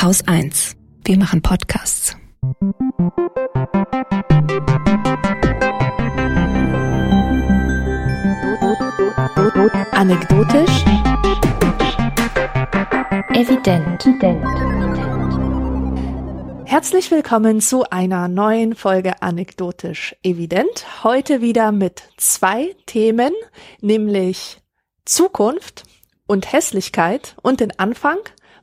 Haus 0.00 0.22
1. 0.28 0.76
Wir 1.04 1.18
machen 1.18 1.42
Podcasts. 1.42 2.16
Anekdotisch. 9.90 10.84
Evident. 13.34 14.06
Herzlich 16.64 17.10
willkommen 17.10 17.60
zu 17.60 17.82
einer 17.90 18.28
neuen 18.28 18.76
Folge 18.76 19.20
Anekdotisch 19.20 20.14
Evident. 20.22 21.02
Heute 21.02 21.40
wieder 21.40 21.72
mit 21.72 22.04
zwei 22.16 22.76
Themen, 22.86 23.32
nämlich 23.80 24.60
Zukunft 25.04 25.82
und 26.28 26.52
Hässlichkeit. 26.52 27.34
Und 27.42 27.58
den 27.58 27.76
Anfang 27.80 28.18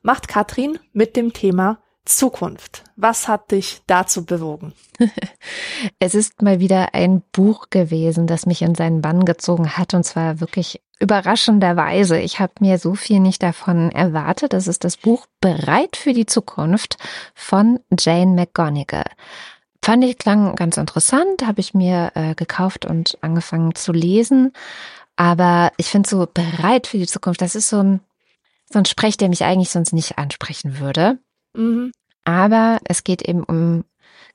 macht 0.05 0.27
Katrin 0.27 0.77
mit 0.93 1.15
dem 1.15 1.33
Thema 1.33 1.79
Zukunft. 2.05 2.83
Was 2.95 3.27
hat 3.27 3.51
dich 3.51 3.81
dazu 3.87 4.23
bewogen? 4.23 4.73
es 5.99 6.13
ist 6.13 6.43
mal 6.43 6.59
wieder 6.59 6.93
ein 6.93 7.23
Buch 7.31 7.71
gewesen, 7.71 8.27
das 8.27 8.45
mich 8.45 8.61
in 8.61 8.75
seinen 8.75 9.01
Bann 9.01 9.25
gezogen 9.25 9.75
hat 9.75 9.95
und 9.95 10.03
zwar 10.03 10.39
wirklich 10.39 10.79
überraschenderweise. 10.99 12.19
Ich 12.19 12.39
habe 12.39 12.53
mir 12.59 12.77
so 12.77 12.93
viel 12.93 13.19
nicht 13.19 13.41
davon 13.41 13.91
erwartet. 13.91 14.53
Das 14.53 14.67
ist 14.67 14.83
das 14.83 14.95
Buch 14.95 15.25
Bereit 15.41 15.97
für 15.97 16.13
die 16.13 16.27
Zukunft 16.27 16.97
von 17.33 17.79
Jane 17.99 18.31
McGonigal. 18.31 19.05
Fand 19.83 20.03
ich 20.03 20.19
klang 20.19 20.55
ganz 20.55 20.77
interessant, 20.77 21.45
habe 21.45 21.59
ich 21.59 21.73
mir 21.73 22.11
äh, 22.13 22.35
gekauft 22.35 22.85
und 22.85 23.17
angefangen 23.21 23.73
zu 23.73 23.91
lesen. 23.91 24.53
Aber 25.15 25.71
ich 25.77 25.87
finde 25.87 26.07
so 26.07 26.27
bereit 26.31 26.85
für 26.85 26.99
die 26.99 27.07
Zukunft, 27.07 27.41
das 27.41 27.55
ist 27.55 27.69
so 27.69 27.79
ein 27.79 28.01
so 28.75 28.79
ein 28.79 28.85
Sprech, 28.85 29.15
der 29.15 29.29
mich 29.29 29.45
eigentlich 29.45 29.69
sonst 29.69 29.93
nicht 29.93 30.17
ansprechen 30.17 30.79
würde. 30.79 31.17
Mhm. 31.55 31.93
Aber 32.25 32.79
es 32.83 33.05
geht 33.05 33.21
eben 33.21 33.43
um 33.43 33.85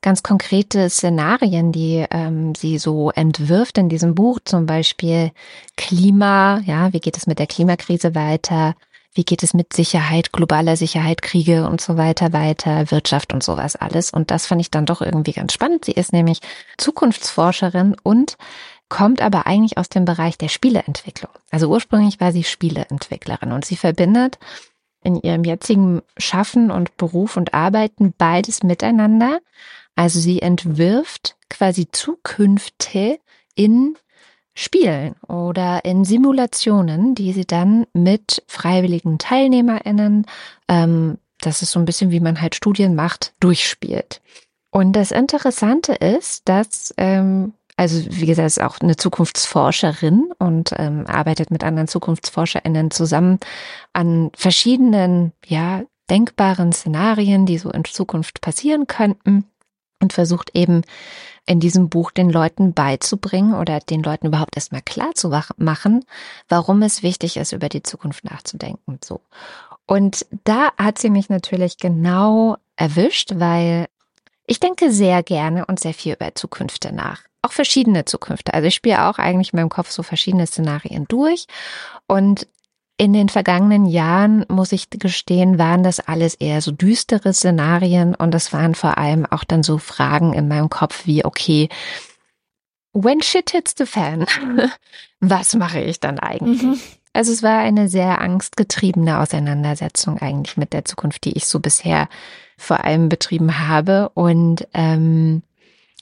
ganz 0.01 0.23
konkrete 0.23 0.89
Szenarien, 0.89 1.73
die 1.73 2.07
ähm, 2.11 2.55
sie 2.55 2.79
so 2.79 3.11
entwirft 3.11 3.77
in 3.77 3.91
diesem 3.91 4.15
Buch, 4.15 4.41
zum 4.43 4.65
Beispiel 4.65 5.31
Klima, 5.77 6.61
ja, 6.65 6.95
wie 6.95 7.01
geht 7.01 7.19
es 7.19 7.27
mit 7.27 7.39
der 7.39 7.47
Klimakrise 7.47 8.15
weiter? 8.15 8.75
Wie 9.13 9.25
geht 9.25 9.43
es 9.43 9.53
mit 9.53 9.75
Sicherheit, 9.75 10.33
globaler 10.33 10.77
Sicherheit, 10.77 11.21
Kriege 11.21 11.69
und 11.69 11.81
so 11.81 11.99
weiter 11.99 12.33
weiter, 12.33 12.91
Wirtschaft 12.91 13.35
und 13.35 13.43
sowas 13.43 13.77
alles? 13.77 14.11
Und 14.11 14.31
das 14.31 14.47
fand 14.47 14.63
ich 14.63 14.71
dann 14.71 14.87
doch 14.87 15.03
irgendwie 15.03 15.33
ganz 15.33 15.53
spannend. 15.53 15.85
Sie 15.85 15.93
ist 15.93 16.15
nämlich 16.15 16.39
Zukunftsforscherin 16.79 17.95
und 18.03 18.39
kommt 18.91 19.23
aber 19.23 19.47
eigentlich 19.47 19.79
aus 19.79 19.89
dem 19.89 20.05
Bereich 20.05 20.37
der 20.37 20.49
Spieleentwicklung. 20.49 21.31
Also 21.51 21.69
ursprünglich 21.69 22.21
war 22.21 22.33
sie 22.33 22.45
Spieleentwicklerin 22.45 23.53
und 23.53 23.65
sie 23.65 23.77
verbindet 23.77 24.39
in 25.03 25.17
ihrem 25.17 25.45
jetzigen 25.45 26.03
Schaffen 26.19 26.71
und 26.71 26.99
Beruf 26.99 27.39
und 27.39 27.55
Arbeiten 27.55 28.13
beides 28.19 28.63
miteinander. 28.63 29.41
Also 29.97 30.21
sie 30.21 30.43
entwirft 30.43 31.37
quasi 31.49 31.89
Zukünfte 31.91 33.19
in 33.55 33.97
Spielen 34.55 35.15
oder 35.27 35.85
in 35.85 36.05
Simulationen, 36.05 37.15
die 37.15 37.33
sie 37.33 37.47
dann 37.47 37.87
mit 37.95 38.43
freiwilligen 38.47 39.19
TeilnehmerInnen, 39.19 40.27
ähm, 40.69 41.19
das 41.41 41.63
ist 41.63 41.71
so 41.71 41.79
ein 41.79 41.87
bisschen 41.87 42.11
wie 42.11 42.21
man 42.21 42.41
halt 42.41 42.55
Studien 42.55 42.95
macht, 42.95 43.33
durchspielt. 43.41 44.21
Und 44.71 44.93
das 44.93 45.13
Interessante 45.13 45.95
ist, 45.95 46.49
dass 46.49 46.93
ähm, 46.97 47.55
also 47.81 48.05
wie 48.11 48.27
gesagt, 48.27 48.47
ist 48.47 48.61
auch 48.61 48.79
eine 48.81 48.97
Zukunftsforscherin 48.97 50.35
und 50.39 50.75
ähm, 50.77 51.07
arbeitet 51.07 51.51
mit 51.51 51.65
anderen 51.65 51.89
ZukunftsforscherInnen 51.89 52.91
zusammen 52.91 53.39
an 53.95 54.31
verschiedenen, 54.37 55.33
ja, 55.47 55.85
denkbaren 56.11 56.75
Szenarien, 56.75 57.47
die 57.47 57.57
so 57.57 57.71
in 57.71 57.87
Zukunft 57.87 58.43
passieren 58.43 58.87
könnten 58.87 59.47
und 60.03 60.13
versucht 60.13 60.51
eben 60.53 60.83
in 61.47 61.59
diesem 61.59 61.89
Buch 61.89 62.11
den 62.11 62.29
Leuten 62.29 62.75
beizubringen 62.75 63.55
oder 63.55 63.81
den 63.81 64.03
Leuten 64.03 64.27
überhaupt 64.27 64.57
erstmal 64.57 64.83
klar 64.83 65.15
zu 65.15 65.31
machen, 65.57 66.05
warum 66.51 66.83
es 66.83 67.03
wichtig 67.03 67.39
ist, 67.39 67.53
über 67.53 67.71
die 67.71 67.83
Zukunft 67.83 68.25
nachzudenken. 68.25 68.99
So. 69.03 69.23
Und 69.87 70.27
da 70.45 70.73
hat 70.77 70.99
sie 70.99 71.09
mich 71.09 71.31
natürlich 71.31 71.79
genau 71.79 72.59
erwischt, 72.77 73.33
weil 73.37 73.87
ich 74.45 74.61
denke 74.61 74.93
sehr 74.93 75.23
gerne 75.23 75.65
und 75.65 75.81
sehr 75.81 75.95
viel 75.95 76.13
über 76.13 76.35
Zukünfte 76.35 76.95
nach 76.95 77.30
auch 77.43 77.53
verschiedene 77.53 78.05
Zukünfte. 78.05 78.55
Also 78.55 78.69
ich 78.69 78.75
spiele 78.75 79.09
auch 79.09 79.19
eigentlich 79.19 79.53
in 79.53 79.59
meinem 79.59 79.69
Kopf 79.69 79.91
so 79.91 80.03
verschiedene 80.03 80.47
Szenarien 80.47 81.07
durch. 81.09 81.47
Und 82.07 82.47
in 82.97 83.15
den 83.15 83.31
vergangenen 83.31 83.87
Jahren, 83.87 84.45
muss 84.49 84.73
ich 84.73 84.91
gestehen, 84.91 85.59
waren 85.59 85.83
das 85.83 86.01
alles 86.01 86.35
eher 86.35 86.61
so 86.61 86.71
düstere 86.71 87.33
Szenarien 87.33 88.15
und 88.15 88.33
das 88.33 88.53
waren 88.53 88.75
vor 88.75 88.99
allem 88.99 89.25
auch 89.25 89.43
dann 89.43 89.63
so 89.63 89.79
Fragen 89.79 90.35
in 90.35 90.49
meinem 90.49 90.69
Kopf 90.69 91.07
wie, 91.07 91.25
okay, 91.25 91.71
when 92.93 93.23
shit 93.23 93.51
hits 93.51 93.75
the 93.79 93.87
fan, 93.87 94.27
was 95.21 95.55
mache 95.55 95.81
ich 95.81 96.01
dann 96.01 96.19
eigentlich? 96.19 96.63
Mhm. 96.63 96.79
Also 97.13 97.33
es 97.33 97.43
war 97.43 97.59
eine 97.59 97.89
sehr 97.89 98.21
angstgetriebene 98.21 99.19
Auseinandersetzung 99.19 100.19
eigentlich 100.19 100.57
mit 100.57 100.73
der 100.73 100.85
Zukunft, 100.85 101.25
die 101.25 101.33
ich 101.33 101.47
so 101.47 101.59
bisher 101.59 102.09
vor 102.57 102.85
allem 102.85 103.09
betrieben 103.09 103.59
habe. 103.59 104.11
Und 104.11 104.69
ähm, 104.75 105.43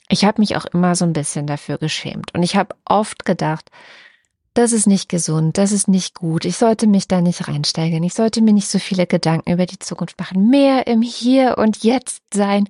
ich 0.09 0.25
habe 0.25 0.41
mich 0.41 0.55
auch 0.57 0.65
immer 0.65 0.95
so 0.95 1.05
ein 1.05 1.13
bisschen 1.13 1.47
dafür 1.47 1.77
geschämt. 1.77 2.33
Und 2.33 2.43
ich 2.43 2.55
habe 2.55 2.75
oft 2.85 3.25
gedacht, 3.25 3.69
das 4.55 4.73
ist 4.73 4.87
nicht 4.87 5.09
gesund, 5.09 5.57
das 5.57 5.71
ist 5.71 5.87
nicht 5.87 6.15
gut, 6.15 6.43
ich 6.43 6.57
sollte 6.57 6.87
mich 6.87 7.07
da 7.07 7.21
nicht 7.21 7.47
reinsteigern, 7.47 8.03
ich 8.03 8.15
sollte 8.15 8.41
mir 8.41 8.51
nicht 8.51 8.67
so 8.67 8.79
viele 8.79 9.05
Gedanken 9.05 9.53
über 9.53 9.65
die 9.65 9.79
Zukunft 9.79 10.19
machen, 10.19 10.49
mehr 10.49 10.87
im 10.87 11.01
Hier 11.01 11.57
und 11.57 11.83
Jetzt 11.83 12.23
sein. 12.33 12.67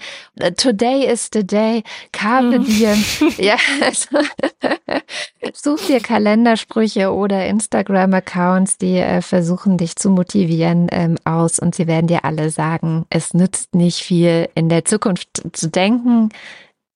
Today 0.57 1.11
is 1.11 1.29
the 1.33 1.47
day, 1.47 1.83
Carpe 2.11 2.59
mhm. 2.59 2.67
ja, 3.37 3.55
also, 3.81 4.19
such 5.53 5.87
dir 5.87 6.01
Kalendersprüche 6.01 7.11
oder 7.13 7.47
Instagram-Accounts, 7.47 8.77
die 8.77 8.97
äh, 8.97 9.21
versuchen, 9.21 9.77
dich 9.77 9.95
zu 9.95 10.09
motivieren 10.09 10.89
ähm, 10.91 11.17
aus. 11.23 11.59
Und 11.59 11.75
sie 11.75 11.87
werden 11.87 12.07
dir 12.07 12.25
alle 12.25 12.51
sagen, 12.51 13.05
es 13.09 13.33
nützt 13.33 13.73
nicht 13.73 13.99
viel, 14.03 14.49
in 14.53 14.69
der 14.69 14.85
Zukunft 14.85 15.29
zu 15.53 15.69
denken, 15.69 16.29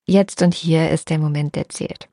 Jetzt 0.06 0.42
und 0.42 0.54
hier 0.54 0.92
ist 0.92 1.10
der 1.10 1.20
Moment, 1.20 1.56
der 1.56 1.70
zählt. 1.70 2.10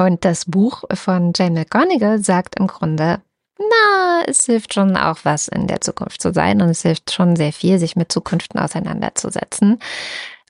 Und 0.00 0.24
das 0.24 0.44
Buch 0.44 0.84
von 0.92 1.32
Jane 1.34 1.60
McGonigal 1.60 2.22
sagt 2.22 2.56
im 2.58 2.66
Grunde, 2.66 3.20
na, 3.58 4.22
es 4.26 4.46
hilft 4.46 4.74
schon 4.74 4.96
auch 4.96 5.18
was 5.24 5.48
in 5.48 5.66
der 5.66 5.80
Zukunft 5.80 6.22
zu 6.22 6.32
sein 6.32 6.62
und 6.62 6.68
es 6.68 6.82
hilft 6.82 7.12
schon 7.12 7.34
sehr 7.34 7.52
viel, 7.52 7.78
sich 7.78 7.96
mit 7.96 8.12
Zukünften 8.12 8.60
auseinanderzusetzen. 8.60 9.80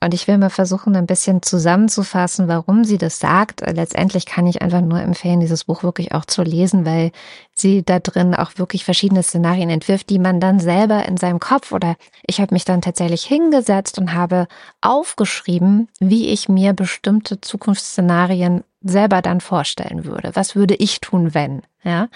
Und 0.00 0.14
ich 0.14 0.28
will 0.28 0.38
mal 0.38 0.50
versuchen, 0.50 0.94
ein 0.94 1.06
bisschen 1.06 1.42
zusammenzufassen, 1.42 2.46
warum 2.46 2.84
sie 2.84 2.98
das 2.98 3.18
sagt. 3.18 3.60
Letztendlich 3.60 4.26
kann 4.26 4.46
ich 4.46 4.62
einfach 4.62 4.80
nur 4.80 5.00
empfehlen, 5.00 5.40
dieses 5.40 5.64
Buch 5.64 5.82
wirklich 5.82 6.12
auch 6.12 6.24
zu 6.24 6.42
lesen, 6.42 6.86
weil 6.86 7.10
sie 7.52 7.82
da 7.82 7.98
drin 7.98 8.34
auch 8.34 8.52
wirklich 8.56 8.84
verschiedene 8.84 9.24
Szenarien 9.24 9.70
entwirft, 9.70 10.08
die 10.10 10.20
man 10.20 10.38
dann 10.38 10.60
selber 10.60 11.04
in 11.06 11.16
seinem 11.16 11.40
Kopf 11.40 11.72
oder 11.72 11.96
ich 12.26 12.40
habe 12.40 12.54
mich 12.54 12.64
dann 12.64 12.80
tatsächlich 12.80 13.24
hingesetzt 13.24 13.98
und 13.98 14.14
habe 14.14 14.46
aufgeschrieben, 14.80 15.88
wie 15.98 16.28
ich 16.28 16.48
mir 16.48 16.74
bestimmte 16.74 17.40
Zukunftsszenarien 17.40 18.62
selber 18.82 19.20
dann 19.22 19.40
vorstellen 19.40 20.04
würde. 20.04 20.30
Was 20.34 20.54
würde 20.54 20.76
ich 20.76 21.00
tun, 21.00 21.34
wenn? 21.34 21.62
Ja. 21.82 22.08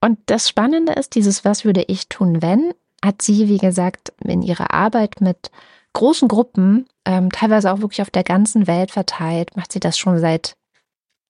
Und 0.00 0.18
das 0.26 0.48
Spannende 0.48 0.92
ist, 0.92 1.14
dieses 1.16 1.44
Was 1.44 1.64
würde 1.64 1.84
ich 1.88 2.08
tun, 2.08 2.42
wenn, 2.42 2.72
hat 3.04 3.22
sie, 3.22 3.48
wie 3.48 3.58
gesagt, 3.58 4.12
in 4.24 4.42
ihrer 4.42 4.72
Arbeit 4.72 5.20
mit 5.20 5.50
großen 5.92 6.28
Gruppen, 6.28 6.86
ähm, 7.04 7.30
teilweise 7.30 7.72
auch 7.72 7.80
wirklich 7.80 8.02
auf 8.02 8.10
der 8.10 8.24
ganzen 8.24 8.66
Welt 8.66 8.90
verteilt, 8.90 9.56
macht 9.56 9.72
sie 9.72 9.80
das 9.80 9.98
schon 9.98 10.18
seit 10.18 10.56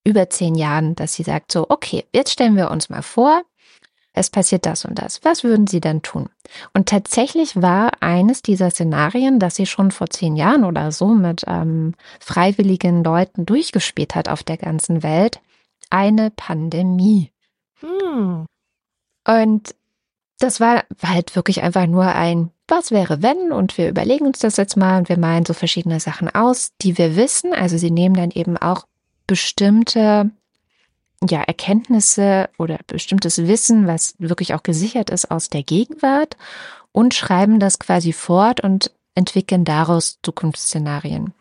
über 0.04 0.30
zehn 0.30 0.54
Jahren, 0.54 0.94
dass 0.94 1.14
sie 1.14 1.22
sagt 1.22 1.52
so, 1.52 1.66
okay, 1.68 2.04
jetzt 2.12 2.32
stellen 2.32 2.56
wir 2.56 2.70
uns 2.70 2.88
mal 2.88 3.02
vor, 3.02 3.42
es 4.14 4.28
passiert 4.28 4.66
das 4.66 4.84
und 4.84 4.98
das. 4.98 5.24
Was 5.24 5.42
würden 5.42 5.66
Sie 5.66 5.80
dann 5.80 6.02
tun? 6.02 6.28
Und 6.74 6.88
tatsächlich 6.88 7.60
war 7.60 7.92
eines 8.00 8.42
dieser 8.42 8.70
Szenarien, 8.70 9.38
das 9.38 9.54
sie 9.56 9.64
schon 9.64 9.90
vor 9.90 10.10
zehn 10.10 10.36
Jahren 10.36 10.64
oder 10.64 10.92
so 10.92 11.08
mit 11.08 11.44
ähm, 11.46 11.94
freiwilligen 12.20 13.02
Leuten 13.02 13.46
durchgespielt 13.46 14.14
hat 14.14 14.28
auf 14.28 14.42
der 14.42 14.58
ganzen 14.58 15.02
Welt, 15.02 15.40
eine 15.88 16.30
Pandemie. 16.30 17.30
Hm. 17.80 18.46
Und 19.26 19.74
das 20.38 20.60
war 20.60 20.84
halt 21.02 21.34
wirklich 21.34 21.62
einfach 21.62 21.86
nur 21.86 22.04
ein 22.04 22.50
was 22.72 22.90
wäre 22.90 23.22
wenn 23.22 23.52
und 23.52 23.76
wir 23.76 23.90
überlegen 23.90 24.26
uns 24.26 24.38
das 24.38 24.56
jetzt 24.56 24.76
mal 24.76 24.98
und 24.98 25.08
wir 25.10 25.18
malen 25.18 25.44
so 25.44 25.52
verschiedene 25.52 26.00
Sachen 26.00 26.34
aus, 26.34 26.72
die 26.80 26.96
wir 26.96 27.16
wissen. 27.16 27.52
Also 27.52 27.76
sie 27.76 27.90
nehmen 27.90 28.16
dann 28.16 28.30
eben 28.30 28.56
auch 28.56 28.86
bestimmte 29.26 30.30
ja, 31.28 31.42
Erkenntnisse 31.42 32.48
oder 32.58 32.78
bestimmtes 32.86 33.46
Wissen, 33.46 33.86
was 33.86 34.14
wirklich 34.18 34.54
auch 34.54 34.62
gesichert 34.62 35.10
ist 35.10 35.30
aus 35.30 35.50
der 35.50 35.62
Gegenwart 35.62 36.36
und 36.92 37.14
schreiben 37.14 37.60
das 37.60 37.78
quasi 37.78 38.12
fort 38.12 38.60
und 38.60 38.90
entwickeln 39.14 39.64
daraus 39.64 40.18
Zukunftsszenarien. 40.22 41.34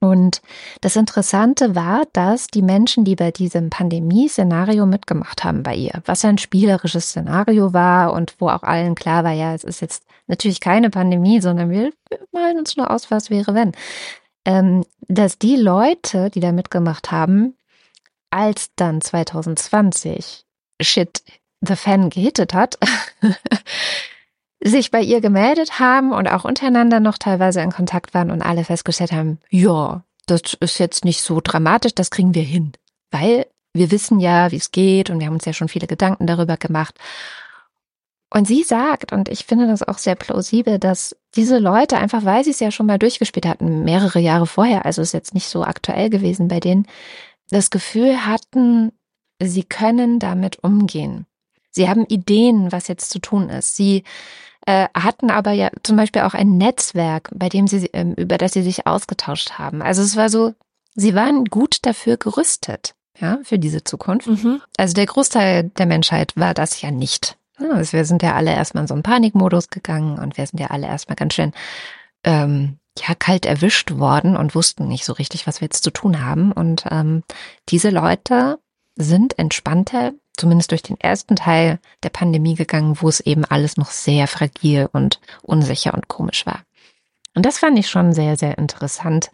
Und 0.00 0.42
das 0.80 0.94
Interessante 0.94 1.74
war, 1.74 2.04
dass 2.12 2.46
die 2.46 2.62
Menschen, 2.62 3.04
die 3.04 3.16
bei 3.16 3.32
diesem 3.32 3.68
Pandemie-Szenario 3.68 4.86
mitgemacht 4.86 5.42
haben 5.42 5.64
bei 5.64 5.74
ihr, 5.74 6.02
was 6.04 6.24
ein 6.24 6.38
spielerisches 6.38 7.08
Szenario 7.08 7.72
war 7.72 8.12
und 8.12 8.36
wo 8.38 8.48
auch 8.48 8.62
allen 8.62 8.94
klar 8.94 9.24
war, 9.24 9.32
ja, 9.32 9.54
es 9.54 9.64
ist 9.64 9.80
jetzt 9.80 10.04
natürlich 10.28 10.60
keine 10.60 10.90
Pandemie, 10.90 11.40
sondern 11.40 11.70
wir, 11.70 11.92
malen 12.32 12.58
uns 12.58 12.76
nur 12.76 12.90
aus, 12.90 13.10
was 13.10 13.30
wäre, 13.30 13.54
wenn. 13.54 13.72
Ähm, 14.44 14.84
dass 15.08 15.38
die 15.38 15.56
Leute, 15.56 16.30
die 16.30 16.40
da 16.40 16.52
mitgemacht 16.52 17.10
haben, 17.10 17.56
als 18.30 18.70
dann 18.76 19.00
2020 19.00 20.44
Shit 20.80 21.22
the 21.60 21.76
Fan 21.76 22.10
gehittet 22.10 22.54
hat, 22.54 22.78
sich 24.62 24.90
bei 24.90 25.00
ihr 25.00 25.20
gemeldet 25.20 25.78
haben 25.78 26.12
und 26.12 26.28
auch 26.28 26.44
untereinander 26.44 27.00
noch 27.00 27.18
teilweise 27.18 27.60
in 27.60 27.72
Kontakt 27.72 28.14
waren 28.14 28.30
und 28.30 28.42
alle 28.42 28.64
festgestellt 28.64 29.12
haben, 29.12 29.38
ja, 29.50 30.02
das 30.26 30.54
ist 30.60 30.78
jetzt 30.78 31.04
nicht 31.04 31.22
so 31.22 31.40
dramatisch, 31.42 31.94
das 31.94 32.10
kriegen 32.10 32.34
wir 32.34 32.42
hin. 32.42 32.72
Weil 33.10 33.46
wir 33.72 33.90
wissen 33.90 34.20
ja, 34.20 34.50
wie 34.50 34.56
es 34.56 34.70
geht 34.70 35.10
und 35.10 35.20
wir 35.20 35.26
haben 35.26 35.34
uns 35.34 35.44
ja 35.44 35.52
schon 35.52 35.68
viele 35.68 35.86
Gedanken 35.86 36.26
darüber 36.26 36.56
gemacht. 36.56 36.94
Und 38.30 38.46
sie 38.46 38.62
sagt, 38.62 39.12
und 39.12 39.28
ich 39.28 39.46
finde 39.46 39.66
das 39.66 39.82
auch 39.82 39.98
sehr 39.98 40.14
plausibel, 40.14 40.78
dass 40.78 41.16
diese 41.34 41.58
Leute 41.58 41.96
einfach, 41.96 42.24
weil 42.24 42.44
sie 42.44 42.50
es 42.50 42.60
ja 42.60 42.70
schon 42.70 42.86
mal 42.86 42.98
durchgespielt 42.98 43.46
hatten, 43.46 43.84
mehrere 43.84 44.18
Jahre 44.18 44.46
vorher, 44.46 44.84
also 44.84 45.00
ist 45.00 45.12
jetzt 45.12 45.34
nicht 45.34 45.48
so 45.48 45.62
aktuell 45.64 46.10
gewesen 46.10 46.48
bei 46.48 46.60
denen, 46.60 46.86
das 47.50 47.70
Gefühl 47.70 48.26
hatten, 48.26 48.92
sie 49.42 49.64
können 49.64 50.18
damit 50.18 50.62
umgehen. 50.62 51.26
Sie 51.70 51.88
haben 51.88 52.04
Ideen, 52.06 52.72
was 52.72 52.88
jetzt 52.88 53.10
zu 53.10 53.18
tun 53.18 53.48
ist. 53.48 53.76
Sie 53.76 54.04
äh, 54.66 54.88
hatten 54.94 55.30
aber 55.30 55.52
ja 55.52 55.70
zum 55.82 55.96
Beispiel 55.96 56.22
auch 56.22 56.34
ein 56.34 56.58
Netzwerk, 56.58 57.30
bei 57.34 57.48
dem 57.48 57.66
sie, 57.66 57.86
ähm, 57.92 58.14
über 58.14 58.36
das 58.36 58.52
sie 58.52 58.62
sich 58.62 58.86
ausgetauscht 58.86 59.52
haben. 59.52 59.80
Also 59.80 60.02
es 60.02 60.16
war 60.16 60.28
so, 60.28 60.54
sie 60.94 61.14
waren 61.14 61.46
gut 61.46 61.78
dafür 61.82 62.16
gerüstet, 62.16 62.94
ja, 63.18 63.38
für 63.44 63.58
diese 63.58 63.84
Zukunft. 63.84 64.26
Mhm. 64.26 64.60
Also 64.76 64.94
der 64.94 65.06
Großteil 65.06 65.70
der 65.78 65.86
Menschheit 65.86 66.32
war 66.36 66.52
das 66.52 66.82
ja 66.82 66.90
nicht. 66.90 67.38
Also 67.58 67.92
wir 67.94 68.04
sind 68.04 68.22
ja 68.22 68.34
alle 68.34 68.52
erstmal 68.52 68.84
in 68.84 68.88
so 68.88 68.94
einen 68.94 69.02
Panikmodus 69.02 69.70
gegangen 69.70 70.18
und 70.18 70.36
wir 70.36 70.46
sind 70.46 70.60
ja 70.60 70.68
alle 70.68 70.86
erstmal 70.86 71.16
ganz 71.16 71.34
schön 71.34 71.52
ähm, 72.24 72.78
ja 72.98 73.14
kalt 73.14 73.46
erwischt 73.46 73.92
worden 73.92 74.36
und 74.36 74.54
wussten 74.54 74.88
nicht 74.88 75.04
so 75.04 75.12
richtig, 75.12 75.46
was 75.46 75.60
wir 75.60 75.66
jetzt 75.66 75.84
zu 75.84 75.90
tun 75.90 76.24
haben. 76.24 76.52
Und 76.52 76.84
ähm, 76.90 77.22
diese 77.68 77.90
Leute 77.90 78.58
sind 78.96 79.38
entspannter 79.38 80.12
zumindest 80.38 80.70
durch 80.70 80.82
den 80.82 80.98
ersten 81.00 81.36
Teil 81.36 81.78
der 82.02 82.10
Pandemie 82.10 82.54
gegangen, 82.54 82.96
wo 83.00 83.08
es 83.08 83.20
eben 83.20 83.44
alles 83.44 83.76
noch 83.76 83.90
sehr 83.90 84.26
fragil 84.26 84.88
und 84.92 85.20
unsicher 85.42 85.94
und 85.94 86.08
komisch 86.08 86.46
war. 86.46 86.62
Und 87.34 87.44
das 87.44 87.58
fand 87.58 87.78
ich 87.78 87.90
schon 87.90 88.12
sehr, 88.12 88.36
sehr 88.36 88.56
interessant, 88.56 89.30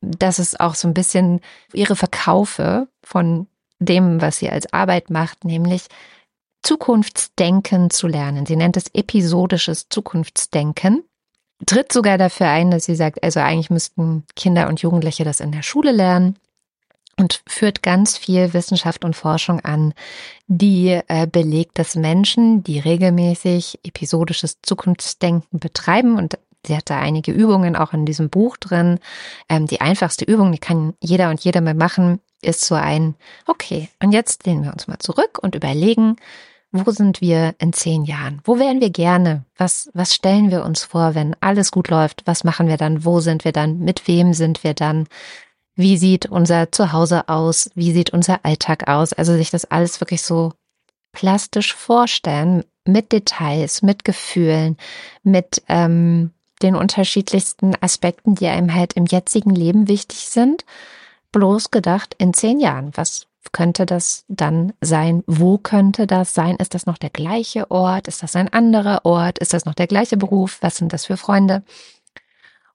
dass 0.00 0.38
es 0.38 0.58
auch 0.58 0.74
so 0.74 0.88
ein 0.88 0.94
bisschen 0.94 1.40
ihre 1.72 1.96
Verkaufe 1.96 2.88
von 3.02 3.46
dem, 3.78 4.20
was 4.20 4.38
sie 4.38 4.50
als 4.50 4.72
Arbeit 4.72 5.10
macht, 5.10 5.44
nämlich 5.44 5.86
Zukunftsdenken 6.62 7.90
zu 7.90 8.06
lernen. 8.06 8.46
Sie 8.46 8.56
nennt 8.56 8.76
es 8.76 8.86
episodisches 8.94 9.88
Zukunftsdenken. 9.88 11.04
Tritt 11.66 11.92
sogar 11.92 12.18
dafür 12.18 12.48
ein, 12.48 12.70
dass 12.70 12.84
sie 12.84 12.96
sagt, 12.96 13.22
also 13.22 13.40
eigentlich 13.40 13.70
müssten 13.70 14.24
Kinder 14.34 14.68
und 14.68 14.82
Jugendliche 14.82 15.24
das 15.24 15.40
in 15.40 15.52
der 15.52 15.62
Schule 15.62 15.92
lernen 15.92 16.36
und 17.18 17.42
führt 17.46 17.82
ganz 17.82 18.16
viel 18.16 18.52
Wissenschaft 18.52 19.04
und 19.04 19.14
Forschung 19.14 19.60
an, 19.60 19.94
die 20.46 21.00
äh, 21.08 21.26
belegt, 21.26 21.78
dass 21.78 21.94
Menschen, 21.94 22.64
die 22.64 22.78
regelmäßig 22.78 23.80
episodisches 23.84 24.60
Zukunftsdenken 24.62 25.60
betreiben 25.60 26.16
und 26.16 26.38
Sie 26.64 26.76
hat 26.76 26.90
da 26.90 27.00
einige 27.00 27.32
Übungen 27.32 27.74
auch 27.74 27.92
in 27.92 28.06
diesem 28.06 28.30
Buch 28.30 28.56
drin. 28.56 29.00
Ähm, 29.48 29.66
die 29.66 29.80
einfachste 29.80 30.24
Übung, 30.24 30.52
die 30.52 30.58
kann 30.58 30.94
jeder 31.00 31.30
und 31.30 31.40
jeder 31.40 31.60
mal 31.60 31.74
machen, 31.74 32.20
ist 32.40 32.64
so 32.64 32.76
ein, 32.76 33.16
okay, 33.46 33.88
und 34.00 34.12
jetzt 34.12 34.46
lehnen 34.46 34.64
wir 34.64 34.72
uns 34.72 34.86
mal 34.86 34.98
zurück 34.98 35.38
und 35.42 35.56
überlegen, 35.56 36.16
wo 36.72 36.90
sind 36.90 37.20
wir 37.20 37.54
in 37.58 37.72
zehn 37.72 38.04
Jahren? 38.04 38.40
Wo 38.44 38.58
wären 38.58 38.80
wir 38.80 38.90
gerne? 38.90 39.44
Was, 39.56 39.90
was 39.92 40.14
stellen 40.14 40.50
wir 40.50 40.64
uns 40.64 40.84
vor, 40.84 41.14
wenn 41.14 41.36
alles 41.40 41.70
gut 41.70 41.88
läuft? 41.88 42.22
Was 42.24 42.44
machen 42.44 42.66
wir 42.66 42.78
dann? 42.78 43.04
Wo 43.04 43.20
sind 43.20 43.44
wir 43.44 43.52
dann? 43.52 43.78
Mit 43.80 44.08
wem 44.08 44.32
sind 44.32 44.64
wir 44.64 44.72
dann? 44.72 45.06
Wie 45.74 45.98
sieht 45.98 46.26
unser 46.26 46.72
Zuhause 46.72 47.28
aus? 47.28 47.70
Wie 47.74 47.92
sieht 47.92 48.10
unser 48.10 48.44
Alltag 48.44 48.88
aus? 48.88 49.12
Also 49.12 49.34
sich 49.34 49.50
das 49.50 49.66
alles 49.66 50.00
wirklich 50.00 50.22
so 50.22 50.52
plastisch 51.12 51.74
vorstellen, 51.74 52.64
mit 52.84 53.12
Details, 53.12 53.82
mit 53.82 54.04
Gefühlen, 54.04 54.76
mit 55.22 55.62
ähm, 55.68 56.32
den 56.62 56.74
unterschiedlichsten 56.74 57.74
Aspekten, 57.80 58.34
die 58.34 58.46
einem 58.46 58.74
halt 58.74 58.94
im 58.94 59.06
jetzigen 59.06 59.50
Leben 59.50 59.88
wichtig 59.88 60.18
sind. 60.28 60.64
Bloß 61.32 61.70
gedacht 61.70 62.14
in 62.18 62.34
zehn 62.34 62.60
Jahren. 62.60 62.92
Was 62.94 63.26
könnte 63.50 63.86
das 63.86 64.24
dann 64.28 64.72
sein? 64.80 65.24
Wo 65.26 65.58
könnte 65.58 66.06
das 66.06 66.34
sein? 66.34 66.56
Ist 66.56 66.74
das 66.74 66.86
noch 66.86 66.98
der 66.98 67.10
gleiche 67.10 67.70
Ort? 67.70 68.06
Ist 68.06 68.22
das 68.22 68.36
ein 68.36 68.52
anderer 68.52 69.04
Ort? 69.04 69.38
Ist 69.38 69.52
das 69.52 69.64
noch 69.64 69.74
der 69.74 69.88
gleiche 69.88 70.16
Beruf? 70.16 70.58
Was 70.60 70.76
sind 70.76 70.92
das 70.92 71.06
für 71.06 71.16
Freunde? 71.16 71.64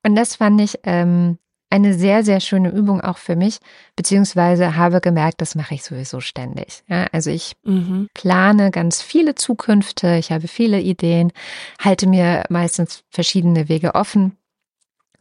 Und 0.03 0.15
das 0.15 0.35
fand 0.35 0.59
ich 0.61 0.79
ähm, 0.83 1.37
eine 1.69 1.93
sehr, 1.93 2.23
sehr 2.23 2.39
schöne 2.39 2.69
Übung 2.69 3.01
auch 3.01 3.17
für 3.17 3.35
mich, 3.35 3.59
beziehungsweise 3.95 4.75
habe 4.75 5.01
gemerkt, 5.01 5.41
das 5.41 5.55
mache 5.55 5.75
ich 5.75 5.83
sowieso 5.83 6.21
ständig. 6.21 6.83
Ja, 6.87 7.07
also 7.11 7.29
ich 7.29 7.55
mhm. 7.63 8.07
plane 8.13 8.71
ganz 8.71 9.01
viele 9.01 9.35
Zukünfte, 9.35 10.15
ich 10.15 10.31
habe 10.31 10.47
viele 10.47 10.79
Ideen, 10.79 11.33
halte 11.79 12.07
mir 12.07 12.45
meistens 12.49 13.03
verschiedene 13.09 13.67
Wege 13.67 13.95
offen. 13.95 14.37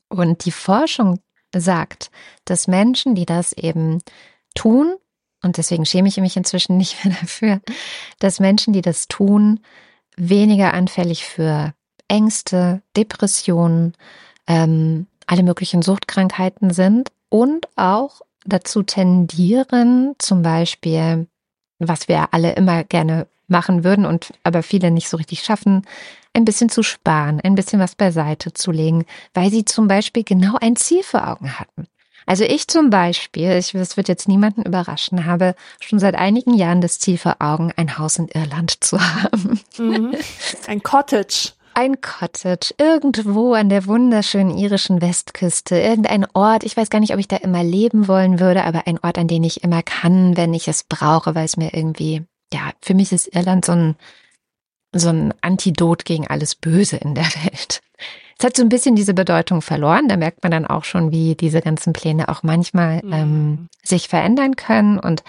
Und 0.08 0.44
die 0.44 0.52
Forschung 0.52 1.19
sagt, 1.54 2.10
dass 2.44 2.69
Menschen, 2.69 3.14
die 3.16 3.26
das 3.26 3.52
eben 3.52 4.02
tun, 4.54 4.94
und 5.42 5.58
deswegen 5.58 5.86
schäme 5.86 6.08
ich 6.08 6.16
mich 6.16 6.36
inzwischen 6.36 6.76
nicht 6.76 7.04
mehr 7.04 7.14
dafür, 7.20 7.60
dass 8.18 8.40
Menschen, 8.40 8.72
die 8.72 8.82
das 8.82 9.08
tun, 9.08 9.60
weniger 10.16 10.74
anfällig 10.74 11.24
für 11.24 11.74
Ängste, 12.08 12.82
Depressionen, 12.96 13.94
ähm, 14.46 15.06
alle 15.26 15.42
möglichen 15.42 15.82
Suchtkrankheiten 15.82 16.70
sind 16.70 17.10
und 17.28 17.68
auch 17.76 18.20
dazu 18.44 18.82
tendieren, 18.82 20.14
zum 20.18 20.42
Beispiel, 20.42 21.26
was 21.78 22.08
wir 22.08 22.32
alle 22.32 22.52
immer 22.52 22.84
gerne 22.84 23.26
machen 23.48 23.84
würden 23.84 24.06
und 24.06 24.32
aber 24.42 24.62
viele 24.62 24.90
nicht 24.90 25.08
so 25.08 25.16
richtig 25.16 25.42
schaffen, 25.42 25.82
ein 26.32 26.44
bisschen 26.44 26.68
zu 26.68 26.82
sparen, 26.82 27.40
ein 27.40 27.54
bisschen 27.54 27.80
was 27.80 27.94
beiseite 27.94 28.52
zu 28.52 28.70
legen, 28.70 29.04
weil 29.34 29.50
sie 29.50 29.64
zum 29.64 29.88
Beispiel 29.88 30.24
genau 30.24 30.56
ein 30.60 30.76
Ziel 30.76 31.02
vor 31.02 31.28
Augen 31.28 31.58
hatten. 31.58 31.86
Also 32.26 32.44
ich 32.44 32.67
zum 32.67 32.90
Beispiel, 32.90 33.52
ich, 33.52 33.73
das 33.73 33.96
wird 33.96 34.08
jetzt 34.08 34.28
niemanden 34.28 34.62
überraschen, 34.62 35.26
habe 35.26 35.55
schon 35.81 36.00
seit 36.00 36.17
einigen 36.17 36.55
Jahren 36.55 36.81
das 36.81 36.99
Ziel 36.99 37.19
vor 37.19 37.37
Augen, 37.38 37.73
ein 37.76 37.99
Haus 37.99 38.19
in 38.19 38.28
Irland 38.28 38.84
zu 38.84 39.00
haben. 39.00 39.61
Mhm. 39.78 40.14
Ein 40.67 40.82
Cottage 40.82 41.52
ein 41.76 42.00
Cottage 42.00 42.75
irgendwo 42.78 43.52
an 43.52 43.68
der 43.68 43.87
wunderschönen 43.87 44.56
irischen 44.56 45.02
Westküste, 45.02 45.78
irgendein 45.78 46.26
Ort, 46.33 46.64
ich 46.64 46.75
weiß 46.75 46.88
gar 46.88 47.00
nicht, 47.00 47.12
ob 47.12 47.18
ich 47.18 47.28
da 47.28 47.37
immer 47.37 47.62
leben 47.62 48.09
wollen 48.09 48.40
würde, 48.40 48.64
aber 48.64 48.87
ein 48.87 48.99
Ort, 49.00 49.18
an 49.18 49.28
den 49.28 49.45
ich 49.45 49.62
immer 49.62 49.83
kann, 49.83 50.38
wenn 50.38 50.54
ich 50.54 50.68
es 50.68 50.85
brauche, 50.85 51.35
weil 51.35 51.45
es 51.45 51.59
mir 51.59 51.75
irgendwie, 51.75 52.25
ja, 52.50 52.71
für 52.80 52.95
mich 52.95 53.12
ist 53.12 53.35
Irland 53.35 53.66
so 53.66 53.73
ein, 53.73 53.97
so 54.95 55.11
ein 55.11 55.35
Antidot 55.42 56.06
gegen 56.06 56.26
alles 56.26 56.54
Böse 56.54 56.97
in 56.97 57.14
der 57.14 57.26
Welt. 57.45 57.83
Es 58.38 58.45
hat 58.45 58.57
so 58.57 58.62
ein 58.62 58.69
bisschen 58.69 58.97
diese 58.97 59.14
Bedeutung 59.14 59.62
verloren. 59.62 60.09
Da 60.09 60.16
merkt 60.16 60.43
man 60.43 60.52
dann 60.52 60.66
auch 60.66 60.85
schon, 60.85 61.11
wie 61.11 61.35
diese 61.35 61.62
ganzen 61.62 61.93
Pläne 61.93 62.28
auch 62.28 62.43
manchmal 62.43 63.02
mhm. 63.02 63.12
ähm, 63.12 63.69
sich 63.83 64.09
verändern 64.09 64.57
können 64.57 64.99
und 64.99 65.23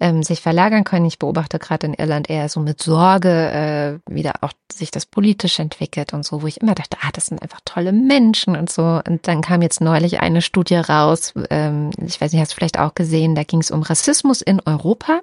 ähm, 0.00 0.22
sich 0.22 0.40
verlagern 0.40 0.84
können. 0.84 1.06
Ich 1.06 1.18
beobachte 1.18 1.58
gerade 1.58 1.86
in 1.86 1.94
Irland 1.94 2.28
eher 2.28 2.48
so 2.48 2.60
mit 2.60 2.82
Sorge, 2.82 4.00
äh, 4.08 4.12
wie 4.12 4.22
da 4.22 4.32
auch 4.40 4.52
sich 4.70 4.90
das 4.90 5.06
politisch 5.06 5.58
entwickelt 5.58 6.12
und 6.12 6.24
so, 6.24 6.42
wo 6.42 6.46
ich 6.46 6.60
immer 6.60 6.74
dachte, 6.74 6.98
ah, 7.00 7.10
das 7.12 7.26
sind 7.26 7.42
einfach 7.42 7.60
tolle 7.64 7.92
Menschen 7.92 8.56
und 8.56 8.70
so. 8.70 9.00
Und 9.06 9.26
dann 9.26 9.40
kam 9.40 9.62
jetzt 9.62 9.80
neulich 9.80 10.20
eine 10.20 10.42
Studie 10.42 10.76
raus, 10.76 11.32
ähm, 11.50 11.90
ich 12.04 12.20
weiß 12.20 12.32
nicht, 12.32 12.40
hast 12.40 12.52
du 12.52 12.56
vielleicht 12.56 12.78
auch 12.78 12.94
gesehen, 12.94 13.34
da 13.34 13.42
ging 13.42 13.60
es 13.60 13.70
um 13.70 13.82
Rassismus 13.82 14.42
in 14.42 14.60
Europa. 14.64 15.20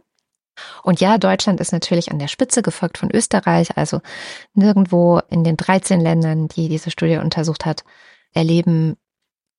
Und 0.83 0.99
ja, 0.99 1.17
Deutschland 1.17 1.59
ist 1.59 1.71
natürlich 1.71 2.11
an 2.11 2.19
der 2.19 2.27
Spitze 2.27 2.61
gefolgt 2.61 2.97
von 2.97 3.11
Österreich. 3.11 3.77
Also 3.77 4.01
nirgendwo 4.53 5.19
in 5.29 5.43
den 5.43 5.57
13 5.57 5.99
Ländern, 5.99 6.47
die 6.47 6.69
diese 6.69 6.91
Studie 6.91 7.17
untersucht 7.17 7.65
hat, 7.65 7.83
erleben 8.33 8.97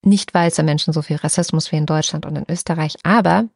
nicht 0.03 0.35
weiße 0.35 0.63
Menschen 0.63 0.93
so 0.93 1.03
viel 1.03 1.17
Rassismus 1.17 1.73
wie 1.73 1.77
in 1.77 1.87
Deutschland 1.87 2.27
und 2.27 2.37
in 2.37 2.45
Österreich. 2.49 2.97
Aber 3.03 3.47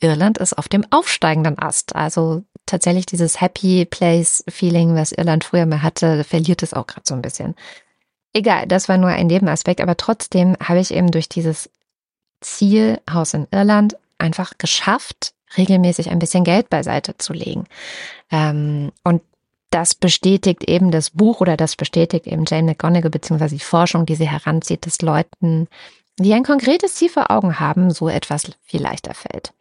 Irland 0.00 0.38
ist 0.38 0.56
auf 0.56 0.68
dem 0.68 0.84
aufsteigenden 0.90 1.58
Ast. 1.58 1.94
Also 1.94 2.42
tatsächlich 2.66 3.06
dieses 3.06 3.40
Happy 3.40 3.84
Place 3.84 4.44
Feeling, 4.48 4.94
was 4.94 5.12
Irland 5.12 5.44
früher 5.44 5.66
mal 5.66 5.82
hatte, 5.82 6.24
verliert 6.24 6.62
es 6.62 6.74
auch 6.74 6.86
gerade 6.86 7.04
so 7.06 7.14
ein 7.14 7.22
bisschen. 7.22 7.54
Egal, 8.32 8.66
das 8.66 8.88
war 8.88 8.96
nur 8.96 9.10
ein 9.10 9.26
Nebenaspekt, 9.26 9.80
aber 9.80 9.96
trotzdem 9.96 10.56
habe 10.62 10.80
ich 10.80 10.94
eben 10.94 11.10
durch 11.10 11.28
dieses 11.28 11.68
Ziel 12.40 13.00
Haus 13.10 13.34
in 13.34 13.46
Irland 13.50 13.96
einfach 14.18 14.52
geschafft, 14.56 15.34
regelmäßig 15.56 16.10
ein 16.10 16.18
bisschen 16.18 16.44
Geld 16.44 16.70
beiseite 16.70 17.16
zu 17.18 17.32
legen. 17.32 17.64
Ähm, 18.30 18.92
und 19.04 19.22
das 19.70 19.94
bestätigt 19.94 20.68
eben 20.68 20.90
das 20.90 21.10
Buch 21.10 21.40
oder 21.40 21.56
das 21.56 21.76
bestätigt 21.76 22.26
eben 22.26 22.44
Jane 22.46 22.64
McGonigal 22.64 23.10
beziehungsweise 23.10 23.54
die 23.54 23.64
Forschung, 23.64 24.04
die 24.04 24.16
sie 24.16 24.28
heranzieht, 24.28 24.86
dass 24.86 25.00
Leuten 25.00 25.68
die 26.18 26.34
ein 26.34 26.42
konkretes 26.42 26.96
Ziel 26.96 27.08
vor 27.08 27.30
Augen 27.30 27.60
haben, 27.60 27.90
so 27.90 28.08
etwas 28.08 28.50
viel 28.62 28.82
leichter 28.82 29.14
fällt. 29.14 29.54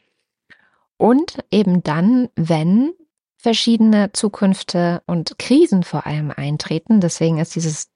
Und 0.98 1.38
eben 1.52 1.84
dann, 1.84 2.28
wenn 2.36 2.92
verschiedene 3.38 4.12
Zukünfte 4.12 5.02
und 5.06 5.40
Krisen 5.40 5.84
vor 5.84 6.06
allem 6.06 6.32
eintreten. 6.36 7.00
Deswegen 7.00 7.38
ist 7.38 7.56
dieses 7.56 7.88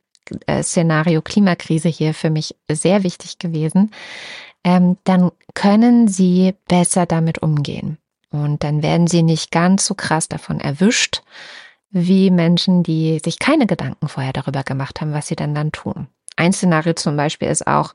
äh, 0.47 0.63
Szenario 0.63 1.21
Klimakrise 1.21 1.89
hier 1.89 2.13
für 2.13 2.29
mich 2.29 2.55
sehr 2.71 3.03
wichtig 3.03 3.39
gewesen. 3.39 3.91
Ähm, 4.63 4.97
dann 5.03 5.31
können 5.53 6.07
sie 6.07 6.55
besser 6.67 7.05
damit 7.05 7.39
umgehen. 7.39 7.97
Und 8.31 8.63
dann 8.63 8.81
werden 8.81 9.07
sie 9.07 9.21
nicht 9.21 9.51
ganz 9.51 9.85
so 9.85 9.93
krass 9.93 10.27
davon 10.27 10.59
erwischt, 10.59 11.21
wie 11.91 12.31
Menschen, 12.31 12.81
die 12.81 13.19
sich 13.23 13.37
keine 13.37 13.67
Gedanken 13.67 14.07
vorher 14.07 14.33
darüber 14.33 14.63
gemacht 14.63 14.99
haben, 14.99 15.13
was 15.13 15.27
sie 15.27 15.35
dann 15.35 15.53
dann 15.53 15.71
tun. 15.71 16.07
Ein 16.35 16.51
Szenario 16.51 16.93
zum 16.93 17.15
Beispiel 17.15 17.49
ist 17.49 17.67
auch, 17.67 17.93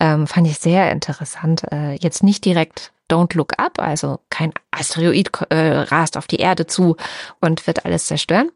ähm, 0.00 0.26
fand 0.26 0.48
ich 0.48 0.58
sehr 0.58 0.90
interessant, 0.90 1.62
äh, 1.70 1.94
jetzt 1.94 2.24
nicht 2.24 2.44
direkt 2.44 2.92
Don't 3.08 3.36
Look 3.36 3.58
Up, 3.58 3.78
also 3.78 4.18
kein 4.30 4.52
Asteroid 4.72 5.30
äh, 5.50 5.78
rast 5.78 6.16
auf 6.16 6.26
die 6.26 6.36
Erde 6.36 6.66
zu 6.66 6.96
und 7.40 7.66
wird 7.66 7.84
alles 7.84 8.06
zerstören. 8.06 8.50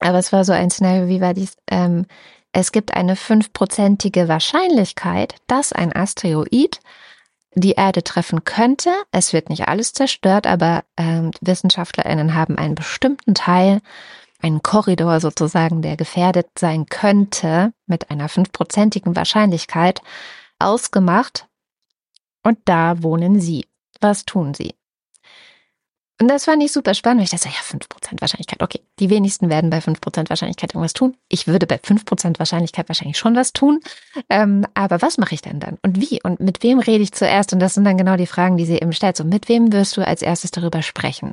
Aber 0.00 0.18
es 0.18 0.32
war 0.32 0.44
so 0.44 0.52
ein 0.52 0.70
Szenario, 0.70 1.08
wie 1.08 1.20
war 1.20 1.34
dies? 1.34 1.56
Ähm, 1.70 2.06
es 2.52 2.72
gibt 2.72 2.94
eine 2.94 3.16
fünfprozentige 3.16 4.28
Wahrscheinlichkeit, 4.28 5.36
dass 5.46 5.72
ein 5.72 5.94
Asteroid 5.94 6.80
die 7.54 7.72
Erde 7.72 8.02
treffen 8.02 8.44
könnte. 8.44 8.90
Es 9.12 9.32
wird 9.32 9.50
nicht 9.50 9.68
alles 9.68 9.92
zerstört, 9.92 10.46
aber 10.46 10.84
ähm, 10.96 11.30
WissenschaftlerInnen 11.40 12.34
haben 12.34 12.58
einen 12.58 12.74
bestimmten 12.74 13.34
Teil, 13.34 13.80
einen 14.40 14.62
Korridor 14.62 15.20
sozusagen, 15.20 15.82
der 15.82 15.96
gefährdet 15.96 16.46
sein 16.58 16.86
könnte, 16.86 17.72
mit 17.86 18.10
einer 18.10 18.28
fünfprozentigen 18.28 19.14
Wahrscheinlichkeit 19.16 20.00
ausgemacht. 20.58 21.46
Und 22.42 22.58
da 22.64 23.02
wohnen 23.02 23.40
sie. 23.40 23.66
Was 24.00 24.24
tun 24.24 24.54
sie? 24.54 24.74
Und 26.20 26.28
das 26.28 26.44
fand 26.44 26.62
ich 26.62 26.70
super 26.70 26.92
spannend, 26.92 27.20
weil 27.20 27.24
ich 27.24 27.30
dachte, 27.30 27.48
ja, 27.48 27.62
5% 27.62 28.20
Wahrscheinlichkeit. 28.20 28.62
Okay, 28.62 28.80
die 28.98 29.08
wenigsten 29.08 29.48
werden 29.48 29.70
bei 29.70 29.78
5% 29.78 30.28
Wahrscheinlichkeit 30.28 30.74
irgendwas 30.74 30.92
tun. 30.92 31.16
Ich 31.30 31.46
würde 31.46 31.66
bei 31.66 31.76
5% 31.76 32.38
Wahrscheinlichkeit 32.38 32.88
wahrscheinlich 32.88 33.16
schon 33.16 33.34
was 33.36 33.54
tun. 33.54 33.80
Ähm, 34.28 34.66
aber 34.74 35.00
was 35.00 35.16
mache 35.16 35.34
ich 35.34 35.40
denn 35.40 35.60
dann? 35.60 35.78
Und 35.82 35.98
wie? 35.98 36.20
Und 36.22 36.38
mit 36.38 36.62
wem 36.62 36.78
rede 36.78 37.02
ich 37.02 37.12
zuerst? 37.12 37.54
Und 37.54 37.60
das 37.60 37.72
sind 37.72 37.84
dann 37.84 37.96
genau 37.96 38.16
die 38.16 38.26
Fragen, 38.26 38.58
die 38.58 38.66
sie 38.66 38.76
eben 38.76 38.92
stellt. 38.92 39.16
So, 39.16 39.24
mit 39.24 39.48
wem 39.48 39.72
wirst 39.72 39.96
du 39.96 40.06
als 40.06 40.20
erstes 40.20 40.50
darüber 40.50 40.82
sprechen? 40.82 41.32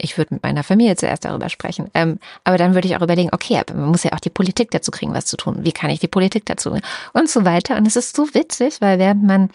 Ich 0.00 0.16
würde 0.16 0.34
mit 0.34 0.44
meiner 0.44 0.62
Familie 0.62 0.94
zuerst 0.94 1.24
darüber 1.24 1.48
sprechen. 1.48 1.90
Ähm, 1.94 2.20
aber 2.44 2.58
dann 2.58 2.74
würde 2.74 2.86
ich 2.86 2.94
auch 2.94 3.02
überlegen, 3.02 3.30
okay, 3.32 3.60
man 3.74 3.88
muss 3.88 4.04
ja 4.04 4.12
auch 4.12 4.20
die 4.20 4.30
Politik 4.30 4.70
dazu 4.70 4.92
kriegen, 4.92 5.14
was 5.14 5.26
zu 5.26 5.36
tun. 5.36 5.64
Wie 5.64 5.72
kann 5.72 5.90
ich 5.90 5.98
die 5.98 6.06
Politik 6.06 6.46
dazu? 6.46 6.78
Und 7.12 7.28
so 7.28 7.44
weiter. 7.44 7.76
Und 7.76 7.86
es 7.86 7.96
ist 7.96 8.14
so 8.14 8.32
witzig, 8.34 8.80
weil 8.80 9.00
während 9.00 9.24
man 9.24 9.50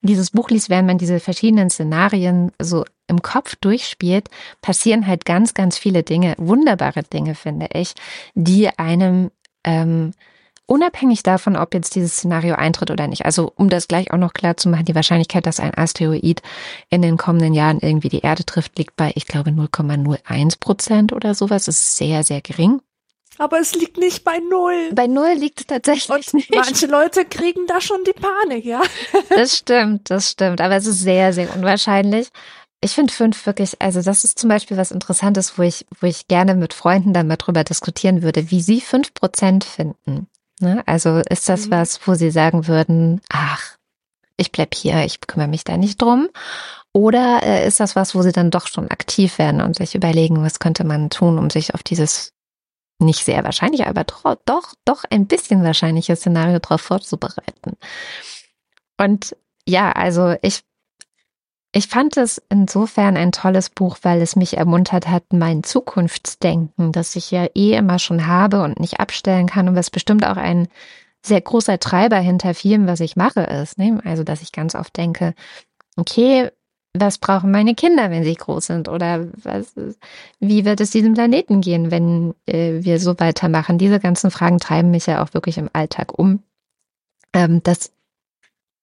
dieses 0.00 0.30
Buch 0.30 0.50
liest, 0.50 0.70
während 0.70 0.86
man 0.86 0.98
diese 0.98 1.20
verschiedenen 1.20 1.70
Szenarien 1.70 2.52
so 2.60 2.84
im 3.08 3.22
Kopf 3.22 3.56
durchspielt, 3.56 4.28
passieren 4.60 5.06
halt 5.06 5.24
ganz, 5.24 5.54
ganz 5.54 5.78
viele 5.78 6.02
Dinge, 6.02 6.34
wunderbare 6.38 7.02
Dinge, 7.02 7.34
finde 7.34 7.68
ich, 7.72 7.94
die 8.34 8.68
einem 8.78 9.30
ähm, 9.64 10.12
unabhängig 10.66 11.22
davon, 11.22 11.56
ob 11.56 11.74
jetzt 11.74 11.94
dieses 11.94 12.18
Szenario 12.18 12.54
eintritt 12.54 12.90
oder 12.90 13.08
nicht. 13.08 13.24
Also 13.24 13.52
um 13.56 13.68
das 13.70 13.88
gleich 13.88 14.12
auch 14.12 14.18
noch 14.18 14.34
klar 14.34 14.56
zu 14.56 14.68
machen, 14.68 14.84
die 14.84 14.94
Wahrscheinlichkeit, 14.94 15.46
dass 15.46 15.60
ein 15.60 15.74
Asteroid 15.74 16.42
in 16.90 17.02
den 17.02 17.16
kommenden 17.16 17.54
Jahren 17.54 17.80
irgendwie 17.80 18.10
die 18.10 18.20
Erde 18.20 18.44
trifft, 18.44 18.78
liegt 18.78 18.94
bei, 18.94 19.12
ich 19.14 19.26
glaube, 19.26 19.50
0,01 19.50 20.60
Prozent 20.60 21.12
oder 21.12 21.34
sowas. 21.34 21.64
Das 21.64 21.80
ist 21.80 21.96
sehr, 21.96 22.22
sehr 22.22 22.42
gering. 22.42 22.80
Aber 23.38 23.60
es 23.60 23.74
liegt 23.74 23.96
nicht 23.96 24.24
bei 24.24 24.38
null. 24.38 24.90
Bei 24.92 25.06
null 25.06 25.32
liegt 25.34 25.60
es 25.60 25.66
tatsächlich 25.66 26.10
Und 26.10 26.34
nicht. 26.34 26.54
manche 26.54 26.86
Leute 26.86 27.24
kriegen 27.24 27.66
da 27.66 27.80
schon 27.80 28.02
die 28.04 28.12
Panik, 28.12 28.64
ja. 28.64 28.82
Das 29.30 29.56
stimmt, 29.56 30.10
das 30.10 30.30
stimmt. 30.30 30.60
Aber 30.60 30.76
es 30.76 30.86
ist 30.86 31.00
sehr, 31.00 31.32
sehr 31.32 31.54
unwahrscheinlich. 31.54 32.28
Ich 32.80 32.92
finde 32.92 33.12
fünf 33.12 33.44
wirklich, 33.46 33.80
also 33.80 34.02
das 34.02 34.24
ist 34.24 34.38
zum 34.38 34.48
Beispiel 34.48 34.76
was 34.76 34.92
Interessantes, 34.92 35.58
wo 35.58 35.62
ich, 35.62 35.86
wo 36.00 36.06
ich 36.06 36.28
gerne 36.28 36.54
mit 36.54 36.74
Freunden 36.74 37.12
dann 37.12 37.26
mal 37.26 37.36
drüber 37.36 37.64
diskutieren 37.64 38.22
würde, 38.22 38.50
wie 38.50 38.60
sie 38.60 38.80
fünf 38.80 39.14
Prozent 39.14 39.64
finden. 39.64 40.28
Ne? 40.60 40.82
Also 40.86 41.22
ist 41.28 41.48
das 41.48 41.66
mhm. 41.66 41.70
was, 41.72 42.06
wo 42.06 42.14
sie 42.14 42.30
sagen 42.30 42.66
würden, 42.66 43.20
ach, 43.30 43.76
ich 44.36 44.52
bleib 44.52 44.74
hier, 44.74 45.04
ich 45.04 45.20
kümmere 45.20 45.48
mich 45.48 45.64
da 45.64 45.76
nicht 45.76 46.00
drum? 46.00 46.28
Oder 46.92 47.42
äh, 47.42 47.66
ist 47.66 47.80
das 47.80 47.96
was, 47.96 48.14
wo 48.14 48.22
sie 48.22 48.32
dann 48.32 48.50
doch 48.50 48.66
schon 48.66 48.90
aktiv 48.90 49.38
werden 49.38 49.60
und 49.60 49.76
sich 49.76 49.94
überlegen, 49.94 50.42
was 50.42 50.58
könnte 50.58 50.84
man 50.84 51.10
tun, 51.10 51.38
um 51.38 51.50
sich 51.50 51.74
auf 51.74 51.82
dieses 51.82 52.32
nicht 52.98 53.24
sehr 53.24 53.44
wahrscheinlich, 53.44 53.86
aber 53.86 54.04
doch, 54.04 54.74
doch, 54.84 55.04
ein 55.10 55.26
bisschen 55.26 55.62
wahrscheinliche 55.62 56.16
Szenario 56.16 56.58
darauf 56.58 56.80
vorzubereiten. 56.80 57.76
Und 58.96 59.36
ja, 59.66 59.92
also 59.92 60.34
ich, 60.42 60.62
ich 61.72 61.86
fand 61.86 62.16
es 62.16 62.42
insofern 62.48 63.16
ein 63.16 63.32
tolles 63.32 63.70
Buch, 63.70 63.98
weil 64.02 64.20
es 64.20 64.34
mich 64.34 64.56
ermuntert 64.56 65.08
hat, 65.08 65.24
mein 65.32 65.62
Zukunftsdenken, 65.62 66.92
das 66.92 67.14
ich 67.14 67.30
ja 67.30 67.46
eh 67.54 67.74
immer 67.74 67.98
schon 67.98 68.26
habe 68.26 68.62
und 68.62 68.80
nicht 68.80 68.98
abstellen 69.00 69.46
kann 69.46 69.68
und 69.68 69.76
was 69.76 69.90
bestimmt 69.90 70.26
auch 70.26 70.36
ein 70.36 70.68
sehr 71.22 71.40
großer 71.40 71.78
Treiber 71.78 72.18
hinter 72.18 72.54
vielem, 72.54 72.86
was 72.86 73.00
ich 73.00 73.16
mache, 73.16 73.40
ist. 73.40 73.78
Ne? 73.78 74.00
Also, 74.04 74.24
dass 74.24 74.42
ich 74.42 74.52
ganz 74.52 74.74
oft 74.74 74.96
denke, 74.96 75.34
okay, 75.96 76.50
was 77.00 77.18
brauchen 77.18 77.50
meine 77.50 77.74
Kinder, 77.74 78.10
wenn 78.10 78.24
sie 78.24 78.34
groß 78.34 78.66
sind? 78.66 78.88
Oder 78.88 79.26
was, 79.42 79.74
wie 80.40 80.64
wird 80.64 80.80
es 80.80 80.90
diesem 80.90 81.14
Planeten 81.14 81.60
gehen, 81.60 81.90
wenn 81.90 82.34
äh, 82.46 82.82
wir 82.82 83.00
so 83.00 83.18
weitermachen? 83.18 83.78
Diese 83.78 84.00
ganzen 84.00 84.30
Fragen 84.30 84.58
treiben 84.58 84.90
mich 84.90 85.06
ja 85.06 85.22
auch 85.22 85.34
wirklich 85.34 85.58
im 85.58 85.70
Alltag 85.72 86.18
um. 86.18 86.42
Ähm, 87.32 87.62
dass 87.62 87.92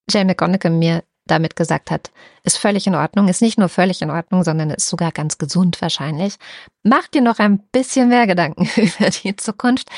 Jane 0.09 0.25
McGonagall 0.25 0.71
mir 0.71 1.03
damit 1.27 1.55
gesagt 1.55 1.89
hat, 1.89 2.11
ist 2.43 2.57
völlig 2.57 2.85
in 2.85 2.95
Ordnung, 2.95 3.27
ist 3.27 3.41
nicht 3.41 3.57
nur 3.57 3.69
völlig 3.69 4.01
in 4.01 4.11
Ordnung, 4.11 4.43
sondern 4.43 4.69
ist 4.69 4.87
sogar 4.87 5.11
ganz 5.11 5.37
gesund 5.37 5.81
wahrscheinlich. 5.81 6.35
Mach 6.83 7.07
dir 7.07 7.21
noch 7.21 7.39
ein 7.39 7.59
bisschen 7.71 8.09
mehr 8.09 8.27
Gedanken 8.27 8.69
über 8.75 9.09
die 9.09 9.35
Zukunft, 9.35 9.89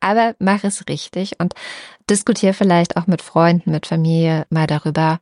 aber 0.00 0.34
mach 0.38 0.62
es 0.64 0.86
richtig 0.88 1.40
und 1.40 1.54
diskutiere 2.10 2.52
vielleicht 2.52 2.96
auch 2.96 3.06
mit 3.06 3.22
Freunden, 3.22 3.70
mit 3.70 3.86
Familie 3.86 4.46
mal 4.50 4.66
darüber, 4.66 5.20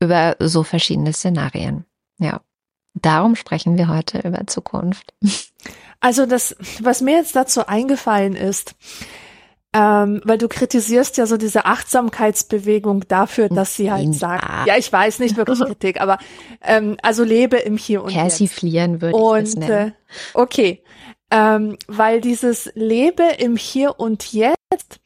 über 0.00 0.36
so 0.40 0.62
verschiedene 0.62 1.12
Szenarien. 1.12 1.84
Ja. 2.18 2.40
Darum 2.94 3.34
sprechen 3.34 3.76
wir 3.76 3.88
heute 3.88 4.18
über 4.20 4.46
Zukunft. 4.46 5.14
Also 6.00 6.26
das, 6.26 6.54
was 6.80 7.00
mir 7.00 7.16
jetzt 7.16 7.34
dazu 7.34 7.66
eingefallen 7.66 8.36
ist, 8.36 8.74
ähm, 9.72 10.20
weil 10.24 10.38
du 10.38 10.46
kritisierst 10.48 11.16
ja 11.16 11.26
so 11.26 11.36
diese 11.36 11.64
Achtsamkeitsbewegung 11.64 13.08
dafür, 13.08 13.48
dass 13.48 13.74
sie 13.74 13.90
halt 13.90 14.14
sagt, 14.14 14.68
ja, 14.68 14.76
ich 14.76 14.92
weiß 14.92 15.18
nicht 15.18 15.36
wirklich 15.36 15.58
Kritik, 15.66 16.00
aber 16.00 16.18
ähm, 16.62 16.96
also 17.02 17.24
lebe 17.24 17.56
im 17.56 17.76
Hier 17.76 18.04
und 18.04 18.12
Persiflieren 18.12 19.00
würde 19.02 19.18
ich 19.18 19.44
das 19.44 19.56
nennen. 19.56 19.88
Äh, 19.88 19.92
okay, 20.34 20.84
ähm, 21.32 21.76
weil 21.88 22.20
dieses 22.20 22.70
lebe 22.74 23.24
im 23.38 23.56
Hier 23.56 23.98
und 23.98 24.32
Jetzt 24.32 25.00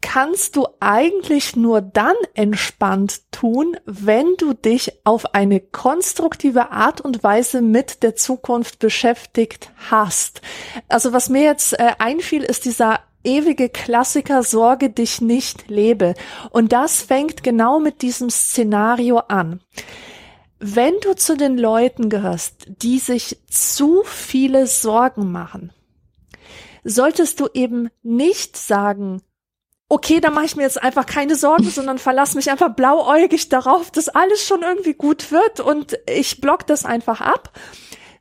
kannst 0.00 0.56
du 0.56 0.66
eigentlich 0.80 1.56
nur 1.56 1.80
dann 1.80 2.14
entspannt 2.34 3.22
tun, 3.32 3.76
wenn 3.84 4.36
du 4.36 4.54
dich 4.54 4.92
auf 5.04 5.34
eine 5.34 5.60
konstruktive 5.60 6.70
Art 6.70 7.00
und 7.00 7.22
Weise 7.24 7.62
mit 7.62 8.02
der 8.02 8.14
Zukunft 8.14 8.78
beschäftigt 8.78 9.70
hast. 9.90 10.40
Also 10.88 11.12
was 11.12 11.28
mir 11.28 11.42
jetzt 11.42 11.78
äh, 11.78 11.92
einfiel, 11.98 12.42
ist 12.44 12.64
dieser 12.64 13.00
ewige 13.24 13.68
Klassiker 13.68 14.42
Sorge 14.42 14.90
dich 14.90 15.20
nicht 15.20 15.68
lebe. 15.68 16.14
Und 16.50 16.72
das 16.72 17.02
fängt 17.02 17.42
genau 17.42 17.80
mit 17.80 18.02
diesem 18.02 18.30
Szenario 18.30 19.18
an. 19.18 19.60
Wenn 20.60 20.94
du 21.00 21.14
zu 21.14 21.36
den 21.36 21.56
Leuten 21.56 22.08
gehörst, 22.08 22.66
die 22.82 22.98
sich 22.98 23.38
zu 23.48 24.02
viele 24.04 24.66
Sorgen 24.66 25.30
machen, 25.30 25.72
solltest 26.82 27.40
du 27.40 27.48
eben 27.52 27.90
nicht 28.02 28.56
sagen, 28.56 29.22
okay, 29.88 30.20
dann 30.20 30.34
mache 30.34 30.44
ich 30.44 30.56
mir 30.56 30.64
jetzt 30.64 30.82
einfach 30.82 31.06
keine 31.06 31.34
Sorgen, 31.34 31.70
sondern 31.70 31.98
verlasse 31.98 32.36
mich 32.36 32.50
einfach 32.50 32.74
blauäugig 32.74 33.48
darauf, 33.48 33.90
dass 33.90 34.08
alles 34.08 34.46
schon 34.46 34.62
irgendwie 34.62 34.94
gut 34.94 35.32
wird 35.32 35.60
und 35.60 35.98
ich 36.06 36.40
block 36.40 36.64
das 36.66 36.84
einfach 36.84 37.22
ab, 37.22 37.52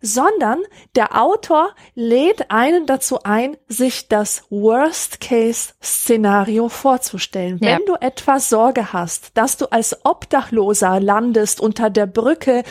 sondern 0.02 0.64
der 0.96 1.22
Autor 1.22 1.76
lädt 1.96 2.50
einen 2.52 2.86
dazu 2.86 3.24
ein, 3.24 3.58
sich 3.68 4.08
das 4.08 4.44
Worst-Case-Szenario 4.50 6.70
vorzustellen. 6.70 7.60
Ja. 7.62 7.78
Wenn 7.78 7.86
du 7.86 7.96
etwas 7.96 8.48
Sorge 8.50 8.94
hast, 8.94 9.32
dass 9.36 9.58
du 9.58 9.66
als 9.66 10.06
Obdachloser 10.06 11.02
landest 11.02 11.60
unter 11.60 11.90
der 11.90 12.06
Brücke 12.06 12.64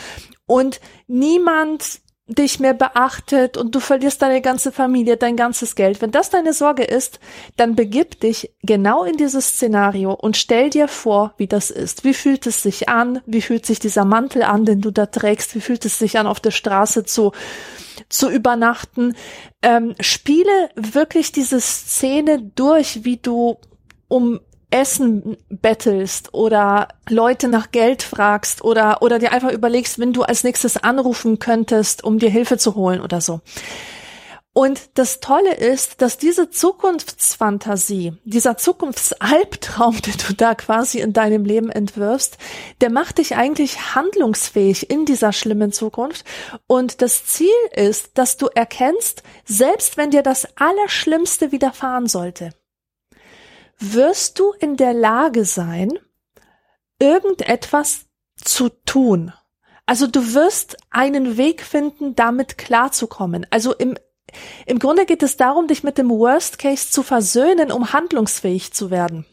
und 0.45 0.79
niemand 1.07 1.99
dich 2.27 2.59
mehr 2.59 2.73
beachtet 2.73 3.55
und 3.55 3.73
du 3.73 3.79
verlierst 3.79 4.21
deine 4.21 4.41
ganze 4.41 4.73
Familie, 4.73 5.15
dein 5.15 5.37
ganzes 5.37 5.75
Geld. 5.75 6.01
Wenn 6.01 6.11
das 6.11 6.29
deine 6.29 6.51
Sorge 6.51 6.83
ist, 6.83 7.19
dann 7.55 7.75
begib 7.75 8.19
dich 8.19 8.51
genau 8.63 9.05
in 9.05 9.15
dieses 9.15 9.47
Szenario 9.47 10.13
und 10.13 10.35
stell 10.35 10.69
dir 10.69 10.89
vor, 10.89 11.33
wie 11.37 11.47
das 11.47 11.69
ist. 11.69 12.03
Wie 12.03 12.13
fühlt 12.13 12.45
es 12.45 12.61
sich 12.61 12.89
an? 12.89 13.21
Wie 13.25 13.41
fühlt 13.41 13.65
sich 13.65 13.79
dieser 13.79 14.03
Mantel 14.03 14.43
an, 14.43 14.65
den 14.65 14.81
du 14.81 14.91
da 14.91 15.05
trägst? 15.05 15.55
Wie 15.55 15.61
fühlt 15.61 15.85
es 15.85 15.99
sich 15.99 16.19
an, 16.19 16.27
auf 16.27 16.41
der 16.41 16.51
Straße 16.51 17.05
zu, 17.05 17.31
zu 18.09 18.29
übernachten? 18.29 19.15
Ähm, 19.61 19.95
spiele 20.01 20.69
wirklich 20.75 21.31
diese 21.31 21.61
Szene 21.61 22.51
durch, 22.55 23.05
wie 23.05 23.17
du 23.17 23.57
um 24.09 24.41
Essen 24.69 25.37
bettelst 25.49 26.33
oder 26.33 26.89
Leute 27.09 27.47
nach 27.47 27.71
Geld 27.71 28.03
fragst 28.03 28.63
oder, 28.63 29.01
oder 29.01 29.19
dir 29.19 29.31
einfach 29.31 29.51
überlegst, 29.51 29.99
wenn 29.99 30.13
du 30.13 30.23
als 30.23 30.43
nächstes 30.43 30.77
anrufen 30.77 31.39
könntest, 31.39 32.03
um 32.03 32.19
dir 32.19 32.29
Hilfe 32.29 32.57
zu 32.57 32.75
holen 32.75 33.01
oder 33.01 33.21
so. 33.21 33.41
Und 34.57 34.97
das 34.97 35.19
Tolle 35.19 35.53
ist, 35.53 36.01
dass 36.01 36.17
diese 36.17 36.49
Zukunftsfantasie, 36.49 38.13
dieser 38.25 38.57
Zukunftsalbtraum, 38.57 40.01
den 40.01 40.15
du 40.27 40.33
da 40.33 40.55
quasi 40.55 40.99
in 40.99 41.13
deinem 41.13 41.45
Leben 41.45 41.69
entwirfst, 41.69 42.39
der 42.81 42.89
macht 42.89 43.19
dich 43.19 43.35
eigentlich 43.35 43.93
handlungsfähig 43.93 44.89
in 44.89 45.05
dieser 45.05 45.31
schlimmen 45.31 45.71
Zukunft. 45.71 46.25
Und 46.65 47.03
das 47.03 47.27
Ziel 47.27 47.53
ist, 47.75 48.17
dass 48.17 48.37
du 48.37 48.47
erkennst, 48.47 49.21
selbst 49.45 49.95
wenn 49.95 50.09
dir 50.09 50.23
das 50.23 50.47
Allerschlimmste 50.55 51.51
widerfahren 51.51 52.07
sollte, 52.07 52.49
wirst 53.79 54.39
du 54.39 54.51
in 54.59 54.77
der 54.77 54.93
Lage 54.93 55.45
sein, 55.45 55.97
irgendetwas 56.99 58.05
zu 58.35 58.69
tun. 58.85 59.33
Also 59.85 60.07
du 60.07 60.33
wirst 60.33 60.77
einen 60.89 61.37
Weg 61.37 61.61
finden, 61.61 62.15
damit 62.15 62.57
klarzukommen. 62.57 63.45
Also 63.49 63.73
im 63.73 63.95
im 64.65 64.79
Grunde 64.79 65.05
geht 65.05 65.23
es 65.23 65.37
darum, 65.37 65.67
dich 65.67 65.83
mit 65.83 65.97
dem 65.97 66.09
Worst 66.09 66.59
Case 66.59 66.89
zu 66.89 67.01
versöhnen, 67.01 67.71
um 67.71 67.93
handlungsfähig 67.93 68.73
zu 68.73 68.91
werden. 68.91 69.25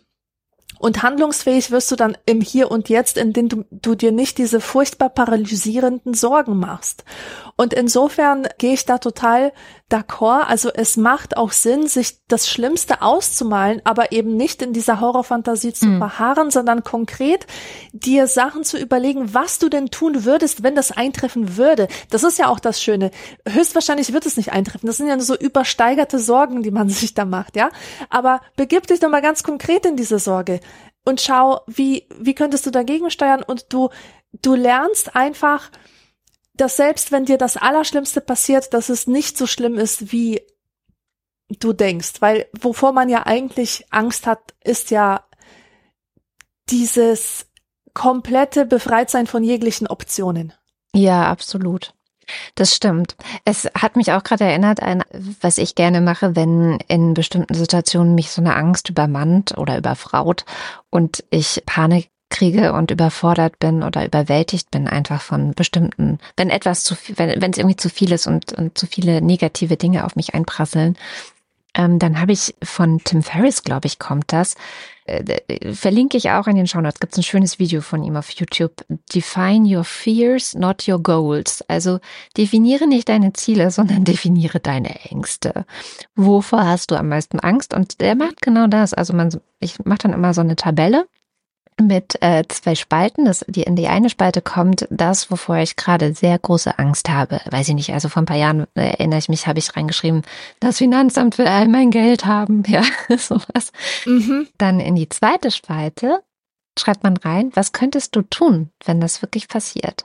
Und 0.78 1.02
handlungsfähig 1.02 1.70
wirst 1.70 1.90
du 1.90 1.96
dann 1.96 2.16
im 2.26 2.40
Hier 2.40 2.70
und 2.70 2.88
Jetzt, 2.88 3.16
indem 3.16 3.48
du, 3.48 3.64
du 3.70 3.94
dir 3.94 4.12
nicht 4.12 4.38
diese 4.38 4.60
furchtbar 4.60 5.08
paralysierenden 5.08 6.14
Sorgen 6.14 6.58
machst. 6.58 7.04
Und 7.56 7.72
insofern 7.72 8.46
gehe 8.58 8.74
ich 8.74 8.84
da 8.84 8.98
total 8.98 9.52
d'accord. 9.94 10.46
Also 10.48 10.70
es 10.74 10.96
macht 10.96 11.36
auch 11.36 11.52
Sinn, 11.52 11.86
sich 11.86 12.18
das 12.26 12.48
Schlimmste 12.48 13.02
auszumalen, 13.02 13.80
aber 13.84 14.12
eben 14.12 14.36
nicht 14.36 14.60
in 14.62 14.72
dieser 14.72 15.00
Horrorfantasie 15.00 15.72
zu 15.72 15.86
mhm. 15.86 15.98
verharren, 15.98 16.50
sondern 16.50 16.82
konkret 16.82 17.46
dir 17.92 18.26
Sachen 18.26 18.64
zu 18.64 18.78
überlegen, 18.78 19.32
was 19.34 19.58
du 19.58 19.68
denn 19.68 19.90
tun 19.90 20.24
würdest, 20.24 20.62
wenn 20.62 20.74
das 20.74 20.90
eintreffen 20.90 21.56
würde. 21.56 21.88
Das 22.10 22.24
ist 22.24 22.38
ja 22.38 22.48
auch 22.48 22.60
das 22.60 22.82
Schöne. 22.82 23.10
Höchstwahrscheinlich 23.48 24.12
wird 24.12 24.26
es 24.26 24.36
nicht 24.36 24.52
eintreffen. 24.52 24.86
Das 24.86 24.96
sind 24.96 25.06
ja 25.06 25.16
nur 25.16 25.24
so 25.24 25.36
übersteigerte 25.36 26.18
Sorgen, 26.18 26.62
die 26.62 26.72
man 26.72 26.88
sich 26.90 27.14
da 27.14 27.24
macht, 27.24 27.56
ja. 27.56 27.70
Aber 28.10 28.40
begib 28.56 28.86
dich 28.86 29.00
doch 29.00 29.10
mal 29.10 29.22
ganz 29.22 29.42
konkret 29.42 29.86
in 29.86 29.96
diese 29.96 30.18
Sorge 30.18 30.60
und 31.04 31.20
schau, 31.20 31.60
wie, 31.66 32.08
wie 32.18 32.34
könntest 32.34 32.66
du 32.66 32.70
dagegen 32.70 33.10
steuern 33.10 33.42
und 33.42 33.72
du, 33.72 33.90
du 34.42 34.54
lernst 34.54 35.14
einfach, 35.14 35.70
dass 36.56 36.76
selbst 36.76 37.12
wenn 37.12 37.24
dir 37.24 37.38
das 37.38 37.56
Allerschlimmste 37.56 38.20
passiert, 38.20 38.74
dass 38.74 38.88
es 38.88 39.06
nicht 39.06 39.36
so 39.36 39.46
schlimm 39.46 39.76
ist, 39.76 40.12
wie 40.12 40.42
du 41.48 41.72
denkst. 41.72 42.14
Weil 42.20 42.46
wovor 42.58 42.92
man 42.92 43.08
ja 43.08 43.26
eigentlich 43.26 43.86
Angst 43.90 44.26
hat, 44.26 44.54
ist 44.62 44.90
ja 44.90 45.24
dieses 46.70 47.46
komplette 47.92 48.66
Befreitsein 48.66 49.26
von 49.26 49.44
jeglichen 49.44 49.86
Optionen. 49.86 50.52
Ja, 50.94 51.28
absolut. 51.28 51.94
Das 52.54 52.74
stimmt. 52.74 53.16
Es 53.44 53.68
hat 53.76 53.96
mich 53.96 54.12
auch 54.12 54.22
gerade 54.22 54.44
erinnert 54.44 54.82
an, 54.82 55.02
was 55.40 55.58
ich 55.58 55.74
gerne 55.74 56.00
mache, 56.00 56.34
wenn 56.34 56.78
in 56.88 57.12
bestimmten 57.12 57.54
Situationen 57.54 58.14
mich 58.14 58.30
so 58.30 58.40
eine 58.40 58.56
Angst 58.56 58.88
übermannt 58.88 59.58
oder 59.58 59.76
überfraut 59.76 60.46
und 60.90 61.22
ich 61.30 61.62
Panik 61.66 62.10
kriege 62.30 62.72
und 62.72 62.90
überfordert 62.90 63.58
bin 63.58 63.82
oder 63.82 64.04
überwältigt 64.04 64.70
bin 64.70 64.88
einfach 64.88 65.22
von 65.22 65.54
bestimmten, 65.54 66.18
wenn 66.36 66.50
etwas 66.50 66.82
zu 66.82 66.94
viel, 66.94 67.16
wenn, 67.18 67.40
wenn 67.40 67.50
es 67.52 67.58
irgendwie 67.58 67.76
zu 67.76 67.88
viel 67.88 68.12
ist 68.12 68.26
und, 68.26 68.52
und 68.52 68.76
zu 68.76 68.86
viele 68.86 69.22
negative 69.22 69.76
Dinge 69.76 70.04
auf 70.04 70.16
mich 70.16 70.34
einprasseln, 70.34 70.96
ähm, 71.74 71.98
dann 71.98 72.20
habe 72.20 72.32
ich 72.32 72.54
von 72.62 73.00
Tim 73.02 73.22
Ferriss, 73.22 73.62
glaube 73.62 73.86
ich, 73.86 73.98
kommt 73.98 74.32
das. 74.32 74.54
Äh, 75.06 75.74
verlinke 75.74 76.16
ich 76.16 76.30
auch 76.30 76.46
in 76.46 76.56
den 76.56 76.66
Shownotes. 76.66 77.00
Gibt 77.00 77.12
es 77.12 77.18
ein 77.18 77.24
schönes 77.24 77.58
Video 77.58 77.80
von 77.80 78.02
ihm 78.04 78.16
auf 78.16 78.30
YouTube. 78.30 78.84
Define 79.12 79.76
your 79.76 79.84
fears, 79.84 80.54
not 80.54 80.88
your 80.88 81.02
goals. 81.02 81.62
Also 81.68 81.98
definiere 82.36 82.86
nicht 82.86 83.08
deine 83.08 83.32
Ziele, 83.32 83.70
sondern 83.70 84.04
definiere 84.04 84.60
deine 84.60 85.04
Ängste. 85.10 85.66
Wovor 86.14 86.64
hast 86.64 86.90
du 86.90 86.96
am 86.96 87.08
meisten 87.08 87.40
Angst? 87.40 87.74
Und 87.74 88.00
der 88.00 88.14
macht 88.14 88.40
genau 88.40 88.68
das. 88.68 88.94
Also 88.94 89.12
man, 89.12 89.40
ich 89.58 89.84
mache 89.84 89.98
dann 89.98 90.12
immer 90.12 90.32
so 90.32 90.40
eine 90.40 90.56
Tabelle 90.56 91.06
mit 91.80 92.20
äh, 92.22 92.44
zwei 92.48 92.74
Spalten. 92.74 93.24
Das, 93.24 93.44
die, 93.48 93.62
in 93.62 93.76
die 93.76 93.88
eine 93.88 94.10
Spalte 94.10 94.42
kommt 94.42 94.86
das, 94.90 95.30
wovor 95.30 95.56
ich 95.56 95.76
gerade 95.76 96.14
sehr 96.14 96.38
große 96.38 96.78
Angst 96.78 97.08
habe. 97.08 97.40
Weiß 97.50 97.68
ich 97.68 97.74
nicht, 97.74 97.92
also 97.92 98.08
vor 98.08 98.22
ein 98.22 98.26
paar 98.26 98.36
Jahren 98.36 98.66
äh, 98.74 98.90
erinnere 98.90 99.18
ich 99.18 99.28
mich, 99.28 99.46
habe 99.46 99.58
ich 99.58 99.76
reingeschrieben, 99.76 100.22
das 100.60 100.78
Finanzamt 100.78 101.38
will 101.38 101.46
all 101.46 101.68
mein 101.68 101.90
Geld 101.90 102.26
haben. 102.26 102.62
Ja, 102.74 102.82
sowas. 103.16 103.72
Mhm. 104.04 104.48
Dann 104.58 104.80
in 104.80 104.96
die 104.96 105.08
zweite 105.08 105.52
Spalte 105.52 106.24
schreibt 106.76 107.04
man 107.04 107.16
rein, 107.16 107.52
was 107.54 107.70
könntest 107.70 108.16
du 108.16 108.22
tun, 108.22 108.70
wenn 108.84 109.00
das 109.00 109.22
wirklich 109.22 109.46
passiert? 109.46 110.04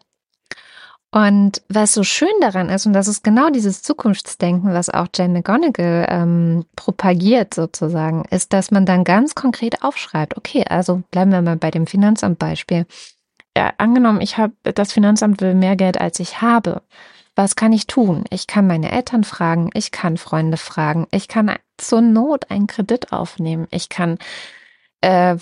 Und 1.12 1.64
was 1.70 1.94
so 1.94 2.04
schön 2.04 2.30
daran 2.40 2.70
ist, 2.70 2.86
und 2.86 2.94
das 2.94 3.08
ist 3.08 3.24
genau 3.24 3.50
dieses 3.50 3.82
Zukunftsdenken, 3.82 4.74
was 4.74 4.92
auch 4.92 5.08
Jane 5.16 5.34
McGonigal 5.34 6.06
ähm, 6.08 6.66
propagiert 6.76 7.56
sozusagen, 7.56 8.26
ist, 8.30 8.54
dass 8.54 8.70
man 8.70 8.86
dann 8.86 9.04
ganz 9.04 9.34
konkret 9.34 9.82
aufschreibt, 9.82 10.38
okay, 10.38 10.66
also 10.70 11.02
bleiben 11.10 11.32
wir 11.32 11.42
mal 11.42 11.58
bei 11.58 11.72
dem 11.72 11.88
Finanzamt-Beispiel. 11.88 12.86
Ja, 13.58 13.74
angenommen, 13.78 14.22
ich 14.22 14.38
habe 14.38 14.54
das 14.64 14.94
Finanzamt 14.94 15.42
will 15.42 15.56
mehr 15.56 15.76
Geld, 15.76 16.00
als 16.00 16.20
ich 16.20 16.42
habe. 16.42 16.84
Was 17.36 17.56
kann 17.56 17.74
ich 17.74 17.88
tun? 17.88 18.26
Ich 18.30 18.46
kann 18.46 18.68
meine 18.68 18.92
Eltern 18.92 19.24
fragen, 19.24 19.72
ich 19.74 19.92
kann 19.92 20.18
Freunde 20.18 20.58
fragen, 20.58 21.08
ich 21.10 21.28
kann 21.28 21.56
zur 21.78 22.02
Not 22.02 22.52
einen 22.52 22.68
Kredit 22.68 23.12
aufnehmen, 23.12 23.68
ich 23.72 23.90
kann 23.90 24.20
äh, 25.02 25.38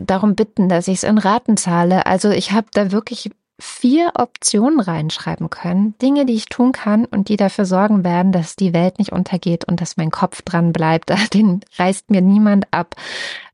darum 0.00 0.36
bitten, 0.36 0.70
dass 0.70 0.88
ich 0.88 0.98
es 0.98 1.02
in 1.02 1.18
Raten 1.18 1.58
zahle. 1.58 2.06
Also 2.06 2.30
ich 2.30 2.52
habe 2.52 2.68
da 2.72 2.92
wirklich 2.92 3.30
vier 3.62 4.10
Optionen 4.16 4.80
reinschreiben 4.80 5.48
können, 5.48 5.94
Dinge, 6.02 6.26
die 6.26 6.34
ich 6.34 6.46
tun 6.46 6.72
kann 6.72 7.04
und 7.04 7.28
die 7.28 7.36
dafür 7.36 7.64
sorgen 7.64 8.02
werden, 8.02 8.32
dass 8.32 8.56
die 8.56 8.72
Welt 8.72 8.98
nicht 8.98 9.12
untergeht 9.12 9.64
und 9.64 9.80
dass 9.80 9.96
mein 9.96 10.10
Kopf 10.10 10.42
dran 10.42 10.72
bleibt. 10.72 11.12
Den 11.32 11.60
reißt 11.78 12.10
mir 12.10 12.22
niemand 12.22 12.66
ab 12.72 12.96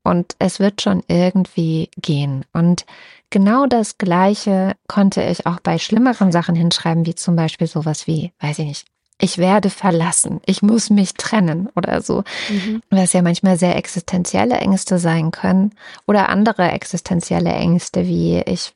und 0.03 0.35
es 0.39 0.59
wird 0.59 0.81
schon 0.81 1.03
irgendwie 1.07 1.91
gehen. 2.01 2.43
Und 2.53 2.87
genau 3.29 3.67
das 3.67 3.99
Gleiche 3.99 4.73
konnte 4.87 5.21
ich 5.21 5.45
auch 5.45 5.59
bei 5.59 5.77
schlimmeren 5.77 6.31
Sachen 6.31 6.55
hinschreiben, 6.55 7.05
wie 7.05 7.15
zum 7.15 7.35
Beispiel 7.35 7.67
sowas 7.67 8.07
wie, 8.07 8.31
weiß 8.39 8.59
ich 8.59 8.65
nicht, 8.65 8.85
ich 9.21 9.37
werde 9.37 9.69
verlassen, 9.69 10.41
ich 10.45 10.63
muss 10.63 10.89
mich 10.89 11.13
trennen 11.13 11.69
oder 11.75 12.01
so, 12.01 12.23
mhm. 12.49 12.81
was 12.89 13.13
ja 13.13 13.21
manchmal 13.21 13.57
sehr 13.57 13.75
existenzielle 13.75 14.57
Ängste 14.57 14.97
sein 14.97 15.29
können 15.29 15.75
oder 16.07 16.29
andere 16.29 16.71
existenzielle 16.71 17.51
Ängste 17.51 18.07
wie 18.07 18.39
ich 18.39 18.73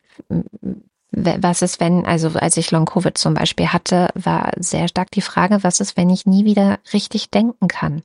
was 1.13 1.62
ist, 1.62 1.80
wenn, 1.80 2.06
also 2.06 2.30
als 2.30 2.58
ich 2.58 2.71
Long-Covid 2.71 3.17
zum 3.17 3.36
Beispiel 3.36 3.67
hatte, 3.67 4.10
war 4.15 4.52
sehr 4.58 4.88
stark 4.88 5.12
die 5.12 5.21
Frage, 5.21 5.63
was 5.63 5.80
ist, 5.80 5.95
wenn 5.95 6.10
ich 6.10 6.26
nie 6.26 6.43
wieder 6.43 6.80
richtig 6.91 7.30
denken 7.30 7.67
kann? 7.67 8.02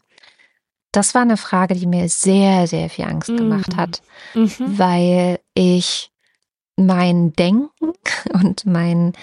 Das 0.92 1.14
war 1.14 1.22
eine 1.22 1.36
Frage, 1.36 1.74
die 1.74 1.86
mir 1.86 2.08
sehr, 2.08 2.66
sehr 2.66 2.90
viel 2.90 3.06
Angst 3.06 3.28
gemacht 3.28 3.76
hat, 3.76 4.02
mhm. 4.34 4.50
weil 4.58 5.40
ich 5.54 6.10
mein 6.76 7.32
Denken 7.32 7.92
und 8.32 8.66
mein, 8.66 9.14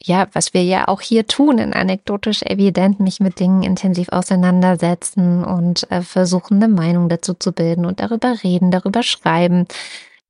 ja, 0.00 0.28
was 0.32 0.54
wir 0.54 0.64
ja 0.64 0.88
auch 0.88 1.00
hier 1.00 1.26
tun, 1.26 1.58
in 1.58 1.72
anekdotisch 1.72 2.42
evident, 2.42 3.00
mich 3.00 3.20
mit 3.20 3.40
Dingen 3.40 3.62
intensiv 3.62 4.08
auseinandersetzen 4.10 5.44
und 5.44 5.90
äh, 5.90 6.02
versuchen, 6.02 6.62
eine 6.62 6.72
Meinung 6.72 7.08
dazu 7.08 7.34
zu 7.34 7.52
bilden 7.52 7.86
und 7.86 8.00
darüber 8.00 8.34
reden, 8.42 8.70
darüber 8.70 9.02
schreiben, 9.02 9.66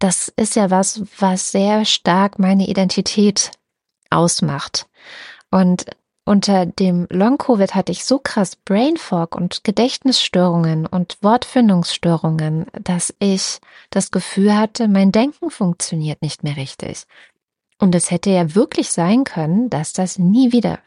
das 0.03 0.33
ist 0.37 0.57
ja 0.57 0.71
was, 0.71 1.03
was 1.19 1.53
sehr 1.53 1.85
stark 1.85 2.41
meine 2.41 2.67
Identität 2.67 3.53
ausmacht. 4.11 4.89
Und 5.49 5.87
unter 6.25 6.67
dem 6.67 7.07
Long-Covid 7.09 7.75
hatte 7.77 7.93
ich 7.93 8.05
so 8.05 8.19
krass 8.19 8.57
Brain 8.57 8.97
Fog 8.97 9.37
und 9.37 9.63
Gedächtnisstörungen 9.63 10.87
und 10.87 11.19
Wortfindungsstörungen, 11.23 12.67
dass 12.73 13.15
ich 13.21 13.61
das 13.91 14.11
Gefühl 14.11 14.57
hatte, 14.57 14.89
mein 14.89 15.13
Denken 15.13 15.51
funktioniert 15.51 16.21
nicht 16.21 16.43
mehr 16.43 16.57
richtig. 16.57 17.05
Und 17.79 17.95
es 17.95 18.11
hätte 18.11 18.31
ja 18.31 18.57
wirklich 18.57 18.91
sein 18.91 19.23
können, 19.23 19.71
dass 19.71 19.93
das 19.93 20.19
nie 20.19 20.51
wieder 20.51 20.81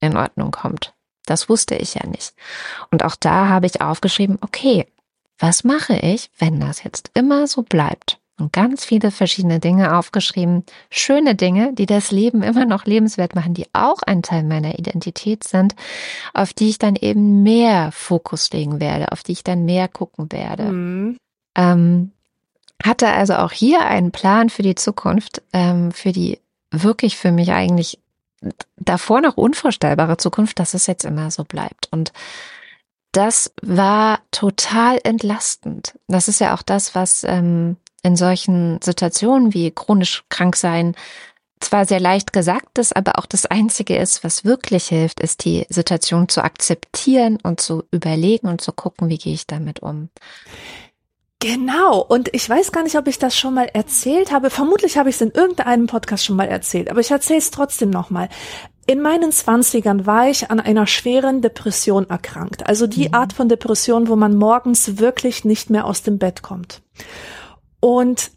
in 0.00 0.16
Ordnung 0.16 0.52
kommt. 0.52 0.94
Das 1.26 1.50
wusste 1.50 1.74
ich 1.74 1.94
ja 1.94 2.06
nicht. 2.06 2.32
Und 2.90 3.04
auch 3.04 3.16
da 3.16 3.48
habe 3.48 3.66
ich 3.66 3.82
aufgeschrieben, 3.82 4.38
okay, 4.40 4.86
was 5.38 5.64
mache 5.64 5.96
ich, 5.96 6.30
wenn 6.38 6.60
das 6.60 6.82
jetzt 6.82 7.10
immer 7.14 7.46
so 7.46 7.62
bleibt? 7.62 8.17
Und 8.38 8.52
ganz 8.52 8.84
viele 8.84 9.10
verschiedene 9.10 9.58
Dinge 9.58 9.96
aufgeschrieben. 9.96 10.64
Schöne 10.90 11.34
Dinge, 11.34 11.72
die 11.74 11.86
das 11.86 12.10
Leben 12.10 12.42
immer 12.42 12.64
noch 12.64 12.84
lebenswert 12.84 13.34
machen, 13.34 13.54
die 13.54 13.66
auch 13.72 14.02
ein 14.06 14.22
Teil 14.22 14.44
meiner 14.44 14.78
Identität 14.78 15.44
sind, 15.44 15.74
auf 16.34 16.52
die 16.52 16.70
ich 16.70 16.78
dann 16.78 16.96
eben 16.96 17.42
mehr 17.42 17.90
Fokus 17.92 18.50
legen 18.52 18.80
werde, 18.80 19.12
auf 19.12 19.22
die 19.22 19.32
ich 19.32 19.44
dann 19.44 19.64
mehr 19.64 19.88
gucken 19.88 20.30
werde. 20.30 20.64
Mhm. 20.64 21.16
Ähm, 21.56 22.12
hatte 22.84 23.08
also 23.08 23.34
auch 23.34 23.52
hier 23.52 23.84
einen 23.86 24.12
Plan 24.12 24.50
für 24.50 24.62
die 24.62 24.76
Zukunft, 24.76 25.42
ähm, 25.52 25.90
für 25.90 26.12
die 26.12 26.38
wirklich 26.70 27.16
für 27.16 27.32
mich 27.32 27.50
eigentlich 27.50 27.98
davor 28.76 29.20
noch 29.20 29.36
unvorstellbare 29.36 30.16
Zukunft, 30.16 30.60
dass 30.60 30.74
es 30.74 30.86
jetzt 30.86 31.04
immer 31.04 31.30
so 31.30 31.42
bleibt. 31.44 31.88
Und 31.90 32.12
das 33.12 33.52
war 33.62 34.20
total 34.30 35.00
entlastend. 35.02 35.98
Das 36.06 36.28
ist 36.28 36.40
ja 36.40 36.54
auch 36.54 36.62
das, 36.62 36.94
was 36.94 37.24
ähm, 37.24 37.76
in 38.02 38.16
solchen 38.16 38.80
Situationen 38.82 39.54
wie 39.54 39.70
chronisch 39.70 40.24
krank 40.28 40.56
sein 40.56 40.94
zwar 41.60 41.86
sehr 41.86 42.00
leicht 42.00 42.32
gesagt 42.32 42.78
ist, 42.78 42.94
aber 42.96 43.18
auch 43.18 43.26
das 43.26 43.46
Einzige 43.46 43.96
ist, 43.96 44.24
was 44.24 44.44
wirklich 44.44 44.86
hilft, 44.88 45.20
ist 45.20 45.44
die 45.44 45.66
Situation 45.68 46.28
zu 46.28 46.42
akzeptieren 46.42 47.38
und 47.42 47.60
zu 47.60 47.84
überlegen 47.90 48.48
und 48.48 48.60
zu 48.60 48.72
gucken, 48.72 49.08
wie 49.08 49.18
gehe 49.18 49.34
ich 49.34 49.46
damit 49.46 49.80
um. 49.80 50.08
Genau. 51.40 52.00
Und 52.00 52.34
ich 52.34 52.48
weiß 52.48 52.72
gar 52.72 52.82
nicht, 52.82 52.96
ob 52.96 53.06
ich 53.06 53.18
das 53.18 53.36
schon 53.36 53.54
mal 53.54 53.68
erzählt 53.72 54.32
habe. 54.32 54.50
Vermutlich 54.50 54.98
habe 54.98 55.08
ich 55.08 55.14
es 55.16 55.20
in 55.20 55.30
irgendeinem 55.30 55.86
Podcast 55.86 56.24
schon 56.24 56.36
mal 56.36 56.48
erzählt, 56.48 56.90
aber 56.90 57.00
ich 57.00 57.10
erzähle 57.10 57.38
es 57.38 57.52
trotzdem 57.52 57.90
nochmal. 57.90 58.28
In 58.86 59.02
meinen 59.02 59.30
Zwanzigern 59.30 60.06
war 60.06 60.28
ich 60.28 60.50
an 60.50 60.60
einer 60.60 60.86
schweren 60.86 61.42
Depression 61.42 62.08
erkrankt. 62.08 62.66
Also 62.66 62.86
die 62.86 63.08
mhm. 63.08 63.14
Art 63.14 63.32
von 63.34 63.48
Depression, 63.48 64.08
wo 64.08 64.16
man 64.16 64.34
morgens 64.34 64.98
wirklich 64.98 65.44
nicht 65.44 65.70
mehr 65.70 65.84
aus 65.84 66.02
dem 66.02 66.18
Bett 66.18 66.42
kommt. 66.42 66.80
Und 67.80 68.30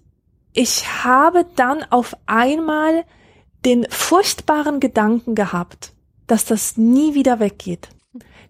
ich 0.54 1.04
habe 1.04 1.46
dann 1.56 1.84
auf 1.90 2.16
einmal 2.26 3.06
den 3.66 3.86
furchtbaren 3.90 4.80
Gedanken 4.80 5.36
gehabt, 5.36 5.94
dass 6.28 6.46
das 6.46 6.78
nie 6.78 7.14
wieder 7.14 7.40
weggeht. 7.40 7.90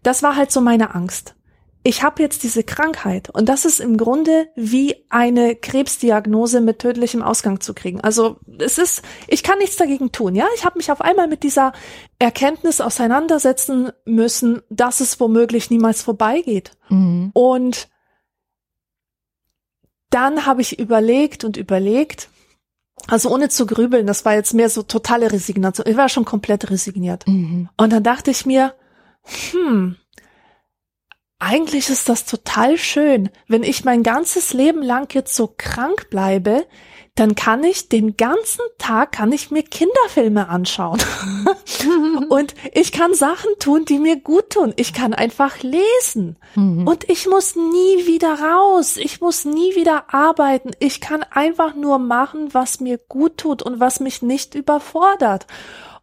Das 0.04 0.24
war 0.24 0.36
halt 0.36 0.52
so 0.52 0.62
meine 0.62 0.96
Angst 0.96 1.36
ich 1.84 2.04
habe 2.04 2.22
jetzt 2.22 2.44
diese 2.44 2.64
Krankheit 2.64 3.30
und 3.30 3.50
das 3.50 3.66
ist 3.66 3.80
im 3.80 3.98
Grunde 3.98 4.48
wie 4.56 4.96
eine 5.10 5.56
Krebsdiagnose 5.56 6.62
mit 6.62 6.80
tödlichem 6.80 7.24
Ausgang 7.24 7.60
zu 7.60 7.74
kriegen. 7.74 8.02
Also 8.02 8.38
es 8.60 8.78
ist, 8.78 9.02
ich 9.28 9.42
kann 9.42 9.58
nichts 9.58 9.78
dagegen 9.78 10.12
tun, 10.12 10.36
ja. 10.36 10.46
Ich 10.56 10.64
habe 10.64 10.78
mich 10.78 10.92
auf 10.92 11.02
einmal 11.02 11.28
mit 11.28 11.42
dieser 11.42 11.74
Erkenntnis 12.20 12.82
auseinandersetzen 12.82 13.92
müssen, 14.06 14.62
dass 14.70 15.00
es 15.00 15.20
womöglich 15.20 15.72
niemals 15.72 16.04
vorbeigeht. 16.04 16.72
Mhm. 16.90 17.32
Und 17.34 17.90
dann 20.12 20.46
habe 20.46 20.62
ich 20.62 20.78
überlegt 20.78 21.44
und 21.44 21.58
überlegt, 21.58 22.30
also 23.08 23.30
ohne 23.30 23.50
zu 23.50 23.66
grübeln, 23.66 24.06
das 24.06 24.26
war 24.26 24.36
jetzt 24.36 24.54
mehr 24.54 24.70
so 24.70 24.84
totale 24.84 25.32
Resignation. 25.32 25.88
Ich 25.88 25.98
war 25.98 26.10
schon 26.10 26.26
komplett 26.26 26.70
resigniert. 26.70 27.28
Mhm. 27.28 27.70
Und 27.78 27.92
dann 27.92 28.04
dachte 28.04 28.30
ich 28.30 28.46
mir, 28.46 28.76
hm, 29.52 29.96
eigentlich 31.40 31.90
ist 31.90 32.08
das 32.08 32.26
total 32.26 32.78
schön. 32.78 33.30
Wenn 33.48 33.64
ich 33.64 33.84
mein 33.84 34.04
ganzes 34.04 34.54
Leben 34.54 34.84
lang 34.84 35.12
jetzt 35.14 35.36
so 35.36 35.54
krank 35.58 36.10
bleibe, 36.12 36.68
dann 37.16 37.36
kann 37.36 37.64
ich 37.64 37.90
den 37.90 38.16
ganzen 38.16 38.62
Tag, 38.78 39.12
kann 39.12 39.34
ich 39.34 39.52
mir 39.52 39.64
Kinderfilme 39.64 40.48
anschauen. 40.48 41.00
und 42.30 42.56
ich 42.74 42.94
kann 42.94 43.14
Sachen 43.14 43.52
tun, 43.60 43.84
die 43.84 44.00
mir 44.00 44.16
gut 44.16 44.52
tun. 44.52 44.74
Ich 44.78 44.94
kann 44.94 45.14
einfach 45.14 45.62
lesen. 45.62 46.38
Mhm. 46.56 46.88
Und 46.88 47.10
ich 47.10 47.28
muss 47.28 47.56
nie 47.56 48.08
wieder 48.08 48.40
raus. 48.40 48.96
Ich 48.96 49.20
muss 49.20 49.44
nie 49.44 49.76
wieder 49.76 50.14
arbeiten. 50.14 50.72
Ich 50.80 51.02
kann 51.02 51.24
einfach 51.24 51.76
nur 51.76 52.00
machen, 52.00 52.54
was 52.54 52.80
mir 52.80 52.98
gut 52.98 53.38
tut 53.38 53.62
und 53.62 53.82
was 53.82 54.00
mich 54.00 54.22
nicht 54.22 54.56
überfordert. 54.56 55.48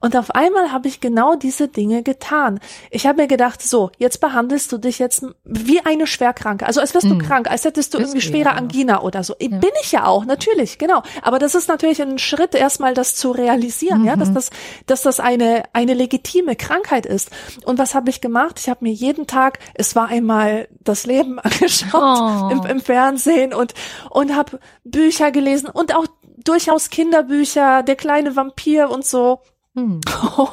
Und 0.01 0.17
auf 0.17 0.31
einmal 0.31 0.71
habe 0.71 0.87
ich 0.87 1.01
genau 1.01 1.35
diese 1.35 1.67
Dinge 1.67 2.05
getan. 2.05 2.61
Ich 2.91 3.07
habe 3.07 3.23
mir 3.23 3.29
gedacht, 3.29 3.61
so, 3.61 3.91
jetzt 3.99 4.21
behandelst 4.21 4.71
du 4.71 4.79
dich 4.79 5.01
jetzt 5.01 5.25
wie 5.45 5.81
eine 5.81 6.07
Schwerkranke. 6.07 6.67
Also 6.67 6.81
als 6.81 6.95
wärst 6.95 7.07
mm. 7.07 7.19
du 7.19 7.27
krank, 7.27 7.51
als 7.51 7.65
hättest 7.65 7.95
du 7.95 7.99
Bist 7.99 8.11
irgendwie 8.11 8.27
schwere 8.27 8.51
ja. 8.51 8.55
Angina 8.55 9.03
oder 9.03 9.25
so. 9.25 9.35
Ja. 9.41 9.49
Bin 9.49 9.71
ich 9.83 9.91
ja 9.91 10.07
auch, 10.07 10.25
natürlich, 10.25 10.79
genau. 10.79 11.03
Aber 11.23 11.41
das 11.41 11.57
ist 11.57 11.69
natürlich 11.69 12.01
ein 12.01 12.19
Schritt, 12.19 12.55
erstmal 12.55 12.95
das 12.95 13.17
zu 13.17 13.33
realisieren, 13.33 14.03
mhm. 14.03 14.07
ja, 14.07 14.17
dass 14.17 14.31
mhm. 14.31 14.35
das, 14.35 14.51
dass 14.87 15.03
das 15.03 15.19
eine, 15.19 15.65
eine 15.73 15.95
legitime 15.95 16.55
Krankheit 16.55 17.05
ist. 17.05 17.31
Und 17.65 17.79
was 17.79 17.97
habe 17.97 18.11
ich 18.11 18.21
gemacht? 18.21 18.61
Ich 18.61 18.69
habe 18.69 18.85
mir 18.85 18.93
jeden 18.93 19.27
Tag, 19.27 19.59
es 19.75 19.97
war 19.97 20.09
einmal 20.09 20.69
das 20.81 21.07
Leben 21.07 21.39
angeschaut 21.41 21.93
oh. 21.95 22.51
im, 22.53 22.65
im 22.67 22.81
Fernsehen 22.81 23.53
und, 23.53 23.75
und 24.11 24.37
habe 24.37 24.61
Bücher 24.85 25.33
gelesen 25.33 25.69
und 25.69 25.95
auch 25.95 26.07
durchaus 26.37 26.91
Kinderbücher, 26.91 27.83
der 27.83 27.97
kleine 27.97 28.37
Vampir 28.37 28.91
und 28.91 29.05
so. 29.05 29.41
Hm. 29.75 30.01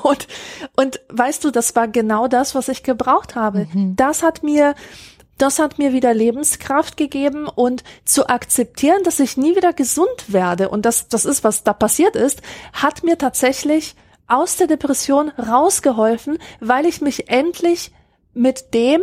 Und, 0.03 0.27
und 0.75 0.99
weißt 1.09 1.43
du, 1.43 1.51
das 1.51 1.75
war 1.75 1.87
genau 1.87 2.27
das, 2.27 2.55
was 2.55 2.67
ich 2.67 2.83
gebraucht 2.83 3.35
habe. 3.35 3.67
Mhm. 3.73 3.95
Das 3.95 4.23
hat 4.23 4.43
mir, 4.43 4.75
das 5.37 5.59
hat 5.59 5.77
mir 5.77 5.93
wieder 5.93 6.13
Lebenskraft 6.13 6.97
gegeben 6.97 7.47
und 7.47 7.83
zu 8.05 8.27
akzeptieren, 8.27 9.03
dass 9.03 9.19
ich 9.19 9.37
nie 9.37 9.55
wieder 9.55 9.73
gesund 9.73 10.09
werde 10.27 10.69
und 10.69 10.85
das, 10.85 11.07
das 11.07 11.25
ist, 11.25 11.43
was 11.43 11.63
da 11.63 11.73
passiert 11.73 12.15
ist, 12.15 12.41
hat 12.73 13.03
mir 13.03 13.17
tatsächlich 13.17 13.95
aus 14.27 14.57
der 14.57 14.67
Depression 14.67 15.29
rausgeholfen, 15.29 16.37
weil 16.59 16.85
ich 16.85 17.01
mich 17.01 17.29
endlich 17.29 17.91
mit 18.33 18.73
dem 18.73 19.01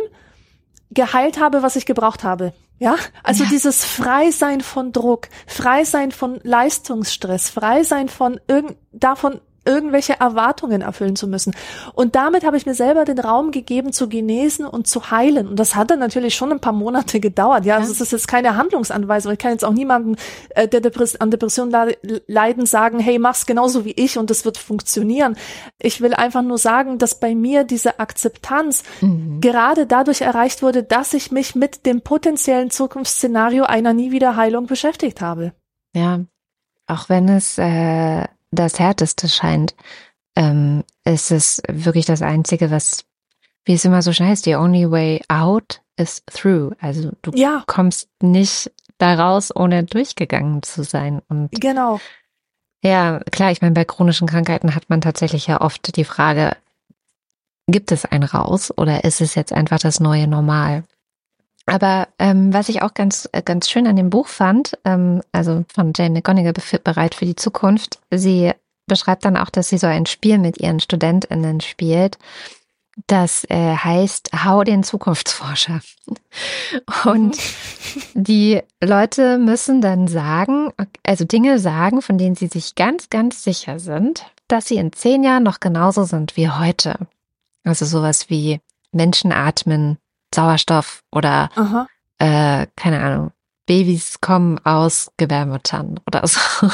geheilt 0.90 1.40
habe, 1.40 1.62
was 1.62 1.76
ich 1.76 1.86
gebraucht 1.86 2.24
habe. 2.24 2.52
Ja, 2.78 2.96
also 3.22 3.44
ja. 3.44 3.50
dieses 3.50 3.84
Freisein 3.84 4.60
von 4.60 4.92
Druck, 4.92 5.28
Freisein 5.46 6.10
von 6.10 6.40
Leistungsstress, 6.42 7.48
Freisein 7.48 8.08
von 8.08 8.40
irgend 8.48 8.76
davon 8.92 9.40
irgendwelche 9.64 10.18
Erwartungen 10.18 10.82
erfüllen 10.82 11.16
zu 11.16 11.26
müssen. 11.28 11.54
Und 11.94 12.14
damit 12.14 12.44
habe 12.44 12.56
ich 12.56 12.66
mir 12.66 12.74
selber 12.74 13.04
den 13.04 13.18
Raum 13.18 13.50
gegeben, 13.50 13.92
zu 13.92 14.08
genesen 14.08 14.66
und 14.66 14.86
zu 14.86 15.10
heilen. 15.10 15.48
Und 15.48 15.58
das 15.58 15.76
hat 15.76 15.90
dann 15.90 15.98
natürlich 15.98 16.34
schon 16.34 16.52
ein 16.52 16.60
paar 16.60 16.72
Monate 16.72 17.20
gedauert. 17.20 17.64
Ja, 17.64 17.74
ja. 17.74 17.80
Also 17.80 17.92
es 17.92 18.00
ist 18.00 18.12
jetzt 18.12 18.28
keine 18.28 18.56
Handlungsanweisung. 18.56 19.32
Ich 19.32 19.38
kann 19.38 19.52
jetzt 19.52 19.64
auch 19.64 19.72
niemanden, 19.72 20.16
äh, 20.50 20.66
der 20.66 20.80
Depress 20.80 21.16
an 21.16 21.30
Depression 21.30 21.72
leiden, 22.26 22.66
sagen, 22.66 22.98
hey, 22.98 23.18
mach's 23.18 23.46
genauso 23.46 23.84
wie 23.84 23.92
ich 23.92 24.18
und 24.18 24.30
es 24.30 24.44
wird 24.44 24.58
funktionieren. 24.58 25.36
Ich 25.78 26.00
will 26.00 26.14
einfach 26.14 26.42
nur 26.42 26.58
sagen, 26.58 26.98
dass 26.98 27.18
bei 27.18 27.34
mir 27.34 27.64
diese 27.64 28.00
Akzeptanz 28.00 28.82
mhm. 29.00 29.40
gerade 29.40 29.86
dadurch 29.86 30.22
erreicht 30.22 30.62
wurde, 30.62 30.82
dass 30.82 31.14
ich 31.14 31.30
mich 31.30 31.54
mit 31.54 31.86
dem 31.86 32.02
potenziellen 32.02 32.70
Zukunftsszenario 32.70 33.64
einer 33.64 33.92
nie 33.92 34.10
wieder 34.10 34.36
Heilung 34.36 34.66
beschäftigt 34.66 35.20
habe. 35.20 35.52
Ja, 35.94 36.20
auch 36.86 37.08
wenn 37.08 37.28
es 37.28 37.58
äh 37.58 38.26
das 38.52 38.78
Härteste 38.78 39.28
scheint, 39.28 39.74
ähm, 40.36 40.84
ist 41.04 41.30
es 41.30 41.62
wirklich 41.68 42.06
das 42.06 42.22
Einzige, 42.22 42.70
was, 42.70 43.04
wie 43.64 43.74
es 43.74 43.84
immer 43.84 44.02
so 44.02 44.12
schön 44.12 44.28
heißt, 44.28 44.44
the 44.44 44.54
only 44.54 44.90
way 44.90 45.22
out 45.28 45.80
is 45.96 46.22
through. 46.26 46.72
Also 46.80 47.10
du 47.22 47.32
ja. 47.34 47.64
kommst 47.66 48.08
nicht 48.22 48.70
da 48.98 49.14
raus, 49.14 49.54
ohne 49.54 49.84
durchgegangen 49.84 50.62
zu 50.62 50.84
sein. 50.84 51.20
Und 51.28 51.50
genau. 51.60 52.00
Ja, 52.82 53.20
klar, 53.30 53.50
ich 53.50 53.62
meine, 53.62 53.74
bei 53.74 53.84
chronischen 53.84 54.28
Krankheiten 54.28 54.74
hat 54.74 54.88
man 54.88 55.00
tatsächlich 55.00 55.46
ja 55.46 55.60
oft 55.60 55.96
die 55.96 56.04
Frage, 56.04 56.56
gibt 57.68 57.92
es 57.92 58.04
ein 58.04 58.22
Raus 58.22 58.76
oder 58.76 59.04
ist 59.04 59.20
es 59.20 59.34
jetzt 59.34 59.52
einfach 59.52 59.78
das 59.78 60.00
neue 60.00 60.26
Normal? 60.26 60.84
Aber 61.66 62.08
ähm, 62.18 62.52
was 62.52 62.68
ich 62.68 62.82
auch 62.82 62.94
ganz, 62.94 63.28
äh, 63.32 63.42
ganz 63.42 63.70
schön 63.70 63.86
an 63.86 63.96
dem 63.96 64.10
Buch 64.10 64.26
fand, 64.26 64.78
ähm, 64.84 65.22
also 65.32 65.64
von 65.72 65.92
Jane 65.94 66.10
McGonigal 66.10 66.54
bereit 66.82 67.14
für 67.14 67.24
die 67.24 67.36
Zukunft, 67.36 68.00
sie 68.10 68.52
beschreibt 68.86 69.24
dann 69.24 69.36
auch, 69.36 69.50
dass 69.50 69.68
sie 69.68 69.78
so 69.78 69.86
ein 69.86 70.06
Spiel 70.06 70.38
mit 70.38 70.58
ihren 70.58 70.80
StudentInnen 70.80 71.60
spielt. 71.60 72.18
Das 73.06 73.44
äh, 73.48 73.76
heißt 73.76 74.30
Hau 74.44 74.64
den 74.64 74.82
Zukunftsforscher. 74.82 75.80
Und 77.04 77.38
die 78.14 78.60
Leute 78.82 79.38
müssen 79.38 79.80
dann 79.80 80.08
sagen, 80.08 80.72
also 81.04 81.24
Dinge 81.24 81.58
sagen, 81.58 82.02
von 82.02 82.18
denen 82.18 82.34
sie 82.34 82.48
sich 82.48 82.74
ganz, 82.74 83.08
ganz 83.08 83.44
sicher 83.44 83.78
sind, 83.78 84.26
dass 84.48 84.66
sie 84.66 84.76
in 84.76 84.92
zehn 84.92 85.22
Jahren 85.22 85.42
noch 85.44 85.60
genauso 85.60 86.04
sind 86.04 86.36
wie 86.36 86.50
heute. 86.50 86.98
Also 87.64 87.86
sowas 87.86 88.28
wie 88.28 88.60
Menschen 88.90 89.32
atmen 89.32 89.96
Sauerstoff 90.34 91.02
oder 91.10 91.50
äh, 92.18 92.66
keine 92.76 93.00
Ahnung, 93.00 93.32
Babys 93.66 94.20
kommen 94.20 94.58
aus 94.64 95.10
Gebärmuttern 95.16 96.00
oder 96.06 96.26
so. 96.26 96.40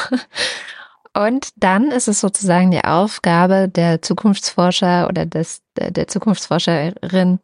Und 1.13 1.49
dann 1.55 1.91
ist 1.91 2.07
es 2.07 2.21
sozusagen 2.21 2.71
die 2.71 2.83
Aufgabe 2.83 3.67
der 3.67 4.01
Zukunftsforscher 4.01 5.07
oder 5.07 5.25
des, 5.25 5.61
der 5.75 6.07
Zukunftsforscherin 6.07 7.39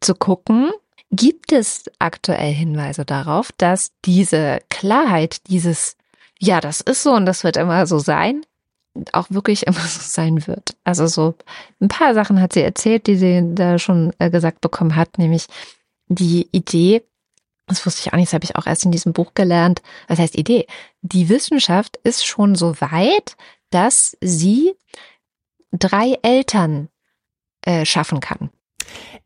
zu 0.00 0.14
gucken, 0.14 0.70
gibt 1.10 1.52
es 1.52 1.84
aktuell 1.98 2.52
Hinweise 2.52 3.04
darauf, 3.04 3.52
dass 3.58 3.92
diese 4.04 4.60
Klarheit, 4.70 5.46
dieses, 5.48 5.96
ja, 6.38 6.60
das 6.60 6.80
ist 6.80 7.02
so 7.02 7.12
und 7.12 7.26
das 7.26 7.44
wird 7.44 7.56
immer 7.56 7.86
so 7.86 7.98
sein, 7.98 8.44
auch 9.12 9.26
wirklich 9.30 9.66
immer 9.66 9.80
so 9.80 10.00
sein 10.02 10.46
wird. 10.46 10.76
Also 10.84 11.06
so 11.06 11.34
ein 11.80 11.88
paar 11.88 12.14
Sachen 12.14 12.40
hat 12.40 12.52
sie 12.52 12.62
erzählt, 12.62 13.06
die 13.06 13.16
sie 13.16 13.54
da 13.54 13.78
schon 13.78 14.12
äh, 14.18 14.30
gesagt 14.30 14.60
bekommen 14.60 14.96
hat, 14.96 15.18
nämlich 15.18 15.46
die 16.08 16.48
Idee, 16.52 17.02
das 17.66 17.84
wusste 17.84 18.02
ich 18.04 18.12
auch 18.12 18.16
nicht, 18.16 18.28
das 18.28 18.34
habe 18.34 18.44
ich 18.44 18.56
auch 18.56 18.66
erst 18.66 18.84
in 18.84 18.92
diesem 18.92 19.12
Buch 19.12 19.34
gelernt. 19.34 19.82
Was 20.08 20.18
heißt 20.18 20.36
Idee? 20.36 20.66
Die 21.02 21.28
Wissenschaft 21.28 21.98
ist 22.04 22.24
schon 22.24 22.54
so 22.54 22.80
weit, 22.80 23.36
dass 23.70 24.16
sie 24.20 24.74
drei 25.72 26.18
Eltern 26.22 26.88
äh, 27.62 27.84
schaffen 27.84 28.20
kann. 28.20 28.50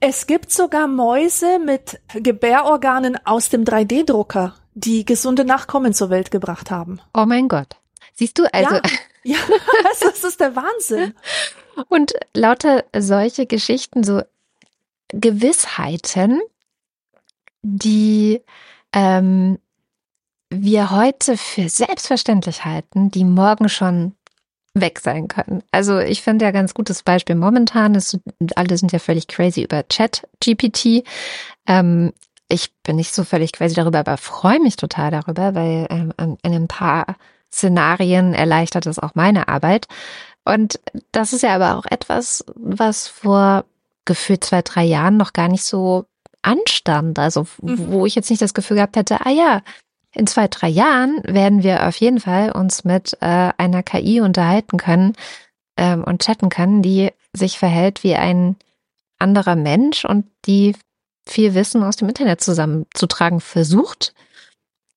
Es 0.01 0.27
gibt 0.27 0.51
sogar 0.51 0.89
Mäuse 0.89 1.59
mit 1.59 2.01
Gebärorganen 2.15 3.19
aus 3.27 3.51
dem 3.51 3.65
3D-Drucker, 3.65 4.55
die 4.73 5.05
gesunde 5.05 5.45
Nachkommen 5.45 5.93
zur 5.93 6.09
Welt 6.09 6.31
gebracht 6.31 6.71
haben. 6.71 7.01
Oh 7.13 7.27
mein 7.27 7.49
Gott. 7.49 7.80
Siehst 8.21 8.39
du, 8.39 8.45
also. 8.53 8.75
Ja, 8.75 8.83
ja 9.23 9.39
das 10.03 10.25
ist 10.25 10.41
der 10.41 10.55
Wahnsinn. 10.55 11.15
Und 11.89 12.13
lauter 12.35 12.85
solche 12.95 13.47
Geschichten, 13.47 14.05
so 14.05 14.21
Gewissheiten, 15.09 16.43
die 17.63 18.43
ähm, 18.93 19.59
wir 20.51 20.91
heute 20.91 21.39
für 21.39 21.71
selbstverständlich 21.71 22.67
halten, 22.67 23.11
die 23.11 23.25
morgen 23.25 23.71
schon 23.71 24.15
weg 24.75 25.01
sein 25.01 25.27
können. 25.29 25.63
Also 25.71 25.99
ich 25.99 26.21
finde 26.21 26.45
ja 26.45 26.51
ganz 26.51 26.75
gutes 26.75 27.03
Beispiel 27.03 27.37
momentan 27.37 27.95
ist, 27.95 28.19
alle 28.55 28.77
sind 28.77 28.93
ja 28.93 28.99
völlig 28.99 29.29
crazy 29.29 29.63
über 29.63 29.89
Chat 29.89 30.29
GPT. 30.45 31.05
Ähm, 31.67 32.13
ich 32.51 32.71
bin 32.83 32.97
nicht 32.97 33.15
so 33.15 33.25
völlig 33.25 33.53
crazy 33.53 33.77
darüber, 33.77 34.01
aber 34.01 34.19
freue 34.19 34.61
mich 34.61 34.77
total 34.77 35.11
darüber, 35.11 35.55
weil 35.55 35.87
ähm, 35.89 36.13
in 36.43 36.53
ein 36.53 36.69
paar 36.69 37.17
Szenarien 37.53 38.35
erleichtert 38.35 38.87
es 38.87 38.99
auch 38.99 39.15
meine 39.15 39.49
Arbeit. 39.49 39.87
Und 40.45 40.81
das 41.13 41.33
ist 41.33 41.43
ja 41.43 41.55
aber 41.55 41.77
auch 41.79 41.87
etwas, 41.87 42.45
was 42.55 43.09
vor 43.09 43.65
gefühlt 44.05 44.45
zwei, 44.45 44.63
drei 44.63 44.85
Jahren 44.85 45.17
noch 45.17 45.33
gar 45.33 45.49
nicht 45.49 45.65
so 45.65 46.07
anstand. 46.43 47.19
Also 47.19 47.47
mhm. 47.61 47.91
wo 47.91 48.07
ich 48.07 48.15
jetzt 48.15 48.31
nicht 48.31 48.43
das 48.43 48.55
Gefühl 48.55 48.77
gehabt 48.77 48.97
hätte, 48.97 49.25
ah 49.27 49.31
ja, 49.31 49.63
in 50.13 50.27
zwei, 50.27 50.49
drei 50.49 50.69
Jahren 50.69 51.23
werden 51.25 51.63
wir 51.63 51.87
auf 51.87 51.97
jeden 51.97 52.21
Fall 52.21 52.51
uns 52.51 52.85
mit 52.85 53.17
äh, 53.21 53.53
einer 53.57 53.83
KI 53.83 54.21
unterhalten 54.21 54.77
können 54.77 55.15
ähm, 55.77 56.03
und 56.03 56.23
chatten 56.23 56.49
können, 56.49 56.83
die 56.83 57.11
sich 57.33 57.59
verhält 57.59 58.03
wie 58.03 58.17
ein 58.17 58.57
anderer 59.19 59.55
Mensch 59.55 60.05
und 60.05 60.27
die 60.47 60.75
viel 61.27 61.55
Wissen 61.55 61.83
aus 61.85 61.97
dem 61.97 62.09
Internet 62.09 62.41
zusammenzutragen 62.41 63.41
versucht. 63.41 64.15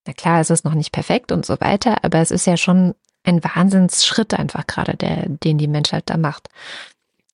Na 0.05 0.13
klar, 0.13 0.41
es 0.41 0.49
ist 0.49 0.65
noch 0.65 0.73
nicht 0.73 0.91
perfekt 0.91 1.31
und 1.31 1.45
so 1.45 1.59
weiter, 1.61 2.03
aber 2.03 2.19
es 2.19 2.31
ist 2.31 2.45
ja 2.45 2.57
schon 2.57 2.93
ein 3.23 3.43
Wahnsinnsschritt 3.43 4.33
einfach 4.33 4.67
gerade, 4.67 4.97
der, 4.97 5.29
den 5.29 5.57
die 5.57 5.67
Menschheit 5.67 6.03
da 6.07 6.17
macht. 6.17 6.49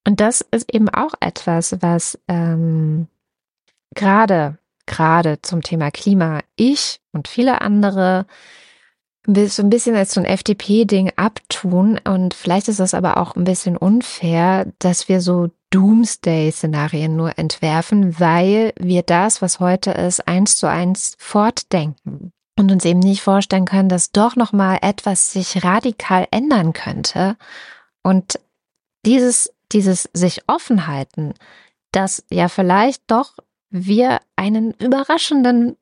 Und 0.06 0.20
das 0.20 0.42
ist 0.42 0.74
eben 0.74 0.90
auch 0.90 1.14
etwas, 1.20 1.82
was 1.82 2.20
ähm, 2.28 3.08
gerade 3.96 4.58
gerade 4.86 5.42
zum 5.42 5.62
Thema 5.62 5.92
Klima 5.92 6.40
ich 6.56 7.00
und 7.12 7.28
viele 7.28 7.62
andere 7.62 8.26
so 9.28 9.62
ein 9.62 9.70
bisschen 9.70 9.96
als 9.96 10.14
so 10.14 10.22
ein 10.22 10.26
FDP-Ding 10.26 11.12
abtun. 11.16 12.00
Und 12.04 12.34
vielleicht 12.34 12.68
ist 12.68 12.80
das 12.80 12.96
aber 12.96 13.18
auch 13.18 13.36
ein 13.36 13.44
bisschen 13.44 13.78
unfair, 13.78 14.66
dass 14.80 15.08
wir 15.08 15.22
so 15.22 15.52
Doomsday-Szenarien 15.70 17.16
nur 17.16 17.38
entwerfen, 17.38 18.20
weil 18.20 18.74
wir 18.80 19.04
das, 19.04 19.44
was 19.44 19.60
heute 19.60 19.92
ist, 19.92 20.28
eins 20.28 20.56
zu 20.56 20.68
eins 20.68 21.16
fortdenken 21.20 22.32
und 22.60 22.72
uns 22.72 22.86
eben 22.86 23.00
nicht 23.00 23.22
vorstellen 23.22 23.66
können, 23.66 23.90
dass 23.90 24.12
doch 24.12 24.36
noch 24.36 24.52
mal 24.52 24.78
etwas 24.82 25.32
sich 25.32 25.64
radikal 25.64 26.28
ändern 26.30 26.74
könnte. 26.74 27.38
Und 28.04 28.40
dieses, 29.06 29.54
dieses 29.72 30.10
sich 30.14 30.42
offen 30.48 30.86
halten, 30.86 31.34
dass 31.92 32.24
ja 32.30 32.50
vielleicht 32.50 33.04
doch 33.08 33.38
wir 33.70 34.20
einen 34.36 34.74
überraschenden, 34.74 35.78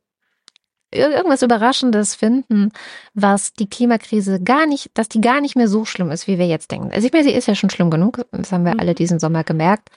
irgendwas 0.94 1.42
Überraschendes 1.42 2.16
finden, 2.16 2.72
was 3.14 3.54
die 3.54 3.70
Klimakrise 3.70 4.42
gar 4.42 4.68
nicht, 4.68 4.92
dass 4.94 5.10
die 5.10 5.22
gar 5.22 5.42
nicht 5.42 5.56
mehr 5.56 5.68
so 5.68 5.84
schlimm 5.84 6.12
ist, 6.12 6.28
wie 6.28 6.38
wir 6.38 6.48
jetzt 6.48 6.72
denken. 6.72 6.92
Also 6.92 7.08
ich 7.08 7.14
meine, 7.14 7.26
sie 7.26 7.34
ist 7.34 7.48
ja 7.48 7.56
schon 7.56 7.70
schlimm 7.70 7.90
genug, 7.90 8.26
das 8.32 8.52
haben 8.52 8.66
wir 8.66 8.76
mhm. 8.76 8.80
alle 8.80 8.94
diesen 8.94 9.20
Sommer 9.20 9.44
gemerkt. 9.44 9.90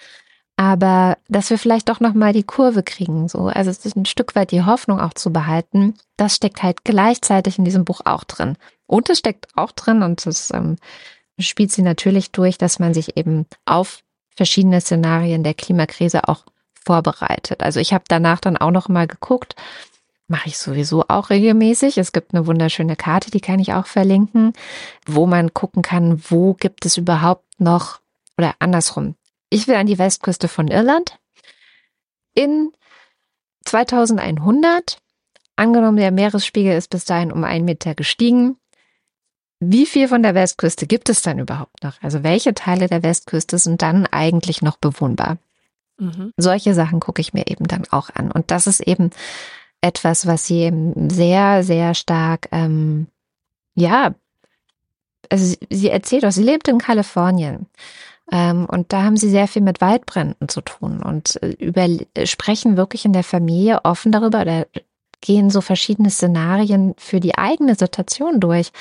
Aber 0.60 1.16
dass 1.26 1.48
wir 1.48 1.56
vielleicht 1.56 1.88
doch 1.88 2.00
nochmal 2.00 2.34
die 2.34 2.42
Kurve 2.42 2.82
kriegen, 2.82 3.28
so. 3.28 3.46
Also 3.46 3.70
es 3.70 3.86
ist 3.86 3.96
ein 3.96 4.04
Stück 4.04 4.34
weit 4.34 4.50
die 4.50 4.62
Hoffnung 4.62 5.00
auch 5.00 5.14
zu 5.14 5.32
behalten. 5.32 5.94
Das 6.18 6.36
steckt 6.36 6.62
halt 6.62 6.84
gleichzeitig 6.84 7.56
in 7.56 7.64
diesem 7.64 7.86
Buch 7.86 8.02
auch 8.04 8.24
drin. 8.24 8.58
Und 8.86 9.08
es 9.08 9.20
steckt 9.20 9.46
auch 9.56 9.72
drin 9.72 10.02
und 10.02 10.26
das 10.26 10.52
ähm, 10.52 10.76
spielt 11.38 11.72
sie 11.72 11.80
natürlich 11.80 12.30
durch, 12.30 12.58
dass 12.58 12.78
man 12.78 12.92
sich 12.92 13.16
eben 13.16 13.46
auf 13.64 14.02
verschiedene 14.36 14.82
Szenarien 14.82 15.44
der 15.44 15.54
Klimakrise 15.54 16.28
auch 16.28 16.44
vorbereitet. 16.84 17.62
Also 17.62 17.80
ich 17.80 17.94
habe 17.94 18.04
danach 18.06 18.40
dann 18.40 18.58
auch 18.58 18.70
noch 18.70 18.90
mal 18.90 19.06
geguckt, 19.06 19.54
mache 20.28 20.50
ich 20.50 20.58
sowieso 20.58 21.06
auch 21.08 21.30
regelmäßig. 21.30 21.96
Es 21.96 22.12
gibt 22.12 22.34
eine 22.34 22.46
wunderschöne 22.46 22.96
Karte, 22.96 23.30
die 23.30 23.40
kann 23.40 23.60
ich 23.60 23.72
auch 23.72 23.86
verlinken, 23.86 24.52
wo 25.06 25.26
man 25.26 25.54
gucken 25.54 25.80
kann, 25.80 26.22
wo 26.28 26.52
gibt 26.52 26.84
es 26.84 26.98
überhaupt 26.98 27.46
noch 27.58 28.00
oder 28.36 28.56
andersrum. 28.58 29.14
Ich 29.50 29.68
will 29.68 29.74
an 29.74 29.86
die 29.86 29.98
Westküste 29.98 30.48
von 30.48 30.68
Irland. 30.68 31.18
In 32.34 32.72
2100, 33.64 34.98
angenommen 35.56 35.96
der 35.96 36.12
Meeresspiegel 36.12 36.76
ist 36.76 36.88
bis 36.88 37.04
dahin 37.04 37.32
um 37.32 37.44
einen 37.44 37.64
Meter 37.64 37.94
gestiegen, 37.94 38.56
wie 39.60 39.84
viel 39.84 40.08
von 40.08 40.22
der 40.22 40.34
Westküste 40.34 40.86
gibt 40.86 41.10
es 41.10 41.20
dann 41.20 41.38
überhaupt 41.38 41.84
noch? 41.84 42.02
Also 42.02 42.22
welche 42.22 42.54
Teile 42.54 42.88
der 42.88 43.02
Westküste 43.02 43.58
sind 43.58 43.82
dann 43.82 44.06
eigentlich 44.06 44.62
noch 44.62 44.78
bewohnbar? 44.78 45.36
Mhm. 45.98 46.32
Solche 46.38 46.72
Sachen 46.72 46.98
gucke 46.98 47.20
ich 47.20 47.34
mir 47.34 47.46
eben 47.46 47.66
dann 47.66 47.84
auch 47.90 48.08
an. 48.14 48.32
Und 48.32 48.50
das 48.50 48.66
ist 48.66 48.80
eben 48.80 49.10
etwas, 49.82 50.26
was 50.26 50.46
sie 50.46 50.60
eben 50.60 51.10
sehr, 51.10 51.62
sehr 51.62 51.94
stark, 51.94 52.48
ähm, 52.52 53.06
ja, 53.74 54.14
also 55.28 55.44
sie, 55.44 55.58
sie 55.68 55.90
erzählt 55.90 56.24
auch, 56.24 56.32
sie 56.32 56.42
lebt 56.42 56.66
in 56.68 56.78
Kalifornien. 56.78 57.66
Ähm, 58.30 58.66
und 58.66 58.92
da 58.92 59.02
haben 59.02 59.16
sie 59.16 59.30
sehr 59.30 59.48
viel 59.48 59.62
mit 59.62 59.80
Waldbränden 59.80 60.48
zu 60.48 60.60
tun 60.60 61.02
und 61.02 61.42
äh, 61.42 61.50
über, 61.50 61.86
sprechen 62.26 62.76
wirklich 62.76 63.04
in 63.04 63.12
der 63.12 63.24
Familie 63.24 63.84
offen 63.84 64.12
darüber 64.12 64.42
oder 64.42 64.66
gehen 65.20 65.50
so 65.50 65.60
verschiedene 65.60 66.10
Szenarien 66.10 66.94
für 66.96 67.20
die 67.20 67.36
eigene 67.36 67.74
Situation 67.74 68.40
durch. 68.40 68.72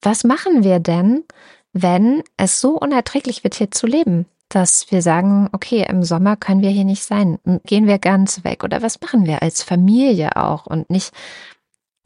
Was 0.00 0.24
machen 0.24 0.64
wir 0.64 0.78
denn, 0.78 1.24
wenn 1.72 2.22
es 2.36 2.60
so 2.60 2.78
unerträglich 2.78 3.44
wird, 3.44 3.54
hier 3.54 3.70
zu 3.70 3.86
leben? 3.86 4.26
dass 4.48 4.90
wir 4.92 5.02
sagen, 5.02 5.48
okay, 5.52 5.84
im 5.88 6.04
Sommer 6.04 6.36
können 6.36 6.62
wir 6.62 6.70
hier 6.70 6.84
nicht 6.84 7.02
sein, 7.02 7.38
gehen 7.64 7.86
wir 7.86 7.98
ganz 7.98 8.44
weg 8.44 8.62
oder 8.62 8.82
was 8.82 9.00
machen 9.00 9.26
wir 9.26 9.42
als 9.42 9.62
Familie 9.62 10.36
auch 10.36 10.66
und 10.66 10.90
nicht, 10.90 11.12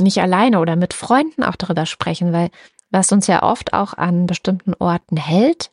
nicht 0.00 0.20
alleine 0.22 0.60
oder 0.60 0.76
mit 0.76 0.94
Freunden 0.94 1.42
auch 1.42 1.56
darüber 1.56 1.84
sprechen, 1.84 2.32
weil 2.32 2.50
was 2.90 3.12
uns 3.12 3.26
ja 3.26 3.42
oft 3.42 3.74
auch 3.74 3.92
an 3.92 4.26
bestimmten 4.26 4.72
Orten 4.78 5.18
hält, 5.18 5.70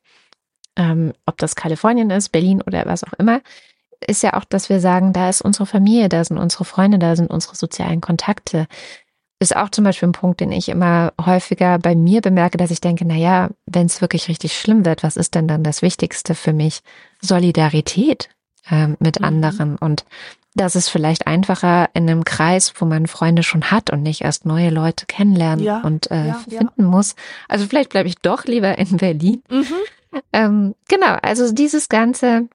ähm, 0.76 1.14
ob 1.26 1.38
das 1.38 1.56
Kalifornien 1.56 2.10
ist, 2.10 2.30
Berlin 2.30 2.62
oder 2.62 2.86
was 2.86 3.04
auch 3.04 3.14
immer, 3.14 3.42
ist 4.06 4.24
ja 4.24 4.34
auch, 4.34 4.44
dass 4.44 4.70
wir 4.70 4.80
sagen, 4.80 5.14
da 5.14 5.30
ist 5.30 5.42
unsere 5.42 5.66
Familie, 5.66 6.10
da 6.10 6.24
sind 6.24 6.38
unsere 6.38 6.66
Freunde, 6.66 7.00
da 7.00 7.16
sind 7.16 7.32
unsere 7.32 7.56
sozialen 7.56 8.02
Kontakte 8.02 8.68
ist 9.40 9.56
auch 9.56 9.70
zum 9.70 9.84
Beispiel 9.84 10.10
ein 10.10 10.14
Punkt, 10.14 10.40
den 10.40 10.52
ich 10.52 10.70
immer 10.70 11.14
häufiger 11.24 11.78
bei 11.78 11.96
mir 11.96 12.22
bemerke, 12.22 12.58
dass 12.58 12.72
ich 12.72 12.82
denke, 12.82 13.06
na 13.06 13.16
ja, 13.16 13.50
wenn 13.66 13.86
es 13.86 14.02
wirklich 14.02 14.28
richtig 14.30 14.58
schlimm 14.58 14.86
wird, 14.86 15.04
was 15.04 15.18
ist 15.18 15.36
denn 15.36 15.48
dann 15.48 15.64
das 15.64 15.82
Wichtigste 15.82 16.36
für 16.36 16.54
mich? 16.54 16.82
Solidarität 17.22 18.30
äh, 18.70 18.88
mit 19.00 19.20
mhm. 19.20 19.26
anderen 19.26 19.78
und 19.78 20.06
das 20.58 20.78
ist 20.78 20.88
vielleicht 20.88 21.28
einfacher 21.28 21.90
in 21.94 22.10
einem 22.10 22.24
Kreis, 22.24 22.74
wo 22.78 22.86
man 22.86 23.08
Freunde 23.08 23.44
schon 23.44 23.72
hat 23.72 23.90
und 23.90 24.04
nicht 24.04 24.22
erst 24.22 24.46
neue 24.46 24.70
Leute 24.70 25.06
kennenlernen 25.06 25.66
ja, 25.66 25.82
und 25.82 26.10
äh, 26.12 26.28
ja, 26.28 26.42
finden 26.48 26.84
ja. 26.84 26.88
muss. 26.88 27.16
Also 27.50 27.66
vielleicht 27.66 27.90
bleibe 27.90 28.08
ich 28.08 28.16
doch 28.20 28.46
lieber 28.46 28.78
in 28.78 28.96
Berlin. 28.96 29.44
Mhm. 29.50 29.66
Ähm, 30.34 30.76
genau, 30.88 31.18
also 31.22 31.52
dieses 31.52 31.90
ganze 31.90 32.48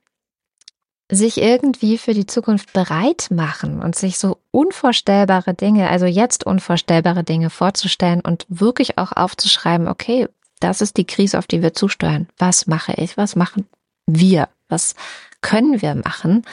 sich 1.11 1.39
irgendwie 1.39 1.99
für 1.99 2.15
die 2.15 2.27
Zukunft 2.27 2.73
bereit 2.73 3.29
machen 3.31 3.83
und 3.83 3.97
sich 3.97 4.19
so 4.19 4.39
unvorstellbare 4.53 5.55
Dinge, 5.55 5.91
also 5.91 6.07
jetzt 6.07 6.45
unvorstellbare 6.47 7.25
Dinge 7.25 7.51
vorzustellen 7.51 8.21
und 8.21 8.47
wirklich 8.49 8.97
auch 8.97 9.13
aufzuschreiben, 9.13 9.89
okay, 9.89 10.29
das 10.61 10.81
ist 10.81 10.97
die 10.97 11.07
Krise, 11.07 11.39
auf 11.39 11.47
die 11.47 11.63
wir 11.63 11.75
zusteuern. 11.75 12.29
Was 12.39 12.67
mache 12.67 12.93
ich? 12.95 13.17
Was 13.17 13.35
machen 13.35 13.67
wir? 14.07 14.49
Was 14.69 14.95
können 15.41 15.83
wir 15.83 15.95
machen? 15.95 16.45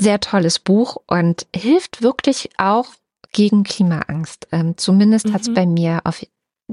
Sehr 0.00 0.20
tolles 0.20 0.58
Buch 0.58 0.96
und 1.06 1.46
hilft 1.54 2.02
wirklich 2.02 2.50
auch 2.56 2.86
gegen 3.32 3.64
Klimaangst. 3.64 4.48
Ähm, 4.52 4.76
zumindest 4.76 5.26
mhm. 5.26 5.34
hat 5.34 5.42
es 5.42 5.52
bei 5.52 5.66
mir 5.66 6.00
auf, 6.04 6.24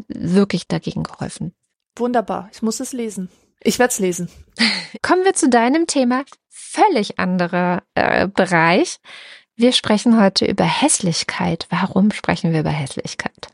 wirklich 0.07 0.67
dagegen 0.67 1.03
geholfen. 1.03 1.53
Wunderbar. 1.95 2.49
Ich 2.51 2.61
muss 2.61 2.79
es 2.79 2.93
lesen. 2.93 3.29
Ich 3.61 3.79
werde 3.79 3.91
es 3.91 3.99
lesen. 3.99 4.29
Kommen 5.01 5.23
wir 5.23 5.33
zu 5.33 5.49
deinem 5.49 5.87
Thema 5.87 6.23
völlig 6.49 7.19
anderer 7.19 7.83
äh, 7.95 8.27
Bereich. 8.27 8.99
Wir 9.55 9.71
sprechen 9.71 10.21
heute 10.21 10.45
über 10.45 10.65
Hässlichkeit. 10.65 11.67
Warum 11.69 12.11
sprechen 12.11 12.51
wir 12.51 12.59
über 12.59 12.69
Hässlichkeit? 12.69 13.47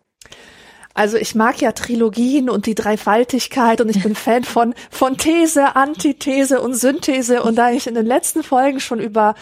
Also 0.94 1.18
ich 1.18 1.36
mag 1.36 1.62
ja 1.62 1.72
Trilogien 1.72 2.50
und 2.50 2.66
die 2.66 2.76
Dreifaltigkeit 2.76 3.80
und 3.80 3.90
ich 3.90 4.02
bin 4.02 4.16
Fan 4.16 4.44
von, 4.44 4.74
von 4.90 5.18
These, 5.18 5.76
Antithese 5.76 6.62
und 6.62 6.74
Synthese 6.74 7.44
und 7.44 7.56
da 7.56 7.72
ich 7.72 7.88
in 7.88 7.96
den 7.96 8.06
letzten 8.06 8.44
Folgen 8.44 8.80
schon 8.80 9.00
über 9.00 9.36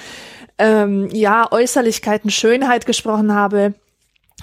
ähm, 0.57 1.09
ja 1.11 1.51
Äußerlichkeiten, 1.51 2.29
Schönheit 2.29 2.85
gesprochen 2.85 3.33
habe, 3.33 3.73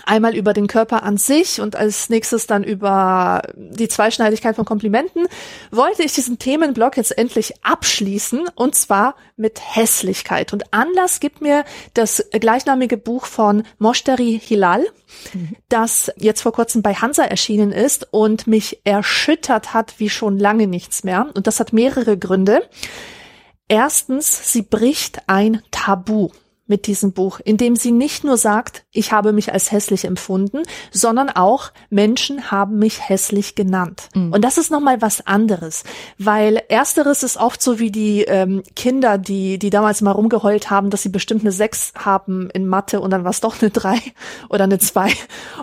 Einmal 0.05 0.37
über 0.37 0.53
den 0.53 0.67
Körper 0.67 1.03
an 1.03 1.17
sich 1.17 1.61
und 1.61 1.77
als 1.77 2.11
nächstes 2.11 2.47
dann 2.47 2.63
über 2.63 3.43
die 3.55 3.89
Zweischneidigkeit 3.89 4.57
von 4.57 4.65
Komplimenten, 4.65 5.27
wollte 5.71 6.03
ich 6.03 6.13
diesen 6.13 6.39
Themenblock 6.39 6.97
jetzt 6.97 7.17
endlich 7.17 7.55
abschließen 7.65 8.49
und 8.55 8.75
zwar 8.75 9.17
mit 9.37 9.61
Hässlichkeit. 9.61 10.53
Und 10.53 10.73
Anlass 10.73 11.21
gibt 11.21 11.41
mir 11.41 11.65
das 11.95 12.25
gleichnamige 12.31 12.97
Buch 12.97 13.27
von 13.27 13.65
Moshteri 13.79 14.41
Hilal, 14.43 14.85
das 15.69 16.13
jetzt 16.17 16.43
vor 16.43 16.53
kurzem 16.53 16.83
bei 16.83 16.95
Hansa 16.95 17.25
erschienen 17.25 17.73
ist 17.73 18.09
und 18.13 18.47
mich 18.47 18.81
erschüttert 18.85 19.75
hat 19.75 19.95
wie 19.99 20.11
schon 20.11 20.39
lange 20.39 20.67
nichts 20.67 21.05
mehr. 21.05 21.29
Und 21.35 21.47
das 21.47 21.61
hat 21.61 21.73
mehrere 21.73 22.19
Gründe. 22.19 22.63
Erstens, 23.69 24.53
sie 24.53 24.63
bricht 24.63 25.23
ein 25.27 25.63
Tabu 25.71 26.31
mit 26.67 26.87
diesem 26.87 27.13
Buch, 27.13 27.41
indem 27.45 27.77
sie 27.77 27.93
nicht 27.93 28.25
nur 28.25 28.37
sagt, 28.37 28.85
ich 28.93 29.13
habe 29.13 29.33
mich 29.33 29.53
als 29.53 29.71
hässlich 29.71 30.05
empfunden, 30.05 30.63
sondern 30.91 31.31
auch 31.31 31.71
Menschen 31.91 32.51
haben 32.51 32.79
mich 32.79 33.09
hässlich 33.09 33.55
genannt. 33.55 34.09
Mhm. 34.15 34.33
Und 34.33 34.43
das 34.43 34.59
ist 34.59 34.71
nochmal 34.71 35.01
was 35.03 35.27
anderes, 35.27 35.85
weil 36.19 36.63
ersteres 36.69 37.23
ist 37.23 37.37
oft 37.37 37.63
so 37.63 37.79
wie 37.79 37.91
die 37.91 38.23
ähm, 38.23 38.63
Kinder, 38.75 39.19
die, 39.19 39.59
die 39.59 39.71
damals 39.71 40.01
mal 40.01 40.11
rumgeheult 40.13 40.71
haben, 40.71 40.91
dass 40.91 41.03
sie 41.03 41.09
bestimmt 41.09 41.43
eine 41.43 41.53
Sechs 41.53 41.93
haben 41.97 42.51
in 42.51 42.67
Mathe 42.67 43.01
und 43.01 43.11
dann 43.11 43.25
war 43.25 43.31
es 43.31 43.41
doch 43.41 43.61
eine 43.61 43.71
Drei 43.71 43.99
oder 44.49 44.65
eine 44.65 44.79
Zwei. 44.79 45.13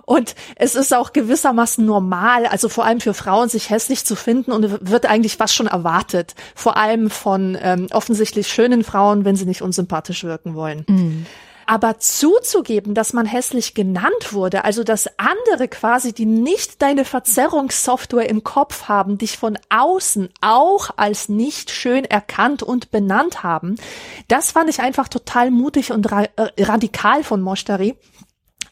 Und 0.05 0.35
es 0.55 0.75
ist 0.75 0.93
auch 0.93 1.13
gewissermaßen 1.13 1.85
normal, 1.85 2.45
also 2.45 2.69
vor 2.69 2.85
allem 2.85 3.01
für 3.01 3.13
Frauen, 3.13 3.49
sich 3.49 3.69
hässlich 3.69 4.05
zu 4.05 4.15
finden 4.15 4.51
und 4.51 4.89
wird 4.89 5.05
eigentlich 5.05 5.37
fast 5.37 5.55
schon 5.55 5.67
erwartet. 5.67 6.35
Vor 6.55 6.77
allem 6.77 7.09
von 7.09 7.57
ähm, 7.61 7.87
offensichtlich 7.91 8.47
schönen 8.47 8.83
Frauen, 8.83 9.25
wenn 9.25 9.35
sie 9.35 9.45
nicht 9.45 9.61
unsympathisch 9.61 10.23
wirken 10.23 10.55
wollen. 10.55 10.85
Mhm. 10.87 10.92
Aber 11.65 11.97
zuzugeben, 11.99 12.93
dass 12.93 13.13
man 13.13 13.25
hässlich 13.25 13.73
genannt 13.73 14.33
wurde, 14.33 14.65
also 14.65 14.83
dass 14.83 15.07
andere 15.17 15.67
quasi, 15.69 16.11
die 16.13 16.25
nicht 16.25 16.81
deine 16.81 17.05
Verzerrungssoftware 17.05 18.29
im 18.29 18.43
Kopf 18.43 18.89
haben, 18.89 19.17
dich 19.17 19.37
von 19.37 19.57
außen 19.69 20.29
auch 20.41 20.89
als 20.97 21.29
nicht 21.29 21.71
schön 21.71 22.03
erkannt 22.03 22.63
und 22.63 22.91
benannt 22.91 23.43
haben, 23.43 23.75
das 24.27 24.51
fand 24.51 24.69
ich 24.69 24.81
einfach 24.81 25.07
total 25.07 25.51
mutig 25.51 25.91
und 25.91 26.11
ra 26.11 26.23
äh, 26.35 26.63
radikal 26.63 27.23
von 27.23 27.41
Moshtari. 27.41 27.95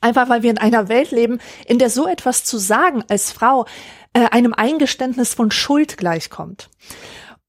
Einfach 0.02 0.30
weil 0.30 0.42
wir 0.42 0.50
in 0.50 0.58
einer 0.58 0.90
Welt 0.90 1.12
leben, 1.12 1.40
in 1.68 1.78
der 1.78 1.92
so 1.92 2.08
etwas 2.08 2.44
zu 2.44 2.58
sagen 2.58 3.04
als 3.08 3.32
Frau 3.32 3.66
äh, 4.14 4.26
einem 4.32 4.54
Eingeständnis 4.54 5.34
von 5.34 5.52
Schuld 5.52 5.96
gleichkommt. 5.98 6.70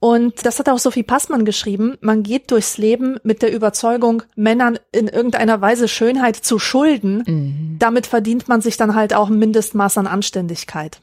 Und 0.03 0.45
das 0.45 0.59
hat 0.59 0.69
auch 0.69 0.81
Sophie 0.81 1.05
Passmann 1.05 1.45
geschrieben. 1.45 1.97
Man 2.01 2.25
geht 2.25 2.51
durchs 2.51 2.77
Leben 2.77 3.21
mit 3.23 3.41
der 3.41 3.55
Überzeugung, 3.55 4.25
Männern 4.35 4.81
in 4.91 5.07
irgendeiner 5.07 5.61
Weise 5.61 5.87
Schönheit 5.87 6.35
zu 6.35 6.59
schulden. 6.59 7.23
Mhm. 7.25 7.77
Damit 7.79 8.09
verdient 8.09 8.49
man 8.49 8.61
sich 8.61 8.77
dann 8.77 8.97
halt 8.97 9.15
auch 9.15 9.29
ein 9.31 9.39
Mindestmaß 9.39 9.99
an 9.99 10.09
Anständigkeit. 10.09 11.01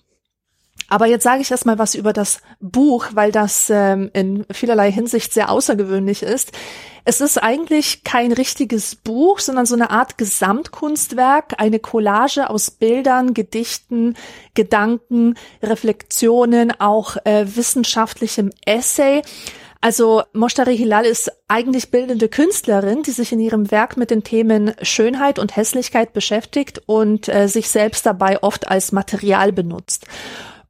Aber 0.89 1.05
jetzt 1.05 1.23
sage 1.23 1.41
ich 1.41 1.49
erstmal 1.49 1.79
was 1.79 1.95
über 1.95 2.12
das 2.12 2.41
Buch, 2.59 3.05
weil 3.13 3.31
das 3.31 3.69
ähm, 3.69 4.09
in 4.12 4.45
vielerlei 4.51 4.91
Hinsicht 4.91 5.31
sehr 5.31 5.49
außergewöhnlich 5.49 6.21
ist. 6.21 6.51
Es 7.05 7.21
ist 7.21 7.38
eigentlich 7.38 8.03
kein 8.03 8.31
richtiges 8.31 8.95
Buch, 8.95 9.39
sondern 9.39 9.65
so 9.65 9.75
eine 9.75 9.89
Art 9.89 10.17
Gesamtkunstwerk, 10.17 11.55
eine 11.57 11.79
Collage 11.79 12.49
aus 12.49 12.71
Bildern, 12.71 13.33
Gedichten, 13.33 14.15
Gedanken, 14.53 15.35
Reflexionen, 15.62 16.71
auch 16.79 17.17
äh, 17.25 17.45
wissenschaftlichem 17.55 18.51
Essay. 18.65 19.21
Also 19.81 20.23
Moshtari 20.33 20.75
Hilal 20.75 21.05
ist 21.05 21.31
eigentlich 21.47 21.89
bildende 21.89 22.27
Künstlerin, 22.27 23.01
die 23.03 23.12
sich 23.12 23.31
in 23.31 23.39
ihrem 23.39 23.71
Werk 23.71 23.95
mit 23.95 24.12
den 24.12 24.23
Themen 24.23 24.73
Schönheit 24.81 25.39
und 25.39 25.55
Hässlichkeit 25.55 26.12
beschäftigt 26.12 26.81
und 26.85 27.29
äh, 27.29 27.47
sich 27.47 27.69
selbst 27.69 28.05
dabei 28.05 28.43
oft 28.43 28.67
als 28.67 28.91
Material 28.91 29.53
benutzt. 29.53 30.05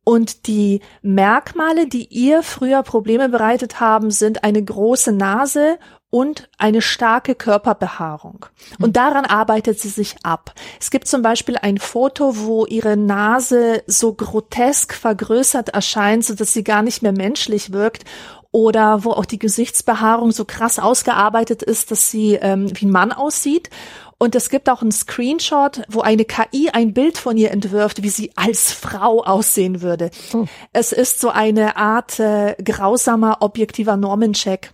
Und 0.03 0.47
die 0.47 0.81
Merkmale, 1.01 1.87
die 1.87 2.05
ihr 2.05 2.43
früher 2.43 2.83
Probleme 2.83 3.29
bereitet 3.29 3.79
haben, 3.79 4.11
sind 4.11 4.43
eine 4.43 4.63
große 4.63 5.11
Nase 5.11 5.79
und 6.11 6.49
eine 6.57 6.81
starke 6.81 7.35
Körperbehaarung. 7.35 8.47
Und 8.79 8.97
daran 8.97 9.25
arbeitet 9.25 9.79
sie 9.79 9.89
sich 9.89 10.15
ab. 10.23 10.53
Es 10.79 10.89
gibt 10.89 11.07
zum 11.07 11.21
Beispiel 11.21 11.57
ein 11.57 11.77
Foto, 11.77 12.37
wo 12.37 12.65
ihre 12.65 12.97
Nase 12.97 13.83
so 13.85 14.13
grotesk 14.13 14.93
vergrößert 14.93 15.69
erscheint, 15.69 16.25
so 16.25 16.33
dass 16.33 16.53
sie 16.53 16.63
gar 16.63 16.81
nicht 16.81 17.03
mehr 17.03 17.11
menschlich 17.11 17.71
wirkt. 17.71 18.05
Oder 18.51 19.03
wo 19.03 19.11
auch 19.11 19.25
die 19.25 19.37
Gesichtsbehaarung 19.37 20.31
so 20.31 20.43
krass 20.43 20.79
ausgearbeitet 20.79 21.61
ist, 21.61 21.91
dass 21.91 22.09
sie 22.09 22.33
ähm, 22.33 22.71
wie 22.73 22.87
ein 22.87 22.91
Mann 22.91 23.11
aussieht. 23.11 23.69
Und 24.17 24.33
es 24.33 24.49
gibt 24.49 24.69
auch 24.69 24.81
einen 24.81 24.91
Screenshot, 24.91 25.83
wo 25.87 26.01
eine 26.01 26.25
KI 26.25 26.71
ein 26.73 26.95
Bild 26.95 27.19
von 27.19 27.37
ihr 27.37 27.51
entwirft, 27.51 28.01
wie 28.01 28.09
sie 28.09 28.31
als 28.35 28.73
Frau 28.73 29.23
aussehen 29.23 29.83
würde. 29.83 30.09
Oh. 30.33 30.45
Es 30.73 30.91
ist 30.91 31.21
so 31.21 31.29
eine 31.29 31.77
Art 31.77 32.19
äh, 32.19 32.55
grausamer, 32.63 33.37
objektiver 33.41 33.97
Normencheck 33.97 34.73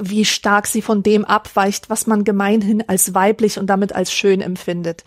wie 0.00 0.24
stark 0.24 0.66
sie 0.66 0.82
von 0.82 1.02
dem 1.02 1.24
abweicht, 1.24 1.90
was 1.90 2.06
man 2.06 2.24
gemeinhin 2.24 2.88
als 2.88 3.14
weiblich 3.14 3.58
und 3.58 3.66
damit 3.66 3.94
als 3.94 4.12
schön 4.12 4.40
empfindet. 4.40 5.04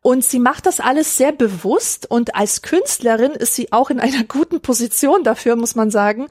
Und 0.00 0.24
sie 0.24 0.38
macht 0.38 0.66
das 0.66 0.80
alles 0.80 1.16
sehr 1.16 1.32
bewusst 1.32 2.08
und 2.08 2.36
als 2.36 2.62
Künstlerin 2.62 3.32
ist 3.32 3.54
sie 3.54 3.72
auch 3.72 3.90
in 3.90 4.00
einer 4.00 4.24
guten 4.28 4.60
Position 4.60 5.24
dafür, 5.24 5.56
muss 5.56 5.74
man 5.74 5.90
sagen. 5.90 6.28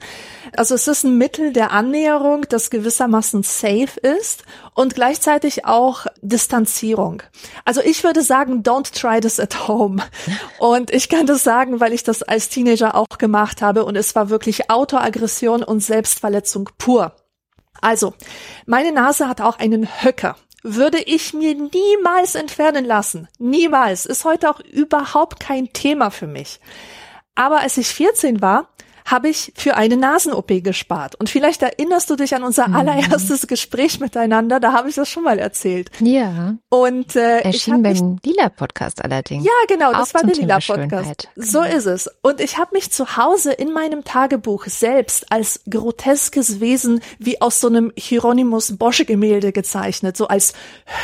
Also 0.56 0.74
es 0.74 0.88
ist 0.88 1.04
ein 1.04 1.18
Mittel 1.18 1.52
der 1.52 1.70
Annäherung, 1.70 2.46
das 2.48 2.70
gewissermaßen 2.70 3.42
safe 3.42 4.00
ist 4.00 4.42
und 4.74 4.94
gleichzeitig 4.94 5.66
auch 5.66 6.06
Distanzierung. 6.22 7.22
Also 7.64 7.82
ich 7.82 8.02
würde 8.04 8.22
sagen, 8.22 8.62
don't 8.62 8.98
try 8.98 9.20
this 9.20 9.38
at 9.38 9.68
home. 9.68 10.02
Und 10.58 10.90
ich 10.90 11.08
kann 11.08 11.26
das 11.26 11.44
sagen, 11.44 11.78
weil 11.78 11.92
ich 11.92 12.02
das 12.02 12.22
als 12.22 12.48
Teenager 12.48 12.94
auch 12.94 13.18
gemacht 13.18 13.62
habe 13.62 13.84
und 13.84 13.96
es 13.96 14.14
war 14.14 14.28
wirklich 14.28 14.70
Autoaggression 14.70 15.62
und 15.62 15.80
Selbstverletzung 15.80 16.70
pur. 16.78 17.14
Also, 17.80 18.14
meine 18.66 18.92
Nase 18.92 19.28
hat 19.28 19.40
auch 19.40 19.58
einen 19.58 19.88
Höcker. 20.02 20.36
Würde 20.62 20.98
ich 20.98 21.34
mir 21.34 21.54
niemals 21.54 22.34
entfernen 22.34 22.84
lassen. 22.84 23.28
Niemals. 23.38 24.06
Ist 24.06 24.24
heute 24.24 24.50
auch 24.50 24.60
überhaupt 24.60 25.40
kein 25.40 25.72
Thema 25.72 26.10
für 26.10 26.26
mich. 26.26 26.60
Aber 27.34 27.60
als 27.60 27.76
ich 27.76 27.88
14 27.88 28.42
war, 28.42 28.68
habe 29.10 29.28
ich 29.28 29.52
für 29.56 29.76
eine 29.76 29.96
Nasen-OP 29.96 30.62
gespart. 30.62 31.14
Und 31.14 31.30
vielleicht 31.30 31.62
erinnerst 31.62 32.10
du 32.10 32.16
dich 32.16 32.34
an 32.34 32.42
unser 32.42 32.68
mhm. 32.68 32.76
allererstes 32.76 33.46
Gespräch 33.46 34.00
miteinander, 34.00 34.60
da 34.60 34.72
habe 34.72 34.88
ich 34.88 34.94
das 34.94 35.08
schon 35.08 35.24
mal 35.24 35.38
erzählt. 35.38 35.90
Ja. 36.00 36.56
Und 36.68 37.16
äh, 37.16 37.40
erschien 37.40 37.82
beim 37.82 38.18
Lila-Podcast 38.22 39.02
allerdings. 39.02 39.44
Ja, 39.44 39.52
genau, 39.66 39.92
das 39.92 40.10
Auch 40.10 40.14
war 40.14 40.22
der 40.24 40.36
Lila-Podcast. 40.36 41.28
So 41.36 41.62
genau. 41.62 41.76
ist 41.76 41.86
es. 41.86 42.10
Und 42.22 42.40
ich 42.40 42.58
habe 42.58 42.74
mich 42.74 42.90
zu 42.92 43.16
Hause 43.16 43.52
in 43.52 43.72
meinem 43.72 44.04
Tagebuch 44.04 44.66
selbst 44.66 45.32
als 45.32 45.60
groteskes 45.68 46.60
Wesen 46.60 47.00
wie 47.18 47.40
aus 47.40 47.60
so 47.60 47.68
einem 47.68 47.92
Hieronymus 47.96 48.76
Bosch-Gemälde 48.76 49.52
gezeichnet, 49.52 50.16
so 50.16 50.28
als 50.28 50.52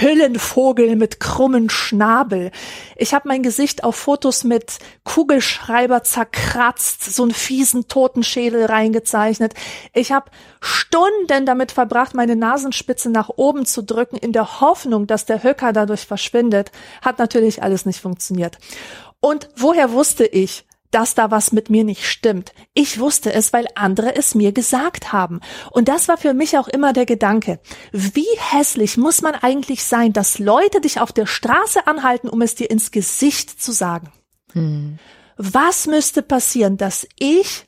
Hüllenvogel 0.00 0.96
mit 0.96 1.20
krummen 1.20 1.70
Schnabel. 1.70 2.50
Ich 2.96 3.14
habe 3.14 3.28
mein 3.28 3.42
Gesicht 3.42 3.82
auf 3.82 3.96
Fotos 3.96 4.44
mit 4.44 4.78
Kugelschreiber 5.04 6.02
zerkratzt, 6.02 7.14
so 7.14 7.22
einen 7.22 7.32
fiesen 7.32 7.88
Totenschädel 7.94 8.64
reingezeichnet. 8.64 9.54
Ich 9.92 10.10
habe 10.10 10.28
Stunden 10.60 11.46
damit 11.46 11.70
verbracht, 11.70 12.12
meine 12.12 12.34
Nasenspitze 12.34 13.08
nach 13.08 13.28
oben 13.36 13.66
zu 13.66 13.84
drücken, 13.84 14.16
in 14.16 14.32
der 14.32 14.60
Hoffnung, 14.60 15.06
dass 15.06 15.26
der 15.26 15.44
Höcker 15.44 15.72
dadurch 15.72 16.04
verschwindet. 16.04 16.72
Hat 17.02 17.20
natürlich 17.20 17.62
alles 17.62 17.86
nicht 17.86 18.00
funktioniert. 18.00 18.58
Und 19.20 19.48
woher 19.54 19.92
wusste 19.92 20.26
ich, 20.26 20.66
dass 20.90 21.14
da 21.14 21.30
was 21.30 21.52
mit 21.52 21.70
mir 21.70 21.84
nicht 21.84 22.04
stimmt. 22.04 22.52
Ich 22.72 22.98
wusste 22.98 23.32
es, 23.32 23.52
weil 23.52 23.66
andere 23.76 24.16
es 24.16 24.34
mir 24.34 24.50
gesagt 24.50 25.12
haben. 25.12 25.40
Und 25.70 25.86
das 25.88 26.08
war 26.08 26.16
für 26.16 26.34
mich 26.34 26.58
auch 26.58 26.66
immer 26.66 26.92
der 26.92 27.06
Gedanke. 27.06 27.60
Wie 27.92 28.26
hässlich 28.38 28.96
muss 28.96 29.22
man 29.22 29.36
eigentlich 29.36 29.84
sein, 29.84 30.12
dass 30.12 30.40
Leute 30.40 30.80
dich 30.80 31.00
auf 31.00 31.12
der 31.12 31.26
Straße 31.26 31.86
anhalten, 31.86 32.28
um 32.28 32.42
es 32.42 32.56
dir 32.56 32.70
ins 32.70 32.90
Gesicht 32.90 33.62
zu 33.62 33.70
sagen? 33.70 34.12
Hm. 34.52 34.98
Was 35.36 35.86
müsste 35.86 36.22
passieren, 36.22 36.76
dass 36.76 37.06
ich 37.18 37.66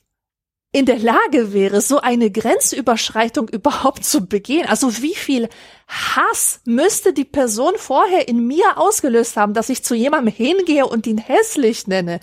in 0.72 0.84
der 0.84 0.98
Lage 0.98 1.52
wäre, 1.52 1.80
so 1.80 2.00
eine 2.00 2.30
Grenzüberschreitung 2.30 3.48
überhaupt 3.48 4.04
zu 4.04 4.26
begehen. 4.26 4.66
Also 4.68 5.00
wie 5.02 5.14
viel 5.14 5.48
Hass 5.88 6.60
müsste 6.64 7.12
die 7.12 7.24
Person 7.24 7.74
vorher 7.76 8.28
in 8.28 8.46
mir 8.46 8.76
ausgelöst 8.76 9.36
haben, 9.36 9.54
dass 9.54 9.70
ich 9.70 9.84
zu 9.84 9.94
jemandem 9.94 10.34
hingehe 10.34 10.86
und 10.86 11.06
ihn 11.06 11.18
hässlich 11.18 11.86
nenne. 11.86 12.20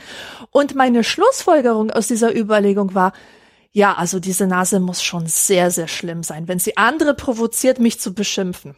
Und 0.52 0.76
meine 0.76 1.04
Schlussfolgerung 1.04 1.90
aus 1.90 2.08
dieser 2.08 2.36
Überlegung 2.36 2.94
war, 2.94 3.14
ja, 3.72 3.96
also 3.96 4.20
diese 4.20 4.46
Nase 4.46 4.80
muss 4.80 5.02
schon 5.02 5.26
sehr, 5.26 5.72
sehr 5.72 5.88
schlimm 5.88 6.22
sein, 6.22 6.48
wenn 6.48 6.60
sie 6.60 6.78
andere 6.78 7.16
provoziert, 7.16 7.80
mich 7.80 8.00
zu 8.00 8.14
beschimpfen. 8.14 8.76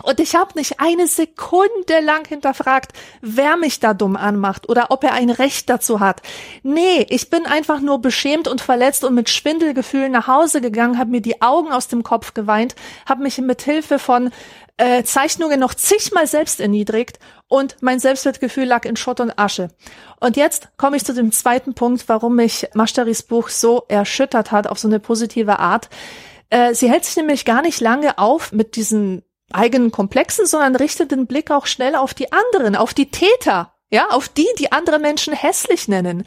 Und 0.00 0.20
ich 0.20 0.34
habe 0.34 0.52
nicht 0.54 0.80
eine 0.80 1.06
Sekunde 1.06 2.00
lang 2.02 2.26
hinterfragt, 2.26 2.92
wer 3.20 3.58
mich 3.58 3.78
da 3.78 3.92
dumm 3.92 4.16
anmacht 4.16 4.68
oder 4.68 4.86
ob 4.90 5.04
er 5.04 5.12
ein 5.12 5.28
Recht 5.28 5.68
dazu 5.68 6.00
hat. 6.00 6.22
Nee, 6.62 7.06
ich 7.10 7.28
bin 7.28 7.44
einfach 7.44 7.80
nur 7.80 8.00
beschämt 8.00 8.48
und 8.48 8.62
verletzt 8.62 9.04
und 9.04 9.14
mit 9.14 9.28
Schwindelgefühlen 9.28 10.10
nach 10.10 10.28
Hause 10.28 10.62
gegangen, 10.62 10.98
habe 10.98 11.10
mir 11.10 11.20
die 11.20 11.42
Augen 11.42 11.72
aus 11.72 11.88
dem 11.88 12.02
Kopf 12.02 12.32
geweint, 12.32 12.74
habe 13.06 13.22
mich 13.22 13.36
mit 13.38 13.60
Hilfe 13.62 13.98
von 13.98 14.30
äh, 14.78 15.02
Zeichnungen 15.04 15.60
noch 15.60 15.74
zigmal 15.74 16.26
selbst 16.26 16.58
erniedrigt 16.58 17.18
und 17.46 17.76
mein 17.82 18.00
Selbstwertgefühl 18.00 18.64
lag 18.64 18.86
in 18.86 18.96
Schutt 18.96 19.20
und 19.20 19.38
Asche. 19.38 19.68
Und 20.20 20.38
jetzt 20.38 20.68
komme 20.78 20.96
ich 20.96 21.04
zu 21.04 21.12
dem 21.12 21.32
zweiten 21.32 21.74
Punkt, 21.74 22.08
warum 22.08 22.36
mich 22.36 22.66
Mashtaris 22.72 23.22
Buch 23.22 23.50
so 23.50 23.84
erschüttert 23.88 24.52
hat 24.52 24.66
auf 24.66 24.78
so 24.78 24.88
eine 24.88 25.00
positive 25.00 25.58
Art. 25.58 25.90
Äh, 26.48 26.74
sie 26.74 26.90
hält 26.90 27.04
sich 27.04 27.16
nämlich 27.16 27.44
gar 27.44 27.60
nicht 27.60 27.80
lange 27.80 28.16
auf 28.16 28.52
mit 28.52 28.76
diesen 28.76 29.22
eigenen 29.54 29.90
Komplexen, 29.90 30.46
sondern 30.46 30.76
richtet 30.76 31.10
den 31.10 31.26
Blick 31.26 31.50
auch 31.50 31.66
schnell 31.66 31.94
auf 31.94 32.14
die 32.14 32.32
anderen, 32.32 32.76
auf 32.76 32.94
die 32.94 33.10
Täter, 33.10 33.72
ja, 33.90 34.08
auf 34.08 34.28
die, 34.28 34.48
die 34.58 34.72
andere 34.72 34.98
Menschen 34.98 35.34
hässlich 35.34 35.88
nennen. 35.88 36.24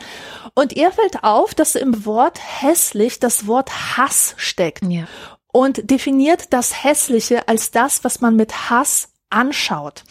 Und 0.53 0.73
ihr 0.73 0.91
fällt 0.91 1.23
auf, 1.23 1.53
dass 1.53 1.75
im 1.75 2.05
Wort 2.05 2.39
hässlich 2.61 3.19
das 3.19 3.47
Wort 3.47 3.97
Hass 3.97 4.35
steckt. 4.37 4.83
Ja. 4.83 5.07
und 5.51 5.89
definiert 5.89 6.51
das 6.51 6.83
Hässliche 6.83 7.47
als 7.47 7.71
das, 7.71 8.03
was 8.03 8.19
man 8.19 8.35
mit 8.35 8.69
Hass 8.69 9.09
anschaut. 9.29 10.03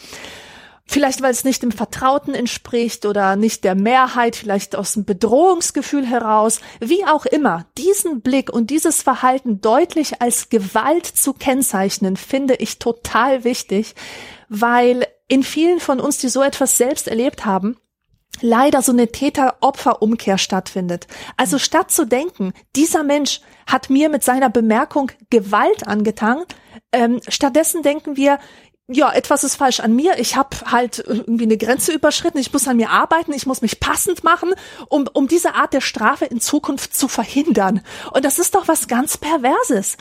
Vielleicht, 0.87 1.23
weil 1.23 1.31
es 1.31 1.43
nicht 1.43 1.63
dem 1.63 1.71
Vertrauten 1.71 2.35
entspricht 2.35 3.07
oder 3.07 3.35
nicht 3.35 3.63
der 3.63 3.73
Mehrheit, 3.73 4.35
vielleicht 4.35 4.75
aus 4.75 4.93
dem 4.93 5.03
Bedrohungsgefühl 5.03 6.05
heraus, 6.05 6.61
wie 6.79 7.05
auch 7.05 7.25
immer, 7.25 7.65
diesen 7.77 8.21
Blick 8.21 8.53
und 8.53 8.69
dieses 8.69 9.01
Verhalten 9.01 9.61
deutlich 9.61 10.21
als 10.21 10.49
Gewalt 10.49 11.07
zu 11.07 11.33
kennzeichnen, 11.33 12.17
finde 12.17 12.55
ich 12.55 12.77
total 12.77 13.43
wichtig, 13.43 13.95
weil 14.47 15.07
in 15.27 15.41
vielen 15.41 15.79
von 15.79 15.99
uns, 15.99 16.19
die 16.19 16.29
so 16.29 16.43
etwas 16.43 16.77
selbst 16.77 17.07
erlebt 17.07 17.45
haben, 17.45 17.77
leider 18.41 18.81
so 18.81 18.91
eine 18.91 19.07
Täter-Opfer-Umkehr 19.07 20.37
stattfindet. 20.37 21.07
Also 21.37 21.57
statt 21.57 21.91
zu 21.91 22.05
denken, 22.05 22.53
dieser 22.75 23.03
Mensch 23.03 23.41
hat 23.65 23.89
mir 23.89 24.09
mit 24.09 24.23
seiner 24.23 24.49
Bemerkung 24.49 25.11
Gewalt 25.29 25.87
angetan, 25.87 26.43
ähm, 26.91 27.19
stattdessen 27.27 27.81
denken 27.81 28.17
wir, 28.17 28.39
ja, 28.87 29.11
etwas 29.11 29.43
ist 29.43 29.55
falsch 29.55 29.79
an 29.79 29.95
mir. 29.95 30.19
Ich 30.19 30.35
habe 30.35 30.57
halt 30.67 31.03
irgendwie 31.05 31.45
eine 31.45 31.57
Grenze 31.57 31.91
überschritten. 31.91 32.37
Ich 32.37 32.53
muss 32.53 32.67
an 32.67 32.77
mir 32.77 32.91
arbeiten. 32.91 33.33
Ich 33.33 33.47
muss 33.47 33.63
mich 33.63 33.79
passend 33.79 34.23
machen, 34.23 34.53
um, 34.89 35.09
um 35.11 35.27
diese 35.27 35.55
Art 35.55 35.73
der 35.73 35.81
Strafe 35.81 36.25
in 36.25 36.39
Zukunft 36.39 36.95
zu 36.95 37.07
verhindern. 37.07 37.81
Und 38.13 38.25
das 38.25 38.37
ist 38.37 38.53
doch 38.53 38.67
was 38.67 38.87
ganz 38.87 39.17
Perverses. 39.17 39.97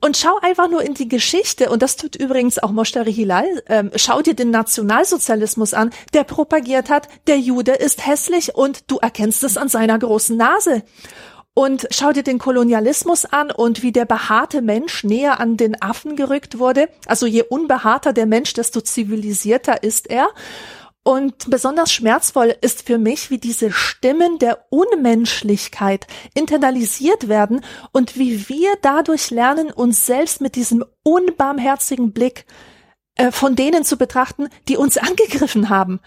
Und 0.00 0.16
schau 0.16 0.38
einfach 0.40 0.70
nur 0.70 0.82
in 0.82 0.94
die 0.94 1.08
Geschichte. 1.08 1.68
Und 1.68 1.82
das 1.82 1.96
tut 1.96 2.14
übrigens 2.14 2.60
auch 2.60 2.70
Moshtari 2.70 3.12
Hilal. 3.12 3.46
Ähm, 3.66 3.90
schau 3.96 4.22
dir 4.22 4.34
den 4.34 4.50
Nationalsozialismus 4.50 5.74
an, 5.74 5.90
der 6.14 6.22
propagiert 6.22 6.90
hat, 6.90 7.08
der 7.26 7.40
Jude 7.40 7.72
ist 7.72 8.06
hässlich 8.06 8.54
und 8.54 8.88
du 8.88 8.98
erkennst 8.98 9.42
es 9.42 9.56
an 9.56 9.68
seiner 9.68 9.98
großen 9.98 10.36
Nase. 10.36 10.84
Und 11.58 11.88
schau 11.90 12.12
dir 12.12 12.22
den 12.22 12.38
Kolonialismus 12.38 13.24
an 13.24 13.50
und 13.50 13.82
wie 13.82 13.90
der 13.90 14.04
behaarte 14.04 14.62
Mensch 14.62 15.02
näher 15.02 15.40
an 15.40 15.56
den 15.56 15.82
Affen 15.82 16.14
gerückt 16.14 16.60
wurde. 16.60 16.88
Also 17.06 17.26
je 17.26 17.42
unbehaarter 17.42 18.12
der 18.12 18.26
Mensch, 18.26 18.52
desto 18.52 18.80
zivilisierter 18.80 19.82
ist 19.82 20.08
er. 20.08 20.28
Und 21.02 21.50
besonders 21.50 21.92
schmerzvoll 21.92 22.54
ist 22.60 22.86
für 22.86 22.98
mich, 22.98 23.30
wie 23.30 23.38
diese 23.38 23.72
Stimmen 23.72 24.38
der 24.38 24.66
Unmenschlichkeit 24.70 26.06
internalisiert 26.32 27.26
werden 27.26 27.64
und 27.90 28.16
wie 28.16 28.48
wir 28.48 28.76
dadurch 28.80 29.32
lernen, 29.32 29.72
uns 29.72 30.06
selbst 30.06 30.40
mit 30.40 30.54
diesem 30.54 30.84
unbarmherzigen 31.02 32.12
Blick 32.12 32.46
von 33.30 33.56
denen 33.56 33.84
zu 33.84 33.96
betrachten, 33.96 34.48
die 34.68 34.76
uns 34.76 34.96
angegriffen 34.98 35.68
haben. 35.68 36.00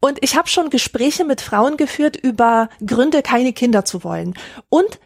Und 0.00 0.18
ich 0.22 0.36
habe 0.36 0.48
schon 0.48 0.70
Gespräche 0.70 1.24
mit 1.24 1.40
Frauen 1.40 1.76
geführt 1.76 2.16
über 2.16 2.68
Gründe, 2.84 3.22
keine 3.22 3.52
Kinder 3.52 3.84
zu 3.84 4.04
wollen. 4.04 4.34
Und 4.68 4.98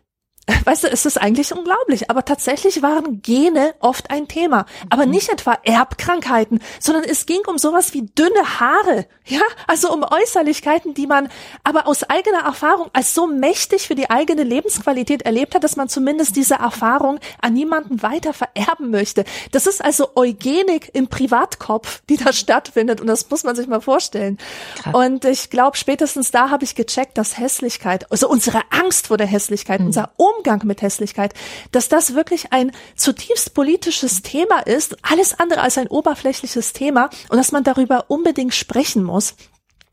Weißt 0.64 0.84
du, 0.84 0.88
es 0.88 1.06
ist 1.06 1.20
eigentlich 1.20 1.54
unglaublich, 1.54 2.10
aber 2.10 2.24
tatsächlich 2.24 2.82
waren 2.82 3.22
Gene 3.22 3.74
oft 3.80 4.10
ein 4.10 4.28
Thema. 4.28 4.66
Aber 4.88 5.06
nicht 5.06 5.28
etwa 5.28 5.58
Erbkrankheiten, 5.64 6.60
sondern 6.78 7.04
es 7.04 7.26
ging 7.26 7.40
um 7.46 7.58
sowas 7.58 7.92
wie 7.94 8.02
dünne 8.02 8.60
Haare, 8.60 9.06
ja, 9.24 9.40
also 9.66 9.92
um 9.92 10.04
Äußerlichkeiten, 10.04 10.94
die 10.94 11.06
man 11.06 11.28
aber 11.64 11.86
aus 11.86 12.04
eigener 12.04 12.40
Erfahrung 12.40 12.88
als 12.92 13.14
so 13.14 13.26
mächtig 13.26 13.86
für 13.86 13.94
die 13.94 14.10
eigene 14.10 14.42
Lebensqualität 14.42 15.22
erlebt 15.22 15.54
hat, 15.54 15.64
dass 15.64 15.76
man 15.76 15.88
zumindest 15.88 16.36
diese 16.36 16.54
Erfahrung 16.54 17.20
an 17.40 17.54
niemanden 17.54 18.02
weiter 18.02 18.32
vererben 18.32 18.90
möchte. 18.90 19.24
Das 19.52 19.66
ist 19.66 19.84
also 19.84 20.10
Eugenik 20.16 20.90
im 20.94 21.08
Privatkopf, 21.08 22.02
die 22.08 22.16
da 22.16 22.32
stattfindet 22.32 23.00
und 23.00 23.06
das 23.06 23.28
muss 23.30 23.44
man 23.44 23.56
sich 23.56 23.66
mal 23.66 23.80
vorstellen. 23.80 24.38
Krass. 24.76 24.94
Und 24.94 25.24
ich 25.24 25.50
glaube, 25.50 25.76
spätestens 25.76 26.30
da 26.30 26.50
habe 26.50 26.64
ich 26.64 26.74
gecheckt, 26.74 27.18
dass 27.18 27.38
Hässlichkeit, 27.38 28.10
also 28.10 28.28
unsere 28.28 28.62
Angst 28.70 29.08
vor 29.08 29.16
der 29.16 29.26
Hässlichkeit, 29.26 29.80
mhm. 29.80 29.86
unser 29.86 30.10
um 30.16 30.39
Umgang 30.40 30.62
mit 30.64 30.80
Hässlichkeit, 30.80 31.34
dass 31.70 31.90
das 31.90 32.14
wirklich 32.14 32.50
ein 32.50 32.72
zutiefst 32.96 33.52
politisches 33.52 34.22
Thema 34.22 34.60
ist, 34.60 34.96
alles 35.02 35.38
andere 35.38 35.60
als 35.60 35.76
ein 35.76 35.86
oberflächliches 35.86 36.72
Thema 36.72 37.10
und 37.28 37.36
dass 37.36 37.52
man 37.52 37.62
darüber 37.62 38.06
unbedingt 38.08 38.54
sprechen 38.54 39.04
muss. 39.04 39.34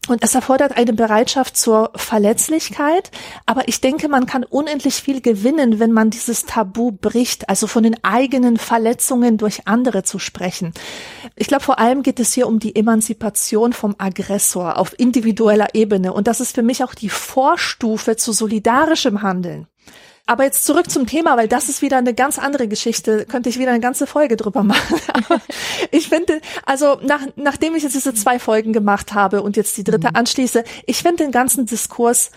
Und 0.07 0.23
es 0.23 0.35
erfordert 0.35 0.77
eine 0.77 0.93
Bereitschaft 0.93 1.57
zur 1.57 1.91
Verletzlichkeit. 1.95 3.11
Aber 3.45 3.67
ich 3.67 3.81
denke, 3.81 4.07
man 4.07 4.25
kann 4.25 4.45
unendlich 4.45 4.95
viel 4.95 5.19
gewinnen, 5.19 5.79
wenn 5.79 5.91
man 5.91 6.11
dieses 6.11 6.45
Tabu 6.45 6.93
bricht, 6.93 7.49
also 7.49 7.67
von 7.67 7.83
den 7.83 8.01
eigenen 8.05 8.55
Verletzungen 8.55 9.37
durch 9.37 9.67
andere 9.67 10.03
zu 10.03 10.17
sprechen. 10.17 10.71
Ich 11.35 11.47
glaube, 11.47 11.65
vor 11.65 11.77
allem 11.79 12.03
geht 12.03 12.21
es 12.21 12.31
hier 12.31 12.47
um 12.47 12.59
die 12.59 12.73
Emanzipation 12.73 13.73
vom 13.73 13.95
Aggressor 13.97 14.77
auf 14.77 14.97
individueller 14.97 15.75
Ebene. 15.75 16.13
Und 16.13 16.27
das 16.27 16.39
ist 16.39 16.55
für 16.55 16.63
mich 16.63 16.85
auch 16.85 16.95
die 16.95 17.09
Vorstufe 17.09 18.15
zu 18.15 18.31
solidarischem 18.31 19.21
Handeln. 19.21 19.67
Aber 20.28 20.43
jetzt 20.43 20.65
zurück 20.65 20.91
zum 20.91 21.07
Thema, 21.07 21.38
weil 21.38 21.47
das 21.47 21.69
ist 21.69 21.82
wieder 21.82 21.97
eine 21.97 22.13
ganz 22.13 22.38
andere 22.38 22.67
Geschichte. 22.67 23.25
Könnte 23.25 23.47
ich 23.47 23.57
wieder 23.57 23.71
eine 23.71 23.80
ganze 23.80 24.05
Folge 24.05 24.36
drüber 24.36 24.61
machen. 24.61 24.99
ich 25.91 26.09
finde, 26.09 26.41
also 26.65 26.99
nach, 27.01 27.21
nachdem 27.38 27.75
ich 27.75 27.84
jetzt 27.84 27.95
diese 27.95 28.13
zwei 28.13 28.38
Folgen 28.38 28.73
gemacht 28.73 29.13
habe 29.13 29.41
und 29.41 29.55
jetzt 29.55 29.78
die 29.78 29.86
dritte 29.86 30.09
mhm. 30.09 30.15
anschließe, 30.15 30.65
ich 30.86 31.01
finde 31.01 31.23
den 31.23 31.32
ganzen 31.32 31.65
Diskurs 31.65 32.32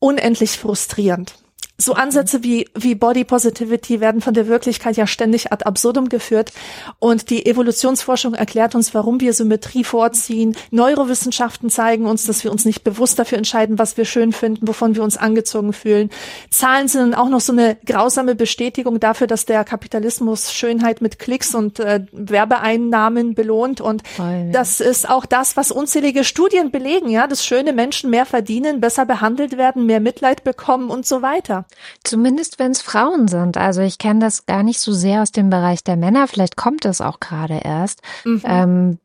unendlich 0.00 0.58
frustrierend 0.58 1.43
so 1.76 1.94
Ansätze 1.94 2.44
wie, 2.44 2.68
wie 2.76 2.94
Body 2.94 3.24
Positivity 3.24 4.00
werden 4.00 4.20
von 4.20 4.32
der 4.32 4.46
Wirklichkeit 4.46 4.96
ja 4.96 5.08
ständig 5.08 5.52
ad 5.52 5.64
absurdum 5.64 6.08
geführt. 6.08 6.52
Und 7.00 7.30
die 7.30 7.46
Evolutionsforschung 7.46 8.34
erklärt 8.34 8.76
uns, 8.76 8.94
warum 8.94 9.20
wir 9.20 9.32
Symmetrie 9.32 9.82
vorziehen. 9.82 10.56
Neurowissenschaften 10.70 11.70
zeigen 11.70 12.06
uns, 12.06 12.26
dass 12.26 12.44
wir 12.44 12.52
uns 12.52 12.64
nicht 12.64 12.84
bewusst 12.84 13.18
dafür 13.18 13.38
entscheiden, 13.38 13.76
was 13.78 13.96
wir 13.96 14.04
schön 14.04 14.32
finden, 14.32 14.68
wovon 14.68 14.94
wir 14.94 15.02
uns 15.02 15.16
angezogen 15.16 15.72
fühlen. 15.72 16.10
Zahlen 16.48 16.86
sind 16.86 17.00
dann 17.00 17.14
auch 17.14 17.28
noch 17.28 17.40
so 17.40 17.52
eine 17.52 17.76
grausame 17.84 18.36
Bestätigung 18.36 19.00
dafür, 19.00 19.26
dass 19.26 19.44
der 19.44 19.64
Kapitalismus 19.64 20.52
Schönheit 20.52 21.00
mit 21.00 21.18
Klicks 21.18 21.56
und 21.56 21.80
äh, 21.80 22.06
Werbeeinnahmen 22.12 23.34
belohnt. 23.34 23.80
Und 23.80 24.06
Voll, 24.06 24.44
ja. 24.46 24.52
das 24.52 24.80
ist 24.80 25.10
auch 25.10 25.26
das, 25.26 25.56
was 25.56 25.72
unzählige 25.72 26.22
Studien 26.22 26.70
belegen, 26.70 27.08
ja, 27.08 27.26
dass 27.26 27.44
schöne 27.44 27.72
Menschen 27.72 28.10
mehr 28.10 28.26
verdienen, 28.26 28.80
besser 28.80 29.06
behandelt 29.06 29.56
werden, 29.56 29.86
mehr 29.86 30.00
Mitleid 30.00 30.44
bekommen 30.44 30.90
und 30.90 31.04
so 31.04 31.20
weiter. 31.20 31.63
Zumindest 32.02 32.58
wenn 32.58 32.72
es 32.72 32.82
Frauen 32.82 33.28
sind. 33.28 33.56
Also 33.56 33.82
ich 33.82 33.98
kenne 33.98 34.20
das 34.20 34.46
gar 34.46 34.62
nicht 34.62 34.80
so 34.80 34.92
sehr 34.92 35.22
aus 35.22 35.32
dem 35.32 35.50
Bereich 35.50 35.84
der 35.84 35.96
Männer. 35.96 36.28
Vielleicht 36.28 36.56
kommt 36.56 36.84
es 36.84 37.00
auch 37.00 37.20
gerade 37.20 37.60
erst. 37.62 38.02
Mhm. 38.24 38.42
Ähm, 38.44 38.98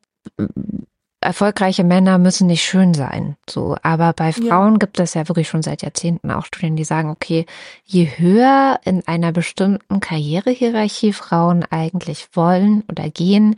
erfolgreiche 1.20 1.84
Männer 1.84 2.18
müssen 2.18 2.46
nicht 2.46 2.64
schön 2.64 2.94
sein. 2.94 3.36
So, 3.48 3.76
aber 3.82 4.12
bei 4.12 4.32
Frauen 4.32 4.74
ja. 4.74 4.78
gibt 4.78 4.98
es 5.00 5.14
ja 5.14 5.28
wirklich 5.28 5.48
schon 5.48 5.62
seit 5.62 5.82
Jahrzehnten 5.82 6.30
auch 6.30 6.46
Studien, 6.46 6.76
die 6.76 6.84
sagen, 6.84 7.10
okay, 7.10 7.46
je 7.84 8.06
höher 8.06 8.80
in 8.84 9.06
einer 9.06 9.32
bestimmten 9.32 10.00
Karrierehierarchie 10.00 11.12
Frauen 11.12 11.64
eigentlich 11.70 12.28
wollen 12.32 12.84
oder 12.88 13.10
gehen, 13.10 13.56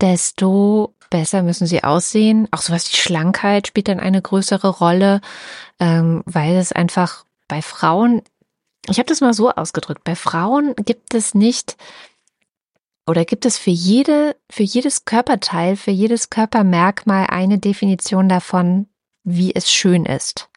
desto 0.00 0.94
besser 1.10 1.42
müssen 1.42 1.66
sie 1.66 1.82
aussehen. 1.82 2.48
Auch 2.52 2.62
sowas 2.62 2.90
wie 2.92 2.96
Schlankheit 2.96 3.66
spielt 3.66 3.88
dann 3.88 4.00
eine 4.00 4.22
größere 4.22 4.68
Rolle, 4.68 5.20
ähm, 5.80 6.22
weil 6.26 6.56
es 6.56 6.72
einfach 6.72 7.24
bei 7.48 7.62
Frauen, 7.62 8.22
ich 8.88 8.98
habe 8.98 9.08
das 9.08 9.20
mal 9.20 9.34
so 9.34 9.50
ausgedrückt, 9.50 10.04
bei 10.04 10.16
Frauen 10.16 10.74
gibt 10.76 11.14
es 11.14 11.34
nicht 11.34 11.76
oder 13.06 13.24
gibt 13.24 13.44
es 13.44 13.58
für 13.58 13.70
jede, 13.70 14.36
für 14.50 14.62
jedes 14.62 15.04
Körperteil, 15.04 15.76
für 15.76 15.90
jedes 15.90 16.30
Körpermerkmal 16.30 17.26
eine 17.28 17.58
Definition 17.58 18.28
davon, 18.28 18.88
wie 19.24 19.54
es 19.54 19.70
schön 19.70 20.06
ist. 20.06 20.48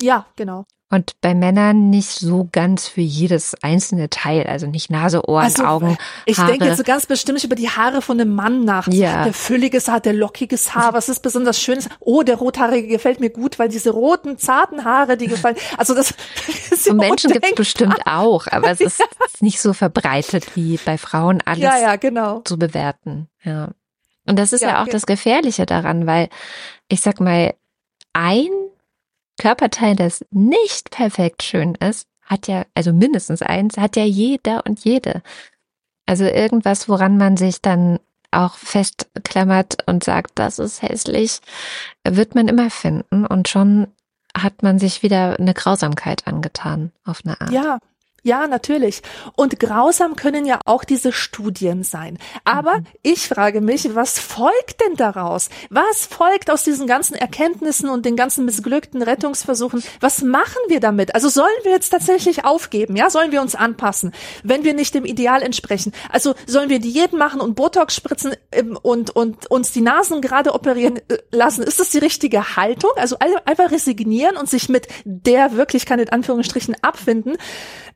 Ja, 0.00 0.26
genau. 0.36 0.66
Und 0.94 1.20
bei 1.20 1.34
Männern 1.34 1.90
nicht 1.90 2.08
so 2.08 2.48
ganz 2.52 2.86
für 2.86 3.00
jedes 3.00 3.56
einzelne 3.62 4.10
Teil, 4.10 4.46
also 4.46 4.68
nicht 4.68 4.90
Nase, 4.90 5.28
Ohren, 5.28 5.46
also, 5.46 5.64
Augen. 5.64 5.98
Ich 6.24 6.38
Haare. 6.38 6.52
denke 6.52 6.66
jetzt 6.66 6.76
so 6.76 6.84
ganz 6.84 7.06
bestimmt 7.06 7.42
über 7.42 7.56
die 7.56 7.68
Haare 7.68 8.00
von 8.00 8.20
einem 8.20 8.32
Mann 8.32 8.64
nach. 8.64 8.86
Ja. 8.86 9.24
Der 9.24 9.32
fülliges 9.32 9.88
Haar, 9.88 9.98
der 9.98 10.12
lockiges 10.12 10.72
Haar, 10.72 10.92
was 10.92 11.08
ist 11.08 11.20
besonders 11.20 11.60
schönes? 11.60 11.88
Oh, 11.98 12.22
der 12.22 12.36
rothaarige 12.36 12.86
gefällt 12.86 13.18
mir 13.18 13.30
gut, 13.30 13.58
weil 13.58 13.68
diese 13.68 13.90
roten, 13.90 14.38
zarten 14.38 14.84
Haare, 14.84 15.16
die 15.16 15.26
gefallen. 15.26 15.56
Also 15.76 15.96
das 15.96 16.14
ist 16.70 16.88
Und 16.88 16.98
Menschen 16.98 17.32
gibt 17.32 17.44
es 17.44 17.54
bestimmt 17.56 17.98
auch, 18.04 18.46
aber 18.46 18.70
es 18.70 18.80
ist 18.80 19.02
nicht 19.40 19.60
so 19.60 19.72
verbreitet 19.72 20.54
wie 20.54 20.78
bei 20.84 20.96
Frauen 20.96 21.42
alles 21.44 21.58
ja, 21.58 21.76
ja, 21.76 21.96
genau. 21.96 22.42
zu 22.44 22.56
bewerten. 22.56 23.26
Ja. 23.42 23.70
Und 24.26 24.38
das 24.38 24.52
ist 24.52 24.60
ja, 24.60 24.68
ja 24.68 24.82
auch 24.84 24.88
das 24.88 25.06
Gefährliche 25.06 25.66
daran, 25.66 26.06
weil 26.06 26.28
ich 26.86 27.00
sag 27.00 27.18
mal, 27.18 27.52
ein 28.12 28.48
Körperteil, 29.38 29.96
das 29.96 30.24
nicht 30.30 30.90
perfekt 30.90 31.42
schön 31.42 31.74
ist, 31.76 32.06
hat 32.22 32.48
ja, 32.48 32.64
also 32.74 32.92
mindestens 32.92 33.42
eins, 33.42 33.76
hat 33.76 33.96
ja 33.96 34.04
jeder 34.04 34.64
und 34.66 34.84
jede. 34.84 35.22
Also 36.06 36.24
irgendwas, 36.24 36.88
woran 36.88 37.16
man 37.16 37.36
sich 37.36 37.60
dann 37.60 37.98
auch 38.30 38.54
festklammert 38.56 39.86
und 39.86 40.04
sagt, 40.04 40.32
das 40.34 40.58
ist 40.58 40.82
hässlich, 40.82 41.40
wird 42.06 42.34
man 42.34 42.48
immer 42.48 42.70
finden 42.70 43.26
und 43.26 43.48
schon 43.48 43.88
hat 44.36 44.62
man 44.62 44.78
sich 44.78 45.02
wieder 45.02 45.38
eine 45.38 45.54
Grausamkeit 45.54 46.26
angetan 46.26 46.90
auf 47.04 47.20
eine 47.24 47.40
Art. 47.40 47.52
Ja, 47.52 47.78
Ja, 48.26 48.46
natürlich. 48.46 49.02
Und 49.36 49.60
grausam 49.60 50.16
können 50.16 50.46
ja 50.46 50.58
auch 50.64 50.84
diese 50.84 51.12
Studien 51.12 51.82
sein. 51.82 52.16
Aber 52.44 52.78
mhm. 52.78 52.86
ich 53.02 53.28
frage 53.28 53.60
mich, 53.60 53.94
was 53.94 54.18
folgt 54.18 54.80
denn 54.80 54.96
daraus? 54.96 55.50
Was 55.68 56.06
folgt 56.06 56.50
aus 56.50 56.64
diesen 56.64 56.86
ganzen 56.86 57.16
Erkenntnissen 57.16 57.90
und 57.90 58.06
den 58.06 58.16
ganzen 58.16 58.46
missglückten 58.46 59.02
Rettungsversuchen? 59.02 59.84
Was 60.00 60.22
machen 60.22 60.56
wir 60.68 60.80
damit? 60.80 61.14
Also 61.14 61.28
sollen 61.28 61.48
wir 61.64 61.72
jetzt 61.72 61.90
tatsächlich 61.90 62.46
aufgeben? 62.46 62.96
Ja, 62.96 63.10
sollen 63.10 63.30
wir 63.30 63.42
uns 63.42 63.54
anpassen, 63.54 64.12
wenn 64.42 64.64
wir 64.64 64.72
nicht 64.72 64.94
dem 64.94 65.04
Ideal 65.04 65.42
entsprechen? 65.42 65.92
Also 66.08 66.34
sollen 66.46 66.70
wir 66.70 66.78
Diäten 66.78 67.18
machen 67.18 67.42
und 67.42 67.56
Botox 67.56 67.94
spritzen 67.94 68.32
ähm, 68.52 68.78
und, 68.80 69.14
und 69.14 69.50
uns 69.50 69.72
die 69.72 69.82
Nasen 69.82 70.22
gerade 70.22 70.54
operieren 70.54 70.96
äh, 71.08 71.18
lassen? 71.30 71.62
Ist 71.62 71.78
das 71.78 71.90
die 71.90 71.98
richtige 71.98 72.56
Haltung? 72.56 72.92
Also 72.96 73.18
einfach 73.18 73.70
resignieren 73.70 74.38
und 74.38 74.48
sich 74.48 74.70
mit 74.70 74.88
der 75.04 75.58
Wirklichkeit 75.58 76.00
in 76.00 76.08
Anführungsstrichen 76.08 76.74
abfinden? 76.80 77.36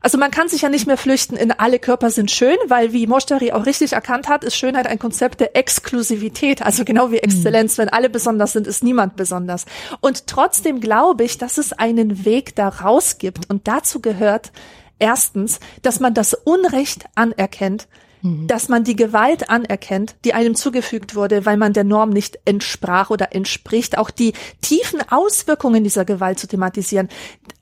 Also 0.01 0.18
man 0.19 0.31
kann 0.31 0.49
sich 0.49 0.63
ja 0.63 0.69
nicht 0.69 0.87
mehr 0.87 0.97
flüchten 0.97 1.37
in 1.37 1.53
alle 1.53 1.79
Körper 1.79 2.11
sind 2.11 2.31
schön, 2.31 2.57
weil 2.67 2.93
wie 2.93 3.07
Moshtari 3.07 3.53
auch 3.53 3.67
richtig 3.67 3.93
erkannt 3.93 4.29
hat, 4.29 4.45
ist 4.45 4.57
Schönheit 4.57 4.87
ein 4.87 4.99
Konzept 4.99 5.41
der 5.41 5.57
Exklusivität, 5.57 6.63
also 6.63 6.85
genau 6.85 7.11
wie 7.11 7.19
Exzellenz. 7.19 7.77
Mhm. 7.77 7.83
Wenn 7.83 7.89
alle 7.91 8.11
besonders 8.11 8.53
sind, 8.53 8.67
ist 8.67 8.83
niemand 8.83 9.17
besonders. 9.17 9.67
Und 10.01 10.27
trotzdem 10.27 10.81
glaube 10.81 11.25
ich, 11.25 11.39
dass 11.39 11.59
es 11.59 11.73
einen 11.73 12.25
Weg 12.25 12.55
daraus 12.57 13.19
gibt. 13.19 13.49
Und 13.51 13.69
dazu 13.69 14.01
gehört 14.01 14.53
erstens, 14.99 15.61
dass 15.83 16.01
man 16.01 16.15
das 16.15 16.35
Unrecht 16.35 17.05
anerkennt, 17.15 17.89
Mhm. 18.23 18.47
dass 18.49 18.69
man 18.69 18.85
die 18.85 18.97
Gewalt 18.97 19.49
anerkennt, 19.49 20.17
die 20.25 20.35
einem 20.35 20.55
zugefügt 20.55 21.15
wurde, 21.15 21.47
weil 21.47 21.57
man 21.57 21.73
der 21.73 21.85
Norm 21.85 22.11
nicht 22.11 22.39
entsprach 22.45 23.11
oder 23.11 23.35
entspricht, 23.35 23.97
auch 23.97 24.11
die 24.11 24.33
tiefen 24.61 25.01
Auswirkungen 25.09 25.85
dieser 25.85 26.05
Gewalt 26.05 26.39
zu 26.39 26.49
thematisieren, 26.49 27.09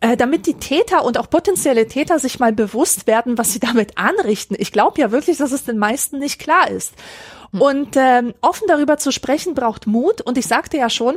äh, 0.01 0.17
damit 0.17 0.47
die 0.47 0.55
Täter 0.55 1.05
und 1.05 1.19
auch 1.19 1.29
potenzielle 1.29 1.87
Täter 1.89 2.19
sich 2.19 2.39
mal 2.39 2.53
bewusst 2.53 3.07
werden, 3.07 3.39
was 3.39 3.53
sie 3.53 3.61
damit 3.61 3.99
anrichten. 3.99 4.57
Ich 4.59 4.73
glaube 4.73 5.01
ja 5.01 5.11
wirklich, 5.11 5.37
dass 5.37 5.53
es 5.53 5.65
den 5.65 5.79
meisten 5.79 6.19
nicht 6.19 6.39
klar 6.39 6.71
ist. 6.71 6.95
Mhm. 7.53 7.61
Und 7.61 7.97
ähm, 7.97 8.35
offen 8.41 8.67
darüber 8.69 8.97
zu 8.99 9.11
sprechen 9.13 9.55
braucht 9.55 9.87
Mut. 9.87 10.21
Und 10.21 10.39
ich 10.39 10.47
sagte 10.47 10.77
ja 10.77 10.91
schon, 10.91 11.17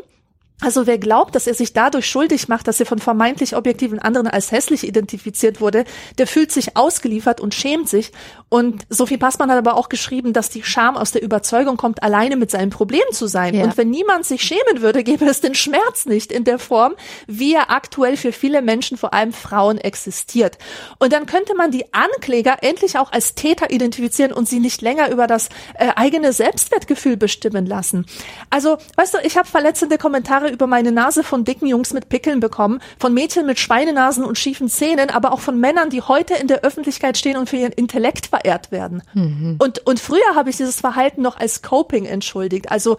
also 0.62 0.88
wer 0.88 0.98
glaubt, 0.98 1.36
dass 1.36 1.48
er 1.48 1.54
sich 1.54 1.72
dadurch 1.72 2.06
schuldig 2.06 2.50
macht, 2.50 2.68
dass 2.68 2.80
er 2.80 2.86
von 2.86 3.00
vermeintlich 3.00 3.56
objektiven 3.56 4.00
anderen 4.00 4.28
als 4.28 4.52
hässlich 4.52 4.86
identifiziert 4.86 5.62
wurde, 5.62 5.86
der 6.18 6.28
fühlt 6.28 6.52
sich 6.52 6.76
ausgeliefert 6.76 7.40
und 7.40 7.54
schämt 7.54 7.88
sich. 7.88 8.12
Und 8.50 8.84
Sophie 8.90 9.18
Passmann 9.18 9.50
hat 9.52 9.58
aber 9.58 9.78
auch 9.78 9.88
geschrieben, 9.88 10.34
dass 10.34 10.50
die 10.50 10.64
Scham 10.64 10.98
aus 10.98 11.12
der 11.12 11.24
Überzeugung 11.24 11.78
kommt, 11.78 12.04
alleine 12.04 12.36
mit 12.36 12.52
seinem 12.52 12.72
Problem 12.72 13.04
zu 13.12 13.28
sein. 13.28 13.54
Ja. 13.54 13.64
Und 13.64 13.78
wenn 13.78 13.90
niemand 13.90 14.26
sich 14.26 14.42
schämen 14.42 14.82
würde, 14.82 15.04
gäbe 15.04 15.26
es 15.26 15.40
den 15.40 15.56
Schmerz 15.56 16.06
nicht 16.06 16.32
in 16.32 16.44
der 16.44 16.60
Form, 16.60 16.96
wie 17.28 17.54
er 17.54 17.72
aktuell 17.72 18.18
für 18.18 18.34
viele 18.34 18.62
Menschen, 18.62 18.98
vor 18.98 19.14
allem 19.14 19.32
Frauen, 19.32 19.78
existiert. 19.78 20.58
Und 20.98 21.14
dann 21.14 21.26
könnte 21.26 21.56
man 21.56 21.72
die 21.72 21.94
Ankläger 21.94 22.58
endlich 22.62 22.98
auch 22.98 23.12
als 23.12 23.34
Täter 23.34 23.72
identifizieren 23.72 24.34
und 24.34 24.50
sie 24.50 24.60
nicht 24.60 24.82
länger 24.82 25.10
über 25.10 25.28
das 25.28 25.50
äh, 25.76 25.92
eigene 25.96 26.34
Selbstwertgefühl 26.34 27.16
bestimmen 27.16 27.66
lassen. 27.66 28.06
Also, 28.50 28.78
weißt 28.98 29.14
du, 29.14 29.18
ich 29.24 29.38
habe 29.38 29.48
verletzende 29.48 29.98
Kommentare 29.98 30.49
über 30.52 30.68
meine 30.68 30.92
Nase 30.92 31.24
von 31.24 31.44
dicken 31.44 31.68
Jungs 31.68 31.94
mit 31.94 32.10
Pickeln 32.10 32.40
bekommen, 32.40 32.82
von 33.00 33.14
Mädchen 33.14 33.46
mit 33.46 33.60
Schweinenasen 33.60 34.24
und 34.24 34.38
schiefen 34.38 34.70
Zähnen, 34.70 35.10
aber 35.10 35.32
auch 35.32 35.40
von 35.40 35.60
Männern, 35.60 35.90
die 35.90 36.02
heute 36.02 36.36
in 36.36 36.48
der 36.48 36.62
Öffentlichkeit 36.62 37.18
stehen 37.18 37.38
und 37.38 37.50
für 37.50 37.58
ihren 37.58 37.72
Intellekt 37.72 38.28
verehrt 38.28 38.72
werden. 38.72 39.04
Mhm. 39.14 39.56
Und, 39.60 39.86
und 39.86 40.00
früher 40.00 40.36
habe 40.36 40.50
ich 40.50 40.58
dieses 40.58 40.82
Verhalten 40.82 41.22
noch 41.22 41.38
als 41.38 41.62
Coping 41.62 42.06
entschuldigt. 42.06 42.72
Also 42.72 42.98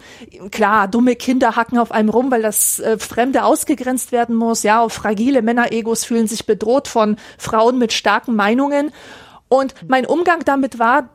klar, 0.51 0.87
dumme 0.87 1.15
Kinder 1.15 1.55
hacken 1.55 1.77
auf 1.77 1.91
einem 1.91 2.09
rum, 2.09 2.31
weil 2.31 2.41
das 2.41 2.79
äh, 2.79 2.97
Fremde 2.97 3.43
ausgegrenzt 3.43 4.11
werden 4.11 4.35
muss. 4.35 4.63
Ja, 4.63 4.87
fragile 4.89 5.41
Männeregos 5.41 6.05
fühlen 6.05 6.27
sich 6.27 6.45
bedroht 6.45 6.87
von 6.87 7.17
Frauen 7.37 7.77
mit 7.77 7.93
starken 7.93 8.35
Meinungen. 8.35 8.91
Und 9.47 9.75
mein 9.87 10.05
Umgang 10.05 10.45
damit 10.45 10.79
war, 10.79 11.09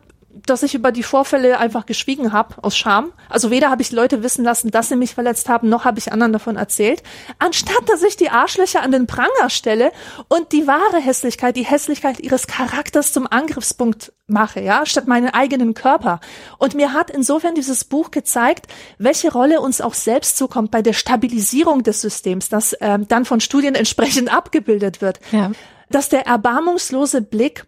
dass 0.45 0.63
ich 0.63 0.75
über 0.75 0.93
die 0.93 1.03
Vorfälle 1.03 1.59
einfach 1.59 1.87
geschwiegen 1.87 2.33
habe 2.33 2.63
aus 2.63 2.77
Scham. 2.77 3.13
Also 3.29 3.51
weder 3.51 3.71
habe 3.71 3.83
ich 3.83 3.93
Leute 3.93 4.23
wissen 4.23 4.45
lassen, 4.45 4.71
dass 4.71 4.89
sie 4.89 4.97
mich 4.97 5.15
verletzt 5.15 5.49
haben, 5.49 5.69
noch 5.69 5.85
habe 5.85 5.99
ich 5.99 6.13
anderen 6.13 6.33
davon 6.33 6.57
erzählt. 6.57 7.03
Anstatt 7.39 7.89
dass 7.89 8.03
ich 8.03 8.17
die 8.17 8.31
Arschlöcher 8.31 8.83
an 8.83 8.93
den 8.93 9.07
Pranger 9.07 9.49
stelle 9.49 9.93
und 10.29 10.53
die 10.53 10.67
wahre 10.67 11.01
Hässlichkeit, 11.01 11.57
die 11.57 11.65
Hässlichkeit 11.65 12.21
ihres 12.21 12.47
Charakters 12.47 13.13
zum 13.13 13.27
Angriffspunkt 13.27 14.13
mache, 14.27 14.61
ja, 14.61 14.85
statt 14.87 15.07
meinen 15.07 15.31
eigenen 15.31 15.75
Körper. 15.75 16.21
Und 16.59 16.75
mir 16.75 16.93
hat 16.93 17.11
insofern 17.11 17.55
dieses 17.55 17.85
Buch 17.85 18.11
gezeigt, 18.11 18.67
welche 18.99 19.33
Rolle 19.33 19.61
uns 19.61 19.81
auch 19.81 19.95
selbst 19.95 20.37
zukommt 20.37 20.71
bei 20.71 20.83
der 20.83 20.93
Stabilisierung 20.93 21.83
des 21.83 22.01
Systems, 22.01 22.49
das 22.49 22.77
ähm, 22.81 23.07
dann 23.09 23.25
von 23.25 23.41
Studien 23.41 23.75
entsprechend 23.75 24.33
abgebildet 24.33 25.01
wird. 25.01 25.21
Ja. 25.31 25.53
Dass 25.89 26.09
der 26.09 26.27
erbarmungslose 26.27 27.23
Blick 27.23 27.67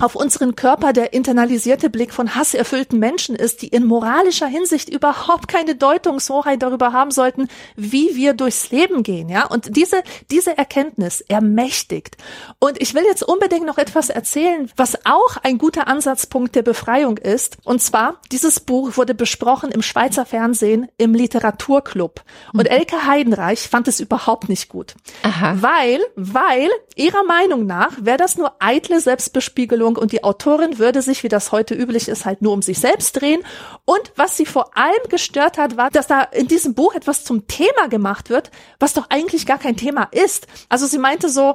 auf 0.00 0.14
unseren 0.14 0.54
Körper 0.54 0.92
der 0.92 1.12
internalisierte 1.12 1.90
Blick 1.90 2.12
von 2.12 2.34
hasserfüllten 2.34 2.98
Menschen 2.98 3.34
ist, 3.34 3.62
die 3.62 3.68
in 3.68 3.84
moralischer 3.84 4.46
Hinsicht 4.46 4.88
überhaupt 4.88 5.48
keine 5.48 5.74
Deutungshoheit 5.74 6.62
darüber 6.62 6.92
haben 6.92 7.10
sollten, 7.10 7.48
wie 7.76 8.14
wir 8.14 8.34
durchs 8.34 8.70
Leben 8.70 9.02
gehen, 9.02 9.28
ja? 9.28 9.46
Und 9.46 9.76
diese, 9.76 10.02
diese 10.30 10.56
Erkenntnis 10.56 11.20
ermächtigt. 11.22 12.16
Und 12.58 12.80
ich 12.80 12.94
will 12.94 13.04
jetzt 13.04 13.22
unbedingt 13.22 13.66
noch 13.66 13.78
etwas 13.78 14.08
erzählen, 14.08 14.70
was 14.76 15.04
auch 15.04 15.36
ein 15.42 15.58
guter 15.58 15.88
Ansatzpunkt 15.88 16.54
der 16.54 16.62
Befreiung 16.62 17.18
ist. 17.18 17.58
Und 17.64 17.82
zwar, 17.82 18.20
dieses 18.30 18.60
Buch 18.60 18.96
wurde 18.96 19.14
besprochen 19.14 19.70
im 19.70 19.82
Schweizer 19.82 20.24
Fernsehen 20.24 20.88
im 20.96 21.14
Literaturclub. 21.14 22.22
Und 22.52 22.70
mhm. 22.70 22.76
Elke 22.76 23.06
Heidenreich 23.06 23.68
fand 23.68 23.88
es 23.88 24.00
überhaupt 24.00 24.48
nicht 24.48 24.68
gut. 24.68 24.94
Aha. 25.22 25.56
Weil, 25.60 26.00
weil 26.14 26.70
ihrer 26.94 27.24
Meinung 27.24 27.66
nach 27.66 27.92
wäre 28.00 28.16
das 28.16 28.36
nur 28.36 28.52
eitle 28.60 29.00
Selbstbespiegelung 29.00 29.87
Handlung 29.88 29.96
und 29.96 30.12
die 30.12 30.24
Autorin 30.24 30.78
würde 30.78 31.02
sich, 31.02 31.22
wie 31.22 31.28
das 31.28 31.52
heute 31.52 31.74
üblich 31.74 32.08
ist, 32.08 32.24
halt 32.24 32.42
nur 32.42 32.52
um 32.52 32.62
sich 32.62 32.78
selbst 32.78 33.20
drehen. 33.20 33.42
Und 33.84 34.12
was 34.16 34.36
sie 34.36 34.46
vor 34.46 34.76
allem 34.76 35.08
gestört 35.08 35.58
hat, 35.58 35.76
war, 35.76 35.90
dass 35.90 36.06
da 36.06 36.22
in 36.22 36.48
diesem 36.48 36.74
Buch 36.74 36.94
etwas 36.94 37.24
zum 37.24 37.46
Thema 37.46 37.88
gemacht 37.88 38.30
wird, 38.30 38.50
was 38.78 38.94
doch 38.94 39.06
eigentlich 39.10 39.46
gar 39.46 39.58
kein 39.58 39.76
Thema 39.76 40.08
ist. 40.10 40.46
Also 40.68 40.86
sie 40.86 40.98
meinte 40.98 41.28
so, 41.28 41.54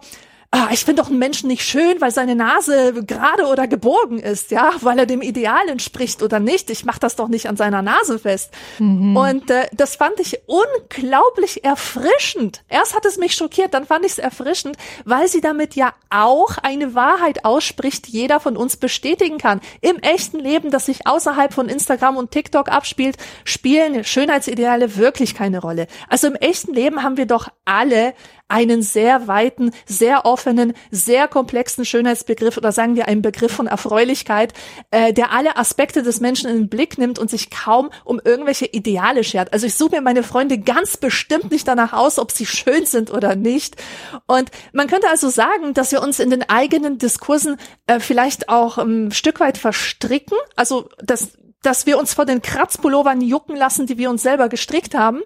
ah, 0.53 0.69
ich 0.71 0.85
finde 0.85 1.01
doch 1.01 1.09
einen 1.09 1.17
Menschen 1.17 1.47
nicht 1.47 1.63
schön, 1.63 1.99
weil 1.99 2.11
seine 2.11 2.35
Nase 2.35 3.03
gerade 3.05 3.47
oder 3.47 3.67
gebogen 3.67 4.19
ist, 4.19 4.51
ja, 4.51 4.71
weil 4.81 4.99
er 4.99 5.07
dem 5.07 5.23
Ideal 5.23 5.67
entspricht 5.67 6.21
oder 6.21 6.39
nicht. 6.39 6.69
Ich 6.69 6.85
mache 6.85 6.99
das 6.99 7.15
doch 7.15 7.27
nicht 7.27 7.49
an 7.49 7.57
seiner 7.57 7.81
Nase 7.81 8.19
fest. 8.19 8.51
Mhm. 8.77 9.17
Und 9.17 9.49
äh, 9.49 9.65
das 9.73 9.95
fand 9.95 10.19
ich 10.19 10.41
unglaublich 10.45 11.63
erfrischend. 11.63 12.61
Erst 12.69 12.95
hat 12.95 13.03
es 13.05 13.17
mich 13.17 13.33
schockiert, 13.33 13.73
dann 13.73 13.85
fand 13.85 14.05
ich 14.05 14.13
es 14.13 14.17
erfrischend, 14.19 14.77
weil 15.05 15.27
sie 15.27 15.41
damit 15.41 15.75
ja 15.75 15.91
auch 16.11 16.59
eine 16.61 16.93
Wahrheit 16.93 17.45
ausspricht, 17.45 18.07
die 18.07 18.11
jeder 18.11 18.39
von 18.39 18.55
uns 18.55 18.77
bestätigen 18.77 19.39
kann. 19.39 19.59
Im 19.81 19.97
echten 19.97 20.37
Leben, 20.37 20.69
das 20.69 20.85
sich 20.85 21.07
außerhalb 21.07 21.51
von 21.51 21.67
Instagram 21.67 22.15
und 22.15 22.29
TikTok 22.29 22.69
abspielt, 22.69 23.17
spielen 23.43 24.03
Schönheitsideale 24.03 24.97
wirklich 24.97 25.33
keine 25.33 25.59
Rolle. 25.59 25.87
Also 26.09 26.27
im 26.27 26.35
echten 26.35 26.75
Leben 26.75 27.01
haben 27.01 27.17
wir 27.17 27.25
doch 27.25 27.47
alle 27.65 28.13
einen 28.53 28.83
sehr 28.83 29.27
weiten, 29.27 29.71
sehr 29.85 30.25
offenen, 30.25 30.73
sehr 30.91 31.27
komplexen 31.27 31.85
Schönheitsbegriff 31.85 32.55
oder 32.55 32.71
sagen 32.71 32.95
wir 32.95 33.07
einen 33.07 33.23
Begriff 33.23 33.51
von 33.51 33.65
Erfreulichkeit, 33.65 34.53
äh, 34.91 35.11
der 35.11 35.31
alle 35.31 35.57
Aspekte 35.57 36.03
des 36.03 36.19
Menschen 36.19 36.49
in 36.49 36.57
den 36.57 36.69
Blick 36.69 36.99
nimmt 36.99 37.17
und 37.17 37.31
sich 37.31 37.49
kaum 37.49 37.89
um 38.05 38.21
irgendwelche 38.23 38.67
Ideale 38.67 39.23
schert. 39.23 39.51
Also 39.53 39.65
ich 39.65 39.73
suche 39.73 39.95
mir 39.95 40.01
meine 40.01 40.21
Freunde 40.21 40.59
ganz 40.59 40.97
bestimmt 40.97 41.49
nicht 41.51 41.67
danach 41.67 41.93
aus, 41.93 42.19
ob 42.19 42.31
sie 42.31 42.45
schön 42.45 42.85
sind 42.85 43.11
oder 43.11 43.35
nicht. 43.35 43.75
Und 44.27 44.51
man 44.71 44.87
könnte 44.87 45.09
also 45.09 45.29
sagen, 45.29 45.73
dass 45.73 45.91
wir 45.91 46.03
uns 46.03 46.19
in 46.19 46.29
den 46.29 46.47
eigenen 46.47 46.99
Diskursen 46.99 47.57
äh, 47.87 47.99
vielleicht 47.99 48.49
auch 48.49 48.77
ein 48.77 49.11
Stück 49.11 49.39
weit 49.39 49.57
verstricken. 49.57 50.37
Also 50.55 50.89
das 51.03 51.33
dass 51.63 51.85
wir 51.85 51.97
uns 51.97 52.13
vor 52.13 52.25
den 52.25 52.41
Kratzpullovern 52.41 53.21
jucken 53.21 53.55
lassen, 53.55 53.87
die 53.87 53.97
wir 53.97 54.09
uns 54.09 54.21
selber 54.21 54.49
gestrickt 54.49 54.93
haben. 54.93 55.21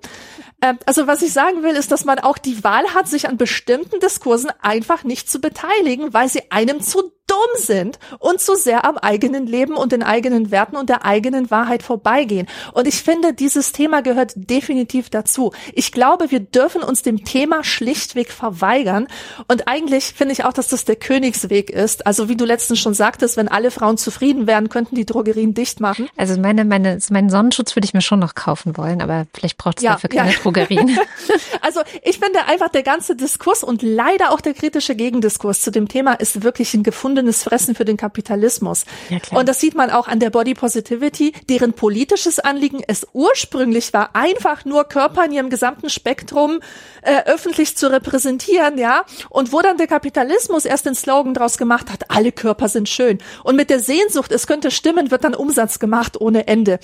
Ähm, 0.61 0.79
also 0.85 1.07
was 1.07 1.21
ich 1.21 1.33
sagen 1.33 1.63
will, 1.63 1.75
ist, 1.75 1.91
dass 1.91 2.05
man 2.05 2.19
auch 2.19 2.37
die 2.37 2.63
Wahl 2.63 2.93
hat, 2.93 3.07
sich 3.07 3.27
an 3.27 3.37
bestimmten 3.37 3.99
Diskursen 3.99 4.51
einfach 4.61 5.03
nicht 5.03 5.29
zu 5.29 5.39
beteiligen, 5.39 6.13
weil 6.13 6.29
sie 6.29 6.51
einem 6.51 6.81
zu 6.81 7.11
dumm 7.27 7.37
sind 7.57 7.99
und 8.19 8.39
zu 8.39 8.55
sehr 8.55 8.85
am 8.85 8.97
eigenen 8.97 9.45
Leben 9.45 9.75
und 9.75 9.91
den 9.91 10.01
eigenen 10.01 10.49
Werten 10.49 10.77
und 10.77 10.89
der 10.89 11.05
eigenen 11.05 11.51
Wahrheit 11.51 11.83
vorbeigehen. 11.83 12.47
Und 12.73 12.87
ich 12.87 13.03
finde, 13.03 13.33
dieses 13.33 13.73
Thema 13.73 14.01
gehört 14.01 14.31
definitiv 14.35 15.09
dazu. 15.09 15.51
Ich 15.73 15.91
glaube, 15.91 16.31
wir 16.31 16.39
dürfen 16.39 16.81
uns 16.81 17.01
dem 17.01 17.25
Thema 17.25 17.63
schlichtweg 17.65 18.31
verweigern. 18.31 19.07
Und 19.49 19.67
eigentlich 19.67 20.05
finde 20.05 20.33
ich 20.33 20.45
auch, 20.45 20.53
dass 20.53 20.69
das 20.69 20.85
der 20.85 20.95
Königsweg 20.95 21.69
ist. 21.69 22.07
Also 22.07 22.29
wie 22.29 22.37
du 22.37 22.45
letztens 22.45 22.79
schon 22.79 22.93
sagtest, 22.93 23.35
wenn 23.35 23.49
alle 23.49 23.71
Frauen 23.71 23.97
zufrieden 23.97 24.47
wären, 24.47 24.69
könnten 24.69 24.95
die 24.95 25.05
Drogerien 25.05 25.53
dicht 25.53 25.81
machen. 25.81 26.07
Also 26.15 26.39
meine, 26.39 26.63
meine, 26.63 26.97
meinen 27.09 27.29
Sonnenschutz 27.29 27.75
würde 27.75 27.85
ich 27.85 27.93
mir 27.93 28.01
schon 28.01 28.19
noch 28.19 28.35
kaufen 28.35 28.77
wollen, 28.77 29.01
aber 29.01 29.27
vielleicht 29.33 29.57
braucht 29.57 29.79
es 29.79 29.83
ja, 29.83 29.93
dafür 29.93 30.09
keine 30.09 30.31
ja. 30.31 30.37
Drogerien. 30.47 30.97
also 31.61 31.81
ich 32.03 32.19
finde 32.19 32.45
einfach 32.45 32.69
der 32.69 32.83
ganze 32.83 33.15
Diskurs 33.15 33.63
und 33.63 33.81
leider 33.81 34.31
auch 34.31 34.41
der 34.41 34.53
kritische 34.53 34.95
Gegendiskurs 34.95 35.61
zu 35.61 35.71
dem 35.71 35.87
Thema 35.87 36.13
ist 36.13 36.43
wirklich 36.43 36.73
ein 36.73 36.83
gefundenes 36.83 37.43
Fressen 37.43 37.75
für 37.75 37.85
den 37.85 37.97
Kapitalismus. 37.97 38.85
Ja, 39.09 39.19
klar. 39.19 39.39
Und 39.39 39.49
das 39.49 39.59
sieht 39.59 39.75
man 39.75 39.89
auch 39.89 40.07
an 40.07 40.19
der 40.19 40.29
Body 40.29 40.53
Positivity, 40.53 41.33
deren 41.49 41.73
politisches 41.73 42.39
Anliegen 42.39 42.81
es 42.87 43.05
ursprünglich 43.13 43.93
war, 43.93 44.15
einfach 44.15 44.65
nur 44.65 44.85
Körper 44.85 45.25
in 45.25 45.33
ihrem 45.33 45.49
gesamten 45.49 45.89
Spektrum 45.89 46.59
äh, 47.01 47.23
öffentlich 47.25 47.75
zu 47.77 47.91
repräsentieren, 47.91 48.77
ja. 48.77 49.03
Und 49.29 49.51
wo 49.51 49.61
dann 49.61 49.77
der 49.77 49.87
Kapitalismus 49.87 50.65
erst 50.65 50.85
den 50.85 50.95
Slogan 50.95 51.33
draus 51.33 51.57
gemacht 51.57 51.91
hat, 51.91 52.09
alle 52.09 52.31
Körper 52.31 52.69
sind 52.69 52.89
schön. 52.89 53.19
Und 53.43 53.55
mit 53.55 53.69
der 53.69 53.79
Sehnsucht, 53.79 54.31
es 54.31 54.47
könnte 54.47 54.71
stimmen, 54.71 55.11
wird 55.11 55.23
dann 55.23 55.35
Umsatz 55.35 55.79
gemacht 55.79 56.19
ohne 56.19 56.47
Ende. 56.47 56.79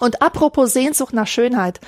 Und 0.00 0.22
apropos 0.22 0.72
Sehnsucht 0.72 1.14
nach 1.14 1.26
Schönheit. 1.26 1.80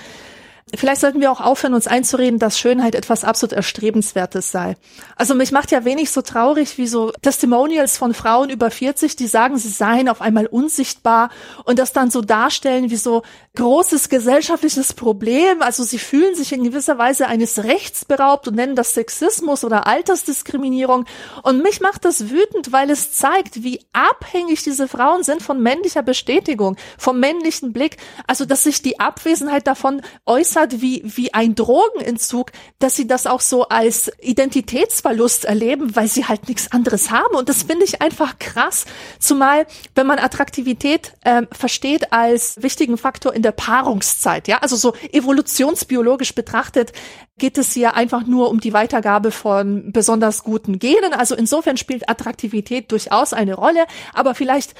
Vielleicht 0.76 1.00
sollten 1.00 1.20
wir 1.20 1.32
auch 1.32 1.40
aufhören, 1.40 1.74
uns 1.74 1.86
einzureden, 1.86 2.38
dass 2.38 2.58
Schönheit 2.58 2.94
etwas 2.94 3.24
absolut 3.24 3.52
Erstrebenswertes 3.54 4.50
sei. 4.50 4.76
Also 5.16 5.34
mich 5.34 5.52
macht 5.52 5.70
ja 5.70 5.84
wenig 5.84 6.10
so 6.10 6.22
traurig 6.22 6.76
wie 6.78 6.86
so 6.86 7.12
Testimonials 7.22 7.96
von 7.96 8.14
Frauen 8.14 8.50
über 8.50 8.70
40, 8.70 9.16
die 9.16 9.26
sagen, 9.26 9.56
sie 9.56 9.68
seien 9.68 10.08
auf 10.08 10.20
einmal 10.20 10.46
unsichtbar 10.46 11.30
und 11.64 11.78
das 11.78 11.92
dann 11.92 12.10
so 12.10 12.20
darstellen 12.20 12.90
wie 12.90 12.96
so 12.96 13.22
großes 13.56 14.08
gesellschaftliches 14.08 14.92
Problem. 14.92 15.62
Also 15.62 15.82
sie 15.82 15.98
fühlen 15.98 16.34
sich 16.34 16.52
in 16.52 16.64
gewisser 16.64 16.98
Weise 16.98 17.26
eines 17.26 17.64
Rechts 17.64 18.04
beraubt 18.04 18.48
und 18.48 18.56
nennen 18.56 18.76
das 18.76 18.94
Sexismus 18.94 19.64
oder 19.64 19.86
Altersdiskriminierung. 19.86 21.06
Und 21.42 21.62
mich 21.62 21.80
macht 21.80 22.04
das 22.04 22.28
wütend, 22.28 22.72
weil 22.72 22.90
es 22.90 23.12
zeigt, 23.12 23.62
wie 23.62 23.80
abhängig 23.92 24.62
diese 24.62 24.88
Frauen 24.88 25.22
sind 25.22 25.42
von 25.42 25.62
männlicher 25.62 26.02
Bestätigung, 26.02 26.76
vom 26.98 27.18
männlichen 27.18 27.72
Blick. 27.72 27.96
Also 28.26 28.44
dass 28.44 28.64
sich 28.64 28.82
die 28.82 29.00
Abwesenheit 29.00 29.66
davon 29.66 30.02
äußert 30.26 30.65
hat 30.66 30.80
wie, 30.82 31.02
wie 31.04 31.32
ein 31.32 31.54
Drogenentzug, 31.54 32.52
dass 32.78 32.96
sie 32.96 33.06
das 33.06 33.26
auch 33.26 33.40
so 33.40 33.68
als 33.68 34.10
Identitätsverlust 34.20 35.44
erleben, 35.44 35.94
weil 35.96 36.08
sie 36.08 36.26
halt 36.26 36.48
nichts 36.48 36.72
anderes 36.72 37.10
haben. 37.10 37.34
Und 37.36 37.48
das 37.48 37.62
finde 37.62 37.84
ich 37.84 38.02
einfach 38.02 38.38
krass. 38.38 38.86
Zumal, 39.18 39.66
wenn 39.94 40.06
man 40.06 40.18
Attraktivität 40.18 41.12
ähm, 41.24 41.48
versteht 41.52 42.12
als 42.12 42.60
wichtigen 42.62 42.98
Faktor 42.98 43.34
in 43.34 43.42
der 43.42 43.52
Paarungszeit, 43.52 44.48
ja, 44.48 44.58
also 44.58 44.76
so 44.76 44.94
evolutionsbiologisch 45.12 46.34
betrachtet, 46.34 46.92
geht 47.38 47.58
es 47.58 47.72
hier 47.72 47.94
einfach 47.94 48.26
nur 48.26 48.50
um 48.50 48.60
die 48.60 48.72
Weitergabe 48.72 49.30
von 49.30 49.92
besonders 49.92 50.42
guten 50.42 50.78
Genen. 50.78 51.12
Also 51.12 51.34
insofern 51.34 51.76
spielt 51.76 52.08
Attraktivität 52.08 52.90
durchaus 52.90 53.32
eine 53.32 53.54
Rolle, 53.54 53.86
aber 54.14 54.34
vielleicht 54.34 54.74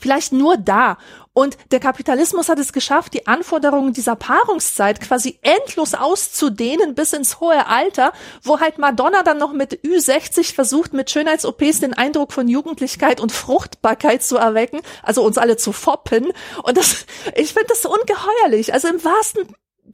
Vielleicht 0.00 0.32
nur 0.32 0.56
da. 0.56 0.98
Und 1.32 1.58
der 1.70 1.80
Kapitalismus 1.80 2.48
hat 2.48 2.58
es 2.58 2.72
geschafft, 2.72 3.12
die 3.12 3.26
Anforderungen 3.26 3.92
dieser 3.92 4.16
Paarungszeit 4.16 5.02
quasi 5.02 5.38
endlos 5.42 5.92
auszudehnen 5.92 6.94
bis 6.94 7.12
ins 7.12 7.40
hohe 7.40 7.66
Alter, 7.66 8.12
wo 8.42 8.58
halt 8.58 8.78
Madonna 8.78 9.22
dann 9.22 9.36
noch 9.36 9.52
mit 9.52 9.80
Ü60 9.84 10.54
versucht, 10.54 10.94
mit 10.94 11.10
Schönheits-OPs 11.10 11.80
den 11.80 11.92
Eindruck 11.92 12.32
von 12.32 12.48
Jugendlichkeit 12.48 13.20
und 13.20 13.32
Fruchtbarkeit 13.32 14.22
zu 14.22 14.38
erwecken, 14.38 14.80
also 15.02 15.22
uns 15.22 15.36
alle 15.36 15.58
zu 15.58 15.72
foppen. 15.72 16.32
Und 16.62 16.78
das, 16.78 17.04
ich 17.34 17.52
finde 17.52 17.68
das 17.68 17.84
ungeheuerlich. 17.84 18.72
Also 18.72 18.88
im 18.88 19.04
wahrsten 19.04 19.46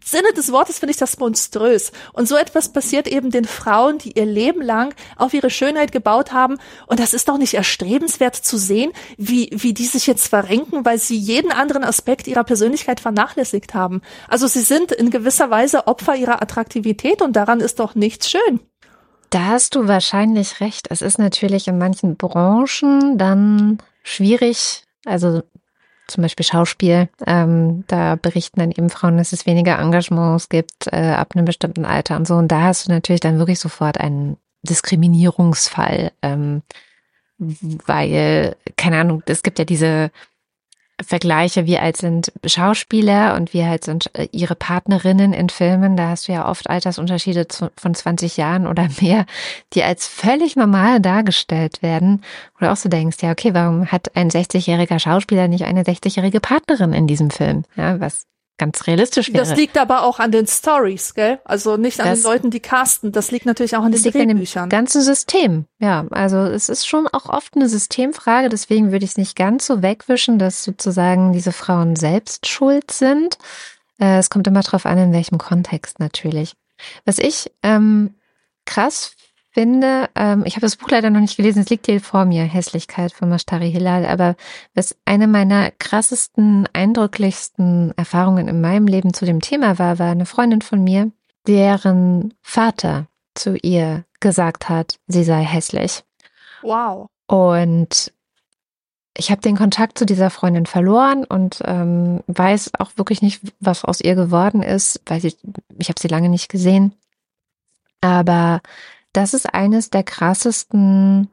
Sinne 0.05 0.33
des 0.33 0.53
Wortes 0.53 0.79
finde 0.79 0.93
ich 0.93 0.99
das 0.99 1.19
monströs. 1.19 1.93
Und 2.13 2.29
so 2.29 2.37
etwas 2.37 2.73
passiert 2.73 3.07
eben 3.07 3.31
den 3.31 3.45
Frauen, 3.45 3.99
die 3.99 4.13
ihr 4.13 4.27
Leben 4.27 4.63
lang 4.63 4.95
auf 5.17 5.35
ihre 5.35 5.51
Schönheit 5.51 5.93
gebaut 5.93 6.33
haben. 6.33 6.59
Und 6.87 7.01
das 7.01 7.15
ist 7.15 7.29
doch 7.29 7.39
nicht 7.39 7.55
erstrebenswert 7.55 8.37
zu 8.37 8.57
sehen, 8.57 8.93
wie, 9.17 9.51
wie 9.53 9.75
die 9.75 9.87
sich 9.87 10.07
jetzt 10.07 10.29
verrenken, 10.29 10.85
weil 10.85 10.99
sie 10.99 11.17
jeden 11.17 11.53
anderen 11.53 11.85
Aspekt 11.85 12.27
ihrer 12.27 12.45
Persönlichkeit 12.45 13.01
vernachlässigt 13.01 13.75
haben. 13.75 14.03
Also 14.29 14.47
sie 14.47 14.63
sind 14.63 14.93
in 14.93 15.11
gewisser 15.11 15.51
Weise 15.51 15.87
Opfer 15.87 16.17
ihrer 16.17 16.43
Attraktivität 16.43 17.23
und 17.23 17.35
daran 17.35 17.61
ist 17.61 17.79
doch 17.79 17.95
nichts 17.95 18.31
schön. 18.31 18.61
Da 19.31 19.47
hast 19.47 19.75
du 19.77 19.89
wahrscheinlich 19.89 20.61
recht. 20.61 20.89
Es 20.91 21.01
ist 21.01 21.19
natürlich 21.19 21.67
in 21.67 21.79
manchen 21.79 22.17
Branchen 22.17 23.17
dann 23.17 23.79
schwierig, 24.03 24.85
also 25.07 25.43
zum 26.13 26.23
Beispiel 26.23 26.47
Schauspiel. 26.47 27.09
Ähm, 27.27 27.85
da 27.89 28.17
berichten 28.17 28.61
dann 28.61 28.71
eben 28.71 28.91
Frauen, 28.91 29.17
dass 29.17 29.33
es 29.33 29.47
weniger 29.47 29.79
Engagements 29.79 30.49
gibt 30.49 30.87
äh, 30.93 31.13
ab 31.13 31.33
einem 31.35 31.45
bestimmten 31.45 31.85
Alter 31.85 32.17
und 32.17 32.27
so. 32.27 32.35
Und 32.35 32.49
da 32.49 32.63
hast 32.63 32.87
du 32.87 32.93
natürlich 32.93 33.21
dann 33.21 33.39
wirklich 33.39 33.59
sofort 33.59 33.99
einen 33.99 34.37
Diskriminierungsfall, 34.63 36.13
ähm, 36.23 36.63
weil, 37.39 38.57
keine 38.77 38.99
Ahnung, 38.99 39.23
es 39.27 39.43
gibt 39.43 39.59
ja 39.59 39.65
diese 39.65 40.11
Vergleiche, 41.03 41.67
wie 41.67 41.79
alt 41.79 41.97
sind 41.97 42.33
Schauspieler 42.45 43.35
und 43.35 43.53
wie 43.53 43.63
alt 43.63 43.85
sind 43.85 44.11
äh, 44.15 44.29
ihre 44.33 44.55
Partnerinnen 44.55 45.33
in 45.33 45.49
Filmen. 45.49 45.97
Da 45.97 46.09
hast 46.09 46.29
du 46.29 46.33
ja 46.33 46.49
oft 46.49 46.69
Altersunterschiede 46.69 47.47
von 47.77 47.95
20 47.95 48.37
Jahren 48.37 48.67
oder 48.67 48.89
mehr, 49.01 49.27
die 49.73 49.83
als 49.83 50.07
völlig 50.07 50.57
normal 50.57 51.01
dargestellt 51.01 51.83
werden. 51.83 52.23
Oder 52.59 52.73
auch 52.73 52.77
so 52.77 52.89
denkst, 52.89 53.19
ja, 53.23 53.31
okay, 53.31 53.55
warum 53.55 53.87
hat 53.87 54.15
ein 54.17 54.31
60-jähriger 54.31 54.99
Schauspieler 54.99 55.49
nicht 55.49 55.65
eine 55.65 55.83
60-jährige 55.83 56.41
Partnerin 56.41 56.93
in 56.93 57.07
diesem 57.07 57.31
Film? 57.31 57.65
Ja, 57.77 58.01
was 58.01 58.27
ganz 58.59 58.87
realistisch 58.87 59.33
wäre. 59.33 59.45
Das 59.45 59.57
liegt 59.57 59.77
aber 59.79 60.03
auch 60.05 60.19
an 60.19 60.31
den 60.31 60.47
Stories, 60.47 61.15
gell? 61.15 61.41
Also 61.45 61.77
nicht 61.77 62.01
an 62.01 62.09
das, 62.09 62.21
den 62.21 62.31
Leuten, 62.31 62.51
die 62.51 62.61
casten. 62.61 63.13
Das 63.13 63.31
liegt 63.31 63.47
natürlich 63.47 63.77
auch 63.77 63.83
an 63.83 63.93
den 63.93 64.03
Drehbüchern. 64.03 64.69
ganzen 64.69 65.03
System. 65.03 65.67
Ja, 65.79 66.07
also 66.11 66.39
es 66.39 66.69
ist 66.69 66.87
schon 66.87 67.09
auch 67.09 67.27
oft 67.27 67.57
eine 67.57 67.69
Systemfrage. 67.69 68.49
Deswegen 68.49 68.93
würde 68.93 69.05
ich 69.05 69.13
es 69.13 69.17
nicht 69.17 69.37
ganz 69.37 69.67
so 69.67 69.83
wegwischen, 69.83 70.39
dass 70.39 70.65
sozusagen 70.65 71.33
diese 71.33 71.53
Frauen 71.53 71.97
selbst 71.97 72.47
schuld 72.47 72.91
sind. 72.91 73.39
Äh, 73.99 74.19
es 74.19 74.31
kommt 74.31 74.47
immer 74.47 74.61
darauf 74.61 74.87
an, 74.87 74.99
in 74.99 75.13
welchem 75.13 75.39
Kontext 75.39 75.99
natürlich. 75.99 76.55
Was 77.05 77.19
ich 77.19 77.51
ähm, 77.63 78.15
krass 78.65 79.17
finde, 79.53 80.09
ähm, 80.15 80.45
ich 80.47 80.55
habe 80.55 80.63
das 80.63 80.77
Buch 80.77 80.91
leider 80.91 81.11
noch 81.11 81.21
nicht 81.21 81.37
gelesen, 81.37 81.61
es 81.63 81.71
liegt 81.71 81.87
hier 81.87 82.01
vor 82.01 82.25
mir, 82.25 82.45
Hässlichkeit 82.45 83.13
von 83.13 83.29
Mashtari 83.29 83.71
Hilal, 83.71 84.07
aber 84.07 84.35
was 84.75 84.97
eine 85.05 85.27
meiner 85.27 85.71
krassesten, 85.71 86.69
eindrücklichsten 86.73 87.93
Erfahrungen 87.97 88.49
in 88.49 88.61
meinem 88.61 88.87
Leben 88.87 89.13
zu 89.13 89.25
dem 89.25 89.41
Thema 89.41 89.79
war, 89.79 89.99
war 89.99 90.11
eine 90.11 90.27
Freundin 90.27 90.63
von 90.63 90.83
mir, 90.83 91.11
deren 91.47 92.35
Vater 92.41 93.07
zu 93.35 93.57
ihr 93.57 94.05
gesagt 94.21 94.69
hat, 94.69 94.99
sie 95.07 95.25
sei 95.25 95.43
hässlich. 95.43 96.03
Wow. 96.63 97.09
Und 97.27 98.13
ich 99.17 99.31
habe 99.31 99.43
den 99.43 99.57
Kontakt 99.57 99.99
zu 99.99 100.07
dieser 100.07 100.31
Freundin 100.31 100.67
verloren 100.67 101.25
und 101.25 101.61
ähm, 101.65 102.23
weiß 102.29 102.73
auch 102.79 102.93
wirklich 102.97 103.21
nicht, 103.21 103.43
was 103.61 103.85
aus 103.85 104.01
ihr 104.01 104.15
geworden 104.15 104.63
ist, 104.63 105.03
weil 105.07 105.25
ich, 105.25 105.37
ich 105.79 105.89
habe 105.89 106.01
sie 106.01 106.09
lange 106.09 106.31
nicht 106.31 106.49
gesehen. 106.49 106.95
Aber 108.01 108.61
das 109.13 109.35
ist 109.35 109.53
eines 109.53 109.91
der 109.91 110.03
krassesten, 110.03 111.29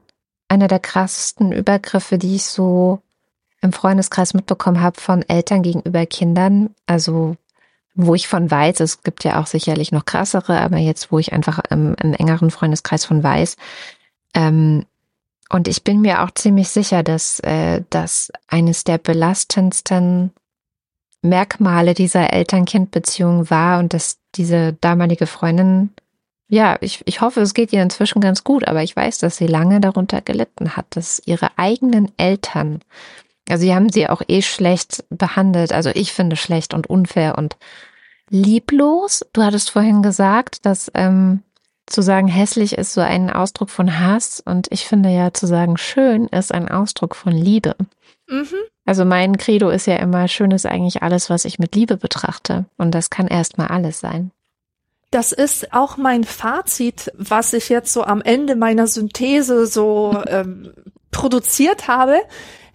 einer 0.48 0.68
der 0.68 0.80
krassesten 0.80 1.52
Übergriffe, 1.52 2.18
die 2.18 2.36
ich 2.36 2.46
so 2.46 3.02
im 3.62 3.74
Freundeskreis 3.74 4.34
mitbekommen 4.34 4.82
habe 4.82 5.00
von 5.00 5.22
Eltern 5.28 5.64
gegenüber 5.64 6.06
Kindern. 6.06 6.76
Also 6.86 7.36
wo 7.96 8.16
ich 8.16 8.28
von 8.28 8.50
weiß, 8.50 8.80
es 8.80 9.04
gibt 9.04 9.24
ja 9.24 9.42
auch 9.42 9.48
sicherlich 9.48 9.92
noch 9.92 10.06
krassere, 10.06 10.60
aber 10.62 10.78
jetzt, 10.78 11.12
wo 11.12 11.20
ich 11.20 11.34
einfach 11.34 11.60
im, 11.70 11.96
im 12.02 12.14
engeren 12.14 12.52
Freundeskreis 12.52 13.04
von 13.04 13.24
weiß. 13.24 13.58
Ähm, 14.34 14.86
und 15.50 15.68
ich 15.68 15.84
bin 15.84 16.00
mir 16.02 16.24
auch 16.24 16.32
ziemlich 16.32 16.70
sicher, 16.70 17.04
dass 17.04 17.40
äh, 17.42 17.82
das 17.90 18.32
eines 18.48 18.84
der 18.84 19.00
belastendsten 19.00 20.32
Merkmale 21.22 21.94
dieser 21.94 22.32
Eltern-Kind-Beziehung 22.32 23.50
war 23.50 23.80
und 23.80 23.94
dass 23.94 24.20
diese 24.36 24.74
damalige 24.74 25.28
Freundin 25.28 25.90
ja, 26.50 26.78
ich, 26.82 27.04
ich 27.06 27.22
hoffe, 27.22 27.42
es 27.42 27.54
geht 27.54 27.72
ihr 27.72 27.84
inzwischen 27.84 28.22
ganz 28.22 28.44
gut, 28.44 28.68
aber 28.68 28.82
ich 28.82 28.96
weiß, 28.96 29.20
dass 29.20 29.38
sie 29.38 29.46
lange 29.46 29.80
darunter 29.80 30.20
gelitten 30.22 30.76
hat, 30.76 30.88
dass 30.90 31.22
ihre 31.26 31.52
eigenen 31.58 32.12
Eltern, 32.18 32.80
also 33.48 33.62
sie 33.62 33.74
haben 33.74 33.90
sie 33.90 34.10
auch 34.10 34.24
eh 34.28 34.42
schlecht 34.42 35.06
behandelt, 35.10 35.72
also 35.72 35.92
ich 35.94 36.12
finde 36.12 36.36
schlecht 36.36 36.74
und 36.74 36.88
unfair 36.88 37.38
und 37.38 37.56
lieblos. 38.32 39.26
Du 39.32 39.44
hattest 39.44 39.70
vorhin 39.70 40.02
gesagt, 40.02 40.66
dass 40.66 40.92
ähm, 40.96 41.44
zu 41.86 42.02
sagen 42.02 42.28
hässlich 42.28 42.78
ist 42.78 42.94
so 42.94 43.02
ein 43.02 43.30
Ausdruck 43.30 43.70
von 43.70 44.00
Hass 44.00 44.42
und 44.44 44.68
ich 44.72 44.88
finde 44.88 45.10
ja 45.10 45.34
zu 45.34 45.46
sagen 45.46 45.78
schön 45.78 46.28
ist 46.28 46.52
ein 46.52 46.68
Ausdruck 46.68 47.16
von 47.16 47.32
Liebe. 47.32 47.76
Mhm. 48.28 48.48
Also 48.86 49.06
mein 49.06 49.38
Credo 49.38 49.70
ist 49.70 49.86
ja 49.86 49.98
immer, 49.98 50.28
schön 50.28 50.50
ist 50.50 50.66
eigentlich 50.66 51.04
alles, 51.04 51.30
was 51.30 51.46
ich 51.46 51.60
mit 51.60 51.76
Liebe 51.76 51.96
betrachte 51.96 52.66
und 52.78 52.96
das 52.96 53.12
kann 53.12 53.28
erstmal 53.28 53.68
alles 53.68 54.00
sein. 54.00 54.32
Das 55.12 55.32
ist 55.32 55.74
auch 55.74 55.98
mein 55.98 56.24
Fazit, 56.24 57.12
was 57.18 57.54
ich 57.54 57.70
jetzt 57.70 57.94
so 57.94 58.04
am 58.04 58.22
Ende 58.22 58.56
meiner 58.56 58.86
Synthese 58.86 59.66
so 59.66 60.22
ähm, 60.28 60.74
produziert 61.12 61.88
habe. 61.88 62.20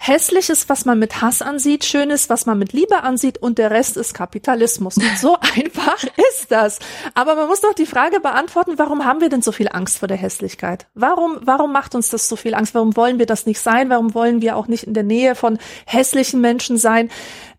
Hässlich 0.06 0.50
ist, 0.50 0.68
was 0.68 0.84
man 0.84 0.98
mit 0.98 1.22
Hass 1.22 1.40
ansieht, 1.40 1.86
schön 1.86 2.10
ist, 2.10 2.28
was 2.28 2.44
man 2.44 2.58
mit 2.58 2.74
Liebe 2.74 3.04
ansieht 3.04 3.38
und 3.38 3.56
der 3.56 3.70
Rest 3.70 3.96
ist 3.96 4.12
Kapitalismus. 4.12 4.98
Und 4.98 5.18
so 5.18 5.38
einfach 5.56 6.04
ist 6.30 6.50
das. 6.50 6.78
Aber 7.14 7.36
man 7.36 7.48
muss 7.48 7.62
doch 7.62 7.72
die 7.72 7.86
Frage 7.86 8.20
beantworten, 8.20 8.74
warum 8.76 9.06
haben 9.06 9.22
wir 9.22 9.30
denn 9.30 9.40
so 9.40 9.50
viel 9.50 9.70
Angst 9.72 9.96
vor 9.96 10.06
der 10.06 10.18
Hässlichkeit? 10.18 10.88
Warum, 10.92 11.38
warum 11.40 11.72
macht 11.72 11.94
uns 11.94 12.10
das 12.10 12.28
so 12.28 12.36
viel 12.36 12.54
Angst? 12.54 12.74
Warum 12.74 12.94
wollen 12.96 13.18
wir 13.18 13.24
das 13.24 13.46
nicht 13.46 13.60
sein? 13.60 13.88
Warum 13.88 14.12
wollen 14.12 14.42
wir 14.42 14.56
auch 14.56 14.66
nicht 14.66 14.84
in 14.84 14.92
der 14.92 15.04
Nähe 15.04 15.34
von 15.34 15.56
hässlichen 15.86 16.42
Menschen 16.42 16.76
sein? 16.76 17.08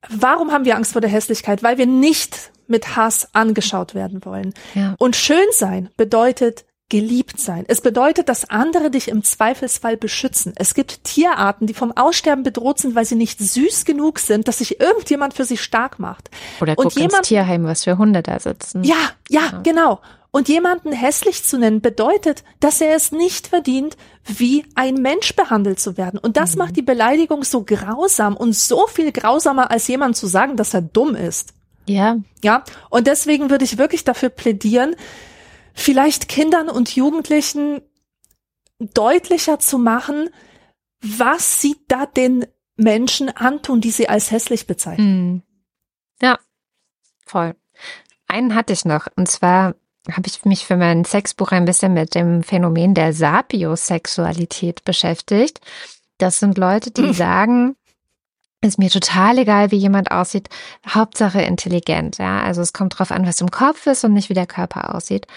Warum 0.07 0.51
haben 0.51 0.65
wir 0.65 0.75
Angst 0.75 0.91
vor 0.91 1.01
der 1.01 1.09
Hässlichkeit? 1.09 1.63
Weil 1.63 1.79
wir 1.79 1.87
nicht 1.87 2.51
mit 2.67 2.95
Hass 2.95 3.27
angeschaut 3.33 3.95
werden 3.95 4.23
wollen. 4.23 4.53
Ja. 4.75 4.93
Und 4.99 5.15
schön 5.15 5.47
sein 5.51 5.89
bedeutet 5.97 6.63
geliebt 6.89 7.39
sein. 7.39 7.65
Es 7.67 7.81
bedeutet, 7.81 8.29
dass 8.29 8.49
andere 8.49 8.91
dich 8.91 9.07
im 9.07 9.23
Zweifelsfall 9.23 9.97
beschützen. 9.97 10.53
Es 10.55 10.75
gibt 10.75 11.03
Tierarten, 11.03 11.65
die 11.65 11.73
vom 11.73 11.91
Aussterben 11.91 12.43
bedroht 12.43 12.79
sind, 12.79 12.93
weil 12.93 13.05
sie 13.05 13.15
nicht 13.15 13.39
süß 13.39 13.85
genug 13.85 14.19
sind, 14.19 14.47
dass 14.47 14.59
sich 14.59 14.79
irgendjemand 14.79 15.33
für 15.33 15.45
sie 15.45 15.57
stark 15.57 15.97
macht. 15.97 16.29
Oder 16.61 16.75
guck 16.75 16.93
jemand, 16.95 17.13
ins 17.13 17.27
Tierheim, 17.27 17.65
was 17.65 17.85
für 17.85 17.97
Hunde 17.97 18.21
da 18.21 18.39
sitzen. 18.39 18.83
Ja, 18.83 18.95
ja, 19.29 19.41
ja, 19.51 19.61
genau. 19.63 19.99
Und 20.29 20.49
jemanden 20.49 20.91
hässlich 20.91 21.43
zu 21.43 21.57
nennen 21.57 21.81
bedeutet, 21.81 22.43
dass 22.59 22.81
er 22.81 22.93
es 22.93 23.11
nicht 23.11 23.47
verdient, 23.47 23.95
wie 24.25 24.65
ein 24.75 24.95
Mensch 24.95 25.35
behandelt 25.35 25.79
zu 25.79 25.97
werden. 25.97 26.19
Und 26.19 26.37
das 26.37 26.53
mhm. 26.55 26.59
macht 26.59 26.75
die 26.75 26.81
Beleidigung 26.81 27.43
so 27.45 27.63
grausam 27.63 28.35
und 28.35 28.53
so 28.53 28.85
viel 28.87 29.11
grausamer, 29.11 29.71
als 29.71 29.87
jemand 29.87 30.17
zu 30.17 30.27
sagen, 30.27 30.57
dass 30.57 30.73
er 30.73 30.81
dumm 30.81 31.15
ist. 31.15 31.53
Ja. 31.87 32.17
Ja. 32.43 32.63
Und 32.89 33.07
deswegen 33.07 33.49
würde 33.49 33.63
ich 33.63 33.77
wirklich 33.77 34.03
dafür 34.03 34.29
plädieren, 34.29 34.95
vielleicht 35.75 36.27
Kindern 36.27 36.69
und 36.69 36.95
Jugendlichen 36.95 37.81
deutlicher 38.79 39.59
zu 39.59 39.77
machen, 39.77 40.29
was 41.01 41.61
sie 41.61 41.75
da 41.87 42.05
den 42.05 42.45
Menschen 42.77 43.29
antun, 43.29 43.81
die 43.81 43.91
sie 43.91 44.09
als 44.09 44.31
hässlich 44.31 44.65
bezeichnen. 44.65 45.33
Mhm. 45.33 45.41
Ja, 46.21 46.39
voll. 47.25 47.55
Einen 48.27 48.55
hatte 48.55 48.73
ich 48.73 48.85
noch, 48.85 49.07
und 49.15 49.29
zwar 49.29 49.75
habe 50.11 50.27
ich 50.27 50.45
mich 50.45 50.65
für 50.65 50.77
mein 50.77 51.05
Sexbuch 51.05 51.51
ein 51.51 51.65
bisschen 51.65 51.93
mit 51.93 52.15
dem 52.15 52.43
Phänomen 52.43 52.93
der 52.93 53.13
Sapiosexualität 53.13 54.83
beschäftigt. 54.83 55.61
Das 56.17 56.39
sind 56.39 56.57
Leute, 56.57 56.91
die 56.91 57.03
hm. 57.03 57.13
sagen, 57.13 57.75
ist 58.61 58.79
mir 58.79 58.89
total 58.89 59.37
egal, 59.37 59.71
wie 59.71 59.77
jemand 59.77 60.11
aussieht, 60.11 60.49
Hauptsache 60.87 61.41
intelligent. 61.41 62.17
Ja, 62.17 62.41
also 62.41 62.61
es 62.61 62.73
kommt 62.73 62.97
drauf 62.97 63.11
an, 63.11 63.25
was 63.25 63.41
im 63.41 63.51
Kopf 63.51 63.85
ist 63.87 64.03
und 64.03 64.13
nicht 64.13 64.29
wie 64.29 64.33
der 64.33 64.47
Körper 64.47 64.95
aussieht. 64.95 65.27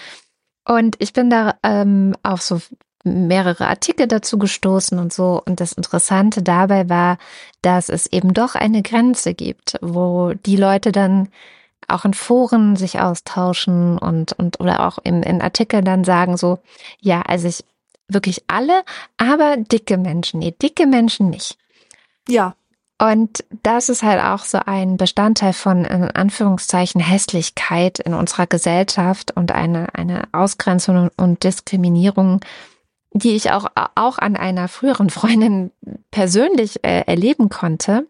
Und 0.69 0.97
ich 0.99 1.13
bin 1.13 1.31
da 1.31 1.55
ähm, 1.63 2.15
auf 2.21 2.43
so 2.43 2.61
mehrere 3.03 3.67
Artikel 3.67 4.07
dazu 4.07 4.37
gestoßen 4.37 4.99
und 4.99 5.11
so. 5.11 5.41
Und 5.43 5.59
das 5.61 5.71
Interessante 5.71 6.43
dabei 6.43 6.89
war, 6.89 7.17
dass 7.63 7.89
es 7.89 8.05
eben 8.05 8.35
doch 8.35 8.53
eine 8.53 8.83
Grenze 8.83 9.33
gibt, 9.33 9.77
wo 9.81 10.33
die 10.45 10.57
Leute 10.57 10.91
dann 10.91 11.29
auch 11.87 12.05
in 12.05 12.13
Foren 12.13 12.75
sich 12.75 12.99
austauschen 12.99 13.97
und, 13.97 14.33
und 14.33 14.59
oder 14.59 14.85
auch 14.85 14.99
in, 15.03 15.23
in 15.23 15.41
Artikeln 15.41 15.85
dann 15.85 16.03
sagen 16.03 16.37
so, 16.37 16.59
ja, 16.99 17.23
also 17.23 17.47
ich 17.47 17.65
wirklich 18.07 18.43
alle, 18.45 18.83
aber 19.17 19.57
dicke 19.57 19.97
Menschen, 19.97 20.39
nee, 20.39 20.53
dicke 20.61 20.85
Menschen 20.85 21.31
nicht. 21.31 21.57
Ja. 22.27 22.53
Und 23.01 23.45
das 23.63 23.87
ist 23.87 24.03
halt 24.03 24.21
auch 24.21 24.43
so 24.43 24.59
ein 24.65 24.97
Bestandteil 24.97 25.53
von, 25.53 25.85
in 25.85 26.11
Anführungszeichen, 26.11 26.99
Hässlichkeit 26.99 27.99
in 27.99 28.13
unserer 28.13 28.45
Gesellschaft 28.45 29.31
und 29.35 29.53
eine, 29.53 29.95
eine 29.95 30.23
Ausgrenzung 30.33 31.09
und 31.15 31.43
Diskriminierung, 31.45 32.41
die 33.13 33.35
ich 33.35 33.51
auch, 33.51 33.67
auch 33.95 34.17
an 34.17 34.35
einer 34.35 34.67
früheren 34.67 35.09
Freundin 35.09 35.71
persönlich 36.11 36.83
äh, 36.83 37.05
erleben 37.07 37.47
konnte, 37.47 38.05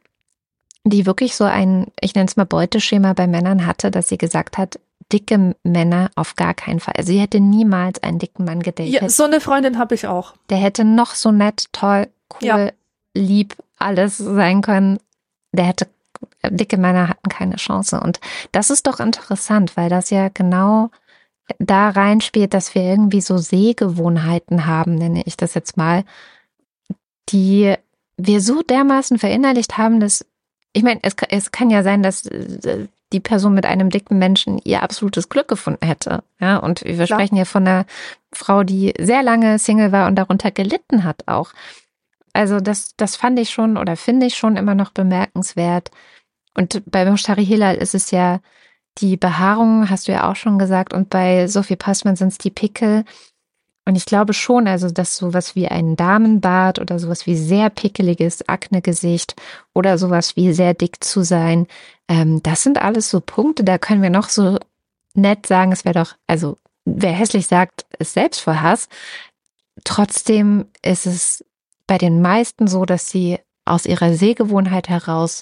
die 0.84 1.06
wirklich 1.06 1.36
so 1.36 1.44
ein, 1.44 1.88
ich 2.02 2.16
nenne 2.16 2.28
es 2.28 2.36
mal 2.36 2.46
Beuteschema 2.46 3.14
bei 3.14 3.28
Männern 3.28 3.68
hatte, 3.68 3.92
dass 3.92 4.10
sie 4.10 4.18
gesagt 4.18 4.58
hat, 4.58 4.80
dicke 5.14 5.56
Männer 5.64 6.10
auf 6.16 6.36
gar 6.36 6.56
keinen 6.56 6.80
Fall. 6.80 6.96
Also 6.98 7.12
sie 7.12 7.20
hätte 7.20 7.40
niemals 7.40 8.02
einen 8.02 8.18
dicken 8.18 8.46
Mann 8.46 8.62
gedatet. 8.62 8.94
Ja, 8.94 9.08
so 9.10 9.24
eine 9.24 9.40
Freundin 9.40 9.78
habe 9.78 9.94
ich 9.94 10.08
auch. 10.08 10.34
Der 10.50 10.58
hätte 10.58 10.84
noch 10.84 11.14
so 11.14 11.32
nett, 11.32 11.66
toll, 11.74 12.08
cool, 12.42 12.48
ja. 12.48 12.72
Lieb, 13.16 13.56
alles 13.78 14.18
sein 14.18 14.62
können. 14.62 15.00
Der 15.52 15.66
hätte, 15.66 15.88
dicke 16.50 16.78
Männer 16.78 17.10
hatten 17.10 17.30
keine 17.30 17.56
Chance. 17.56 18.00
Und 18.00 18.20
das 18.52 18.70
ist 18.70 18.88
doch 18.88 19.00
interessant, 19.00 19.78
weil 19.78 19.90
das 19.90 20.10
ja 20.10 20.30
genau 20.30 20.92
da 21.58 21.90
reinspielt, 21.90 22.54
dass 22.54 22.76
wir 22.76 22.84
irgendwie 22.84 23.22
so 23.22 23.38
Sehgewohnheiten 23.38 24.66
haben, 24.68 24.96
nenne 24.96 25.24
ich 25.26 25.38
das 25.38 25.56
jetzt 25.56 25.78
mal, 25.78 26.04
die 27.30 27.76
wir 28.18 28.42
so 28.42 28.62
dermaßen 28.62 29.18
verinnerlicht 29.18 29.78
haben, 29.78 30.00
dass 30.00 30.26
ich 30.74 30.84
meine, 30.84 31.00
es, 31.02 31.16
es 31.30 31.52
kann 31.52 31.70
ja 31.70 31.84
sein, 31.84 32.04
dass 32.04 32.26
äh, 32.26 32.88
die 33.12 33.20
Person 33.20 33.56
mit 33.56 33.66
einem 33.66 33.90
dicken 33.90 34.20
Menschen 34.20 34.60
ihr 34.64 34.84
absolutes 34.84 35.30
Glück 35.30 35.48
gefunden 35.48 35.86
hätte. 35.86 36.24
Ja, 36.40 36.58
und 36.58 36.84
wir 36.84 36.94
Klar. 36.94 37.08
sprechen 37.08 37.38
ja 37.38 37.46
von 37.46 37.68
einer 37.68 37.86
Frau, 38.32 38.64
die 38.64 38.94
sehr 39.00 39.24
lange 39.24 39.58
Single 39.58 39.92
war 39.92 40.08
und 40.08 40.16
darunter 40.16 40.52
gelitten 40.52 41.04
hat 41.04 41.28
auch. 41.28 41.52
Also 42.40 42.62
das, 42.62 42.96
das 42.96 43.18
fand 43.18 43.38
ich 43.38 43.50
schon 43.50 43.76
oder 43.76 43.98
finde 43.98 44.26
ich 44.26 44.38
schon 44.38 44.56
immer 44.56 44.74
noch 44.74 44.92
bemerkenswert. 44.92 45.92
Und 46.54 46.82
bei 46.90 47.04
Moshtari 47.04 47.46
Hilal 47.46 47.76
ist 47.76 47.94
es 47.94 48.12
ja 48.12 48.40
die 49.00 49.18
Behaarung, 49.18 49.90
hast 49.90 50.08
du 50.08 50.14
ja 50.14 50.32
auch 50.32 50.38
schon 50.38 50.58
gesagt, 50.58 50.94
und 50.94 51.10
bei 51.10 51.50
Sophie 51.50 51.76
Passmann 51.76 52.16
sind 52.16 52.30
es 52.30 52.38
die 52.38 52.50
Pickel. 52.50 53.04
Und 53.84 53.98
ich 53.98 54.06
glaube 54.06 54.32
schon, 54.32 54.70
also, 54.70 54.90
dass 54.90 55.18
sowas 55.18 55.58
wie 55.58 55.68
ein 55.68 55.98
Damenbart 55.98 56.80
oder 56.80 56.98
sowas 56.98 57.26
wie 57.26 57.36
sehr 57.36 57.70
pickeliges 57.70 58.48
Aknegesicht 58.48 59.36
oder 59.74 59.98
sowas 59.98 60.38
wie 60.38 60.54
sehr 60.54 60.74
dick 60.74 61.04
zu 61.04 61.24
sein, 61.24 61.68
ähm, 62.08 62.42
das 62.42 62.64
sind 62.64 62.82
alles 62.82 63.10
so 63.10 63.20
Punkte, 63.20 63.66
da 63.66 63.78
können 63.78 64.02
wir 64.02 64.12
noch 64.12 64.30
so 64.30 64.60
nett 65.14 65.46
sagen, 65.46 65.74
es 65.74 65.84
wäre 65.84 66.06
doch, 66.06 66.16
also, 66.26 66.58
wer 66.86 67.12
hässlich 67.12 67.48
sagt, 67.48 67.86
ist 68.00 68.14
selbst 68.14 68.40
vor 68.40 68.62
Hass. 68.62 68.88
Trotzdem 69.84 70.68
ist 70.82 71.06
es 71.06 71.44
bei 71.90 71.98
den 71.98 72.22
meisten 72.22 72.68
so, 72.68 72.86
dass 72.86 73.10
sie 73.10 73.40
aus 73.66 73.88
ihrer 73.88 74.14
Sehgewohnheit 74.14 74.90
heraus 74.90 75.42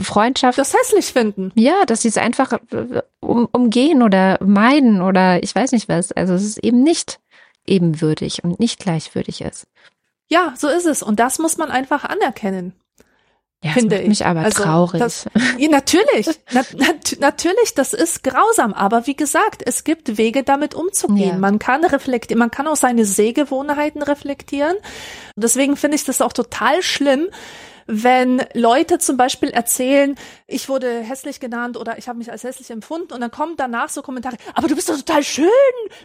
Freundschaft. 0.00 0.58
Das 0.58 0.74
hässlich 0.74 1.12
finden. 1.12 1.52
Ja, 1.54 1.84
dass 1.86 2.02
sie 2.02 2.08
es 2.08 2.16
einfach 2.16 2.54
äh, 2.72 3.02
um, 3.20 3.48
umgehen 3.52 4.02
oder 4.02 4.42
meiden 4.42 5.00
oder 5.00 5.40
ich 5.40 5.54
weiß 5.54 5.70
nicht 5.70 5.88
was. 5.88 6.10
Also 6.10 6.34
es 6.34 6.42
ist 6.42 6.58
eben 6.58 6.82
nicht 6.82 7.20
ebenwürdig 7.68 8.42
und 8.42 8.58
nicht 8.58 8.80
gleichwürdig 8.80 9.42
ist. 9.42 9.68
Ja, 10.28 10.54
so 10.56 10.66
ist 10.66 10.86
es. 10.86 11.04
Und 11.04 11.20
das 11.20 11.38
muss 11.38 11.56
man 11.56 11.70
einfach 11.70 12.02
anerkennen. 12.02 12.72
Ja, 13.64 13.72
finde 13.72 13.96
das 13.96 13.98
macht 13.98 14.08
mich 14.08 14.26
aber 14.26 14.40
also, 14.40 14.62
traurig. 14.62 15.00
Das, 15.00 15.26
ja, 15.58 15.68
natürlich, 15.68 16.28
na, 16.52 16.62
nat, 16.76 17.16
natürlich, 17.18 17.74
das 17.74 17.92
ist 17.92 18.22
grausam. 18.22 18.72
Aber 18.72 19.08
wie 19.08 19.16
gesagt, 19.16 19.62
es 19.66 19.82
gibt 19.82 20.16
Wege, 20.16 20.44
damit 20.44 20.76
umzugehen. 20.76 21.30
Ja. 21.30 21.38
Man 21.38 21.58
kann 21.58 21.84
reflektieren, 21.84 22.38
man 22.38 22.52
kann 22.52 22.68
auch 22.68 22.76
seine 22.76 23.04
Sehgewohnheiten 23.04 24.02
reflektieren. 24.02 24.76
Deswegen 25.34 25.76
finde 25.76 25.96
ich 25.96 26.04
das 26.04 26.20
auch 26.20 26.32
total 26.32 26.82
schlimm, 26.82 27.28
wenn 27.88 28.44
Leute 28.52 28.98
zum 28.98 29.16
Beispiel 29.16 29.48
erzählen, 29.48 30.14
ich 30.46 30.68
wurde 30.68 31.00
hässlich 31.00 31.40
genannt 31.40 31.78
oder 31.78 31.96
ich 31.96 32.06
habe 32.06 32.18
mich 32.18 32.30
als 32.30 32.44
hässlich 32.44 32.70
empfunden 32.70 33.14
und 33.14 33.20
dann 33.22 33.30
kommen 33.30 33.54
danach 33.56 33.88
so 33.88 34.02
Kommentare, 34.02 34.36
aber 34.54 34.68
du 34.68 34.76
bist 34.76 34.90
doch 34.90 34.96
total 34.96 35.24
schön, 35.24 35.48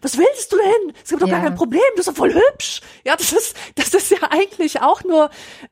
was 0.01 0.17
willst 0.17 0.53
du 0.53 0.57
denn? 0.57 0.95
Es 1.03 1.09
gibt 1.09 1.21
doch 1.21 1.27
ja. 1.27 1.35
gar 1.35 1.43
kein 1.43 1.55
Problem, 1.55 1.81
du 1.91 1.97
bist 1.97 2.07
doch 2.07 2.15
voll 2.15 2.33
hübsch. 2.33 2.81
Ja, 3.03 3.17
das 3.17 3.33
ist, 3.33 3.57
das 3.75 3.93
ist 3.93 4.11
ja 4.11 4.19
eigentlich 4.31 4.81
auch 4.81 5.03
nur 5.03 5.29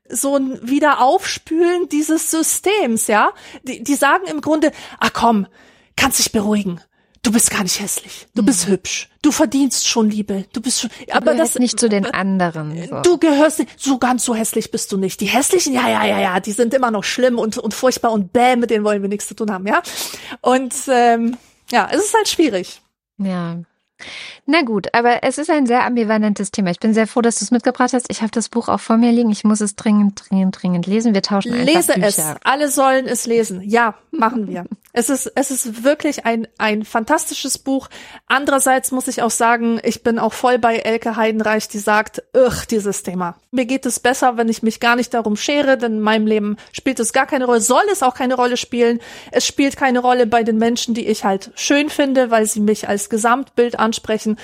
so 0.09 0.35
ein 0.35 0.59
Wiederaufspülen 0.61 1.87
dieses 1.87 2.29
Systems, 2.29 3.07
ja. 3.07 3.31
Die, 3.63 3.81
die 3.81 3.95
sagen 3.95 4.27
im 4.27 4.41
Grunde, 4.41 4.73
ach 4.99 5.13
komm, 5.13 5.47
kannst 5.95 6.19
dich 6.19 6.33
beruhigen 6.33 6.81
du 7.23 7.31
bist 7.31 7.51
gar 7.51 7.63
nicht 7.63 7.79
hässlich, 7.79 8.27
du 8.33 8.43
bist 8.43 8.65
hm. 8.65 8.73
hübsch, 8.73 9.09
du 9.21 9.31
verdienst 9.31 9.87
schon 9.87 10.09
Liebe, 10.09 10.45
du 10.53 10.61
bist 10.61 10.81
schon, 10.81 10.89
du 11.07 11.13
aber 11.13 11.35
das 11.35 11.57
nicht 11.59 11.79
zu 11.79 11.89
den 11.89 12.05
anderen. 12.05 12.87
So. 12.87 13.01
Du 13.01 13.17
gehörst 13.17 13.59
nicht, 13.59 13.79
so 13.79 13.97
ganz 13.97 14.25
so 14.25 14.35
hässlich 14.35 14.71
bist 14.71 14.91
du 14.91 14.97
nicht. 14.97 15.21
Die 15.21 15.27
hässlichen, 15.27 15.73
ja, 15.73 15.87
ja, 15.87 16.05
ja, 16.05 16.19
ja, 16.19 16.39
die 16.39 16.51
sind 16.51 16.73
immer 16.73 16.91
noch 16.91 17.03
schlimm 17.03 17.37
und 17.37 17.57
und 17.57 17.73
furchtbar 17.73 18.11
und 18.11 18.33
bäh, 18.33 18.55
mit 18.55 18.69
denen 18.69 18.83
wollen 18.83 19.01
wir 19.01 19.09
nichts 19.09 19.27
zu 19.27 19.35
tun 19.35 19.51
haben, 19.51 19.67
ja. 19.67 19.81
Und 20.41 20.73
ähm, 20.87 21.37
ja, 21.71 21.89
es 21.91 22.05
ist 22.05 22.13
halt 22.13 22.27
schwierig. 22.27 22.81
Ja. 23.17 23.59
Na 24.45 24.61
gut, 24.61 24.93
aber 24.93 25.23
es 25.23 25.37
ist 25.37 25.49
ein 25.49 25.65
sehr 25.65 25.85
ambivalentes 25.85 26.51
Thema. 26.51 26.71
Ich 26.71 26.79
bin 26.79 26.93
sehr 26.93 27.07
froh, 27.07 27.21
dass 27.21 27.39
du 27.39 27.45
es 27.45 27.51
mitgebracht 27.51 27.93
hast. 27.93 28.07
Ich 28.09 28.21
habe 28.21 28.31
das 28.31 28.49
Buch 28.49 28.69
auch 28.69 28.79
vor 28.79 28.97
mir 28.97 29.11
liegen. 29.11 29.31
Ich 29.31 29.43
muss 29.43 29.61
es 29.61 29.75
dringend, 29.75 30.23
dringend, 30.29 30.61
dringend 30.61 30.87
lesen. 30.87 31.13
Wir 31.13 31.21
tauschen 31.21 31.53
Lese 31.53 31.95
es. 32.01 32.21
Alle 32.43 32.69
sollen 32.69 33.07
es 33.07 33.25
lesen. 33.25 33.61
Ja, 33.61 33.95
machen 34.11 34.47
wir. 34.47 34.65
es 34.93 35.09
ist, 35.09 35.31
es 35.35 35.51
ist 35.51 35.83
wirklich 35.83 36.25
ein, 36.25 36.47
ein 36.57 36.83
fantastisches 36.83 37.57
Buch. 37.57 37.89
Andererseits 38.27 38.91
muss 38.91 39.07
ich 39.07 39.21
auch 39.21 39.31
sagen, 39.31 39.79
ich 39.83 40.03
bin 40.03 40.19
auch 40.19 40.33
voll 40.33 40.59
bei 40.59 40.77
Elke 40.77 41.15
Heidenreich, 41.15 41.67
die 41.67 41.79
sagt, 41.79 42.23
ugh, 42.35 42.65
dieses 42.69 43.03
Thema. 43.03 43.35
Mir 43.51 43.65
geht 43.65 43.85
es 43.85 43.99
besser, 43.99 44.37
wenn 44.37 44.49
ich 44.49 44.63
mich 44.63 44.79
gar 44.79 44.95
nicht 44.95 45.13
darum 45.13 45.35
schere, 45.35 45.77
denn 45.77 45.93
in 45.93 46.01
meinem 46.01 46.27
Leben 46.27 46.57
spielt 46.71 46.99
es 46.99 47.13
gar 47.13 47.25
keine 47.25 47.45
Rolle, 47.45 47.61
soll 47.61 47.83
es 47.91 48.03
auch 48.03 48.13
keine 48.13 48.35
Rolle 48.35 48.57
spielen. 48.57 48.99
Es 49.31 49.45
spielt 49.45 49.77
keine 49.77 49.99
Rolle 49.99 50.27
bei 50.27 50.43
den 50.43 50.57
Menschen, 50.57 50.93
die 50.93 51.07
ich 51.07 51.23
halt 51.23 51.51
schön 51.55 51.89
finde, 51.89 52.31
weil 52.31 52.45
sie 52.45 52.59
mich 52.59 52.87
als 52.87 53.09
Gesamtbild 53.09 53.79
ansprechen. 53.91 54.37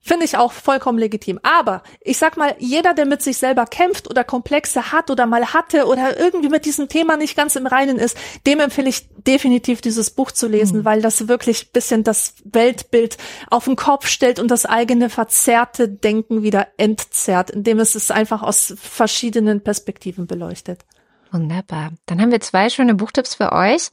Finde 0.00 0.24
ich 0.24 0.36
auch 0.36 0.52
vollkommen 0.52 0.98
legitim. 0.98 1.40
Aber 1.42 1.82
ich 2.00 2.18
sag 2.18 2.36
mal, 2.36 2.54
jeder, 2.58 2.94
der 2.94 3.04
mit 3.04 3.20
sich 3.20 3.36
selber 3.36 3.66
kämpft 3.66 4.08
oder 4.08 4.24
Komplexe 4.24 4.92
hat 4.92 5.10
oder 5.10 5.26
mal 5.26 5.52
hatte 5.52 5.86
oder 5.86 6.18
irgendwie 6.18 6.48
mit 6.48 6.64
diesem 6.64 6.88
Thema 6.88 7.16
nicht 7.16 7.36
ganz 7.36 7.56
im 7.56 7.66
Reinen 7.66 7.98
ist, 7.98 8.16
dem 8.46 8.60
empfehle 8.60 8.88
ich 8.88 9.08
definitiv 9.18 9.80
dieses 9.80 10.10
Buch 10.10 10.30
zu 10.30 10.46
lesen, 10.46 10.78
mhm. 10.78 10.84
weil 10.84 11.02
das 11.02 11.28
wirklich 11.28 11.72
bisschen 11.72 12.04
das 12.04 12.34
Weltbild 12.44 13.18
auf 13.50 13.64
den 13.64 13.76
Kopf 13.76 14.06
stellt 14.06 14.38
und 14.38 14.50
das 14.50 14.66
eigene 14.66 15.10
verzerrte 15.10 15.88
Denken 15.88 16.42
wieder 16.42 16.68
entzerrt, 16.76 17.50
indem 17.50 17.80
es 17.80 17.94
es 17.94 18.10
einfach 18.10 18.42
aus 18.42 18.74
verschiedenen 18.80 19.62
Perspektiven 19.62 20.26
beleuchtet. 20.26 20.84
Wunderbar. 21.32 21.92
Dann 22.06 22.20
haben 22.20 22.30
wir 22.30 22.40
zwei 22.40 22.70
schöne 22.70 22.94
Buchtipps 22.94 23.34
für 23.34 23.52
euch. 23.52 23.90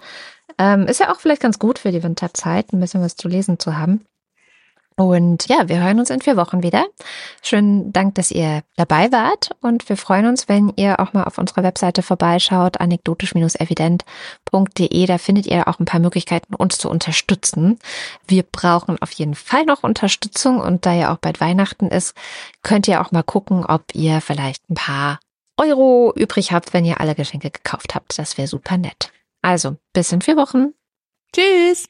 Ähm, 0.58 0.88
ist 0.88 0.99
ja 0.99 1.12
auch 1.12 1.20
vielleicht 1.20 1.41
ganz 1.41 1.60
gut 1.60 1.80
für 1.80 1.91
die 1.91 2.03
Winterzeit, 2.03 2.72
ein 2.72 2.80
bisschen 2.80 3.01
was 3.01 3.16
zu 3.16 3.28
lesen 3.28 3.60
zu 3.60 3.76
haben. 3.76 4.06
Und 4.98 5.50
ja, 5.50 5.68
wir 5.68 5.84
hören 5.84 6.00
uns 6.00 6.10
in 6.10 6.22
vier 6.22 6.38
Wochen 6.38 6.64
wieder. 6.64 6.86
Schönen 7.41 7.91
Dank, 7.91 8.16
dass 8.16 8.32
ihr 8.32 8.62
dabei 8.78 9.12
wart 9.12 9.50
und 9.60 9.89
wir 9.89 9.98
freuen 9.98 10.26
uns, 10.26 10.48
wenn 10.48 10.72
ihr 10.78 11.02
auch 11.02 11.12
mal 11.12 11.26
auf 11.26 11.38
unserer 11.38 11.64
Webseite 11.64 12.02
vorbeischaut, 12.02 12.80
anekdotisch-evident.de. 12.80 15.06
Da 15.06 15.18
findet 15.18 15.48
ihr 15.48 15.68
auch 15.68 15.80
ein 15.80 15.86
paar 15.86 16.00
Möglichkeiten, 16.00 16.56
uns 16.56 16.78
zu 16.78 16.89
unterstützen. 16.89 17.78
Wir 18.26 18.43
brauchen 18.43 18.98
auf 19.02 19.12
jeden 19.12 19.36
Fall 19.36 19.66
noch 19.66 19.84
Unterstützung 19.84 20.62
und 20.62 20.86
da 20.86 20.93
ja 20.93 21.14
auch 21.14 21.18
bald 21.18 21.41
Weihnachten 21.41 21.89
ist, 21.89 22.16
könnt 22.64 22.88
ihr 22.88 23.02
auch 23.02 23.12
mal 23.12 23.24
gucken, 23.24 23.66
ob 23.66 23.93
ihr 23.93 24.22
vielleicht 24.22 24.70
ein 24.70 24.76
paar 24.76 25.20
Euro 25.58 26.14
übrig 26.16 26.54
habt, 26.54 26.74
wenn 26.74 26.86
ihr 26.86 27.02
alle 27.02 27.16
Geschenke 27.16 27.52
gekauft 27.52 27.96
habt. 27.96 28.18
Das 28.18 28.38
wäre 28.38 28.48
super 28.48 28.78
nett. 28.78 29.12
Also, 29.41 29.76
bis 29.91 30.14
in 30.14 30.22
vier 30.22 30.38
Wochen. 30.38 30.74
Tschüss. 31.34 31.89